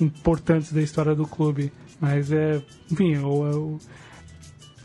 [0.01, 1.73] importantes da história do clube.
[2.01, 2.61] Mas é,
[2.91, 3.79] enfim, eu, eu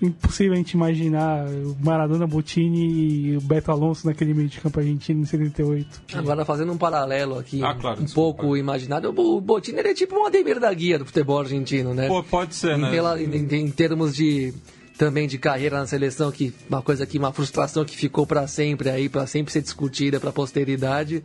[0.02, 4.80] impossível a gente imaginar o Maradona, Bottini e o Beto Alonso naquele meio de campo
[4.80, 6.02] argentino em 78.
[6.14, 8.60] Agora fazendo um paralelo aqui, ah, claro, um pouco pode.
[8.60, 12.08] imaginário, o Bottini ele é tipo um Ademir da Guia do futebol argentino, né?
[12.08, 12.92] Pô, pode ser, em, né?
[12.92, 14.54] Pela, em, em, termos de
[14.98, 18.90] também de carreira na seleção, que uma coisa que uma frustração que ficou para sempre
[18.90, 21.24] aí, para sempre ser discutida para a posteridade.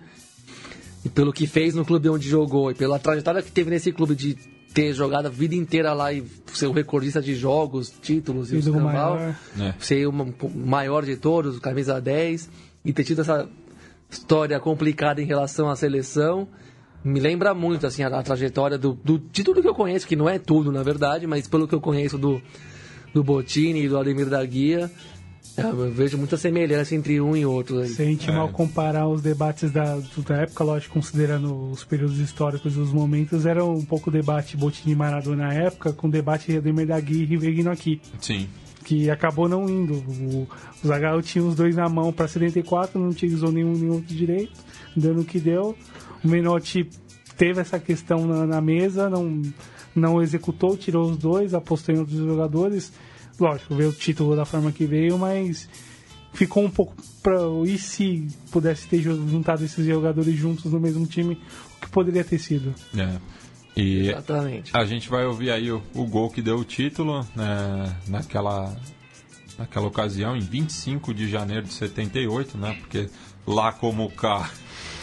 [1.04, 4.14] E pelo que fez no clube onde jogou e pela trajetória que teve nesse clube
[4.14, 4.36] de
[4.72, 8.80] ter jogado a vida inteira lá e ser o recordista de jogos, títulos e o
[8.80, 9.34] maior.
[9.60, 9.74] É.
[9.78, 10.12] ser o
[10.54, 12.48] maior de todos, camisa 10,
[12.84, 13.48] e ter tido essa
[14.10, 16.48] história complicada em relação à seleção.
[17.04, 20.16] Me lembra muito assim a, a trajetória do, do, de tudo que eu conheço, que
[20.16, 22.40] não é tudo na verdade, mas pelo que eu conheço do,
[23.12, 24.90] do Botini e do Ademir da Guia,
[25.56, 27.80] eu vejo muita semelhança entre um e outro.
[27.80, 27.88] Aí.
[27.88, 28.32] Se a gente é.
[28.32, 33.44] mal comparar os debates da, da época, lógico, considerando os períodos históricos e os momentos,
[33.44, 36.98] era um pouco o debate Botini e Maradona na época, com o debate Ademir da
[36.98, 38.00] Guia e Rivelino aqui.
[38.20, 38.48] Sim.
[38.84, 39.94] Que acabou não indo.
[39.94, 40.48] O,
[40.82, 44.58] o Zagallo tinha os dois na mão para 74, não utilizou nenhum, nenhum outro direito,
[44.96, 45.76] dando o que deu.
[46.24, 46.88] O Menotti
[47.36, 49.42] teve essa questão na, na mesa, não,
[49.94, 52.92] não executou, tirou os dois, apostou em outros jogadores
[53.38, 55.68] lógico, veio o título da forma que veio, mas
[56.32, 57.36] ficou um pouco para
[57.66, 61.38] e se pudesse ter juntado esses jogadores juntos no mesmo time,
[61.76, 62.74] o que poderia ter sido.
[62.96, 63.16] É.
[63.76, 64.70] E Exatamente.
[64.74, 68.76] a gente vai ouvir aí o, o gol que deu o título né, naquela
[69.59, 72.76] naquela ocasião, em 25 de janeiro de 78, né?
[72.80, 73.09] Porque
[73.46, 74.50] lá como cá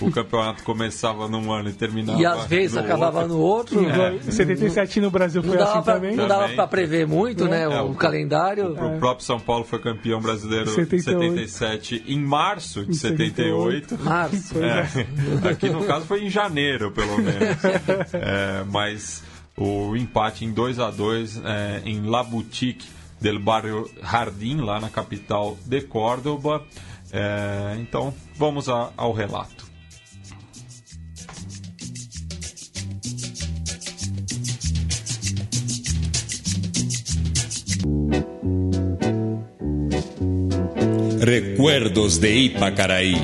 [0.02, 3.34] o campeonato começava num ano e terminava E às vezes no acabava outro.
[3.34, 3.90] no outro.
[3.90, 4.16] É.
[4.16, 6.16] Em 77 no Brasil Não foi assim pra, também.
[6.16, 7.64] não dava pra prever muito, né?
[7.64, 8.74] É, O, o- calendário.
[8.74, 11.34] O próprio São Paulo foi campeão brasileiro em 78.
[11.36, 13.90] 77 em março de Em 78.
[13.90, 14.04] 78.
[14.04, 14.56] Março.
[14.64, 17.64] É, aqui no caso foi em janeiro, pelo menos.
[18.14, 19.24] É, mas
[19.58, 22.88] o empate em 2 a 2 é, em La Boutique
[23.20, 26.64] del Barrio Jardim, lá na capital de Córdoba.
[27.12, 29.69] É, então, vamos a- ao relato.
[41.20, 43.16] Recuerdos de Ipacaraí.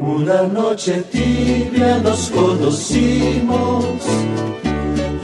[0.00, 3.84] Una noche tibia nos conocimos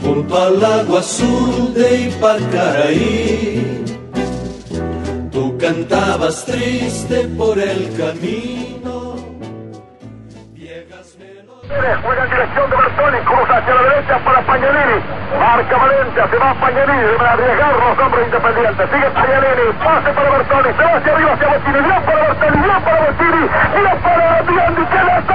[0.03, 4.00] junto al agua azul de Ipacaraí.
[5.71, 9.15] Cantabas triste por el camino.
[12.03, 14.99] Juega en dirección de Bertoni, cruza hacia la derecha para Pañolini.
[15.39, 18.89] Marca Valencia, se va Pañolini, deben arriesgar los hombres independientes.
[18.91, 22.83] Sigue Pañolini, pase para Bertoni, se va hacia arriba hacia Bottini, bien para Bertoni, bien
[22.83, 23.43] para Bottini,
[23.79, 25.30] bien para que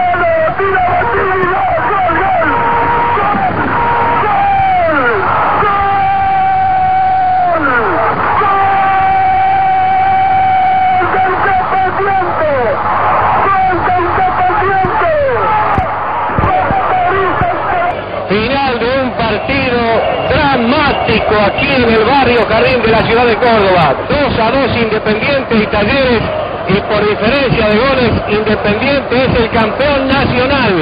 [21.42, 23.94] aquí en el barrio Jardín de la ciudad de Córdoba.
[24.08, 26.22] 2 a 2 Independiente y Talleres
[26.68, 30.74] y por diferencia de goles Independiente es el campeón nacional.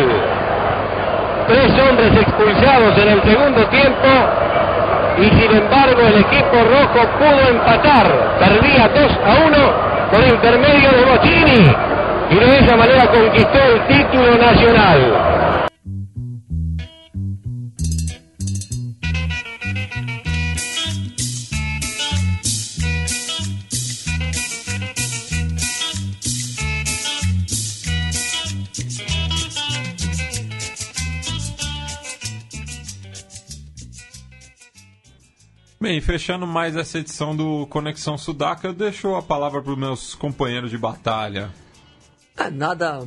[1.47, 4.09] Tres hombres expulsados en el segundo tiempo
[5.19, 8.07] y sin embargo el equipo rojo pudo empatar.
[8.39, 9.57] Perdía 2 a 1
[10.11, 11.77] por intermedio de Bottini
[12.31, 15.34] y de esa manera conquistó el título nacional.
[36.05, 40.71] Fechando mais essa edição do Conexão Sudaca, eu deixo a palavra para os meus companheiros
[40.71, 41.51] de batalha.
[42.37, 43.01] Ah, Nada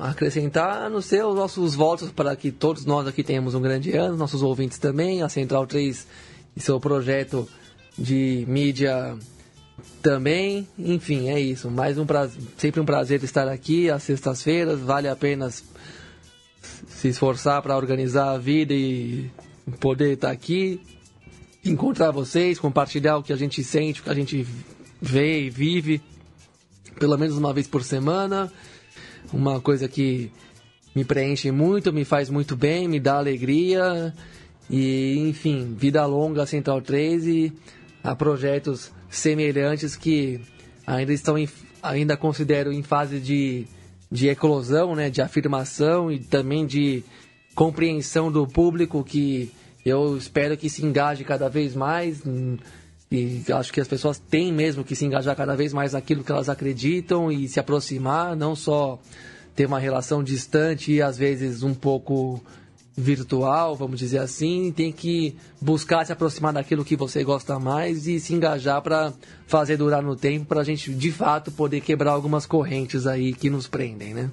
[0.00, 3.60] a acrescentar, a não ser os nossos votos para que todos nós aqui tenhamos um
[3.60, 6.06] grande ano, nossos ouvintes também, a Central 3
[6.56, 7.48] e seu projeto
[7.96, 9.16] de mídia
[10.02, 10.66] também.
[10.76, 11.70] Enfim, é isso.
[11.70, 14.80] Mais um prazer, sempre um prazer estar aqui às sextas-feiras.
[14.80, 19.30] Vale a pena se esforçar para organizar a vida e
[19.78, 20.80] poder estar aqui,
[21.64, 24.46] encontrar vocês, compartilhar o que a gente sente, o que a gente
[25.00, 26.00] vê e vive
[27.00, 28.52] pelo menos uma vez por semana.
[29.32, 30.30] Uma coisa que
[30.94, 34.14] me preenche muito, me faz muito bem, me dá alegria.
[34.68, 37.52] E, enfim, vida longa Central 3 e
[38.04, 40.40] a projetos semelhantes que
[40.86, 41.48] ainda estão em,
[41.82, 43.66] ainda considero em fase de,
[44.10, 47.02] de eclosão, né, de afirmação e também de
[47.54, 49.50] compreensão do público que
[49.84, 52.22] eu espero que se engaje cada vez mais.
[53.10, 56.30] E acho que as pessoas têm mesmo que se engajar cada vez mais naquilo que
[56.30, 59.00] elas acreditam e se aproximar, não só
[59.54, 62.40] ter uma relação distante e às vezes um pouco
[62.96, 68.20] virtual, vamos dizer assim, tem que buscar se aproximar daquilo que você gosta mais e
[68.20, 69.12] se engajar para
[69.46, 73.48] fazer durar no tempo, para a gente de fato poder quebrar algumas correntes aí que
[73.48, 74.30] nos prendem, né?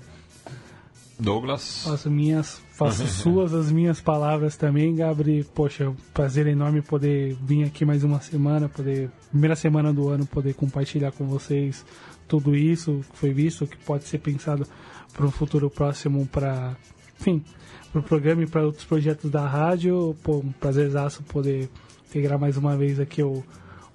[1.19, 1.83] Douglas.
[1.83, 5.43] Faço minhas, faço suas as minhas palavras também, Gabri.
[5.55, 10.27] Poxa, é prazer enorme poder vir aqui mais uma semana, poder primeira semana do ano
[10.27, 11.83] poder compartilhar com vocês
[12.27, 14.67] tudo isso que foi visto, que pode ser pensado
[15.11, 16.77] para um futuro próximo, para,
[17.19, 17.43] enfim,
[17.91, 20.15] para o programa e para outros projetos da rádio.
[20.21, 21.67] Pô, um prazerzaço poder
[22.07, 23.43] integrar mais uma vez aqui o,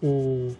[0.02, 0.56] o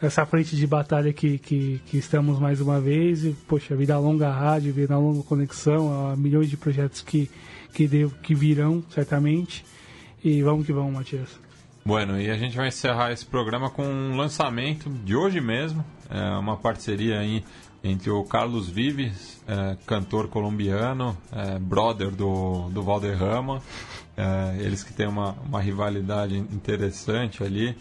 [0.00, 3.22] essa frente de batalha que, que, que estamos mais uma vez.
[3.22, 7.30] E, poxa, vida longa rádio, vida longa conexão, há milhões de projetos que,
[7.76, 9.62] que, devo, que virão, certamente.
[10.24, 11.38] E vamos que vamos, Matias.
[11.84, 16.38] Bueno, e a gente vai encerrar esse programa com um lançamento de hoje mesmo, é
[16.38, 17.44] uma parceria aí
[17.84, 23.62] entre o Carlos Vives, é, cantor colombiano, é, brother do, do Valderrama,
[24.16, 27.76] é, eles que têm uma, uma rivalidade interessante ali,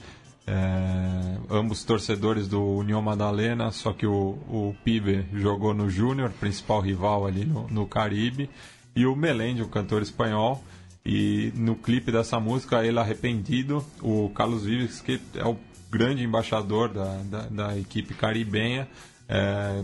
[0.45, 6.81] é, ambos torcedores do União Madalena, só que o, o Pibe jogou no Júnior, principal
[6.81, 8.49] rival ali no, no Caribe,
[8.95, 10.63] e o Melendi, um cantor espanhol,
[11.05, 15.57] e no clipe dessa música, Ele Arrependido, o Carlos Vives, que é o
[15.91, 18.87] grande embaixador da, da, da equipe caribenha,
[19.29, 19.83] é,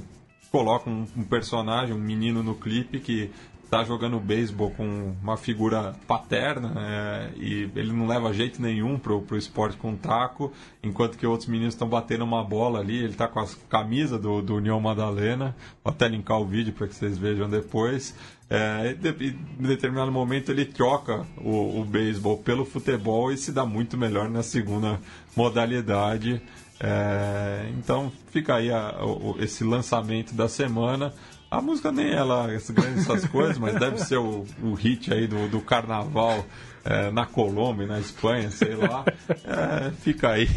[0.52, 3.32] coloca um, um, personagem, um menino no clipe que
[3.72, 9.22] tá jogando beisebol com uma figura paterna é, e ele não leva jeito nenhum pro,
[9.22, 10.52] pro esporte com taco,
[10.84, 14.41] enquanto que outros meninos estão batendo uma bola ali, ele tá com a camisa do,
[14.41, 18.14] do União Madalena, vou até linkar o vídeo para que vocês vejam depois.
[18.49, 23.98] É, em determinado momento ele troca o, o beisebol pelo futebol e se dá muito
[23.98, 24.99] melhor na segunda
[25.34, 26.41] modalidade.
[26.77, 31.14] É, então fica aí a, o, esse lançamento da semana.
[31.52, 35.49] A música nem ela grande essas coisas, mas deve ser o, o hit aí do,
[35.49, 36.45] do carnaval
[36.86, 39.03] é, na Colômbia, na Espanha, sei lá.
[39.44, 40.48] É, fica aí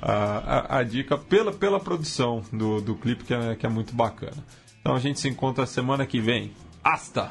[0.00, 3.94] a, a, a, dica pela, pela produção do, do clipe, que é, que é muito
[3.94, 4.42] bacana.
[4.80, 6.50] Então a gente se encontra semana que vem.
[6.82, 7.30] Hasta!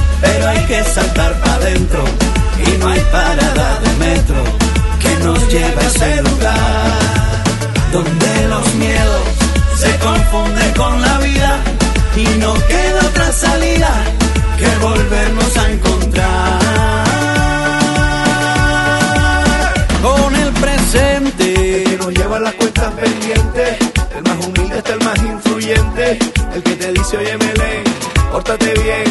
[0.21, 2.03] pero hay que saltar para adentro
[2.65, 4.43] y no hay parada de metro
[4.99, 6.99] que nos lleve a ese lugar
[7.91, 9.21] donde los miedos
[9.75, 11.59] se confunden con la vida
[12.15, 13.91] y no queda otra salida
[14.57, 16.59] que volvernos a encontrar
[20.01, 21.81] con el presente.
[21.81, 23.77] El que nos lleva las cuentas pendientes
[24.15, 26.19] el más humilde es el más influyente
[26.53, 27.83] el que te dice oye me lee
[28.31, 29.10] pórtate bien,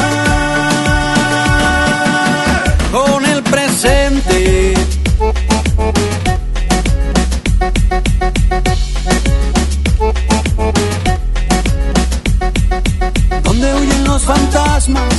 [14.21, 15.13] los fantasmas,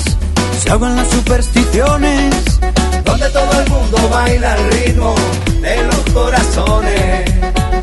[0.62, 2.60] se ahogan las supersticiones,
[3.04, 5.14] donde todo el mundo baila al ritmo
[5.60, 7.30] de los corazones.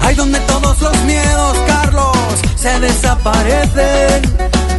[0.01, 2.17] Hay donde todos los miedos, Carlos,
[2.55, 4.21] se desaparecen,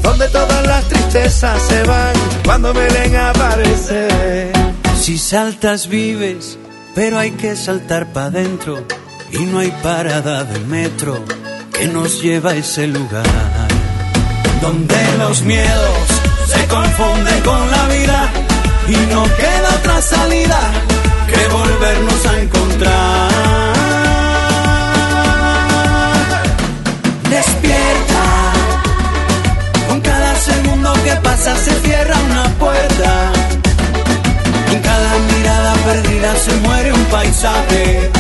[0.02, 2.12] donde todas las tristezas se van
[2.44, 4.52] cuando Belén aparece.
[5.00, 6.58] Si saltas vives,
[6.94, 8.84] pero hay que saltar para adentro
[9.32, 11.22] y no hay parada de metro
[11.72, 13.24] que nos lleva a ese lugar
[14.60, 16.19] donde los miedos
[16.51, 18.28] se confunden con la vida
[18.89, 20.60] y no queda otra salida
[21.28, 23.31] que volvernos a encontrar.
[27.31, 28.24] Despierta,
[29.89, 33.32] con cada segundo que pasa se cierra una puerta.
[34.72, 38.10] En cada mirada perdida se muere un paisaje.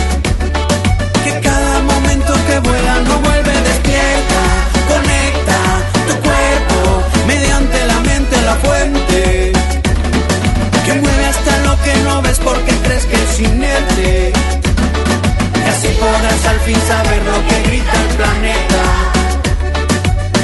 [13.40, 13.46] Y
[15.68, 18.82] así podrás al fin saber lo que grita el planeta.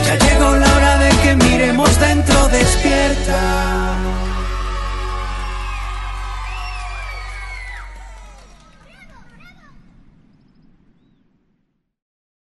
[0.06, 3.96] Ya llegó la hora de que miremos dentro despierta.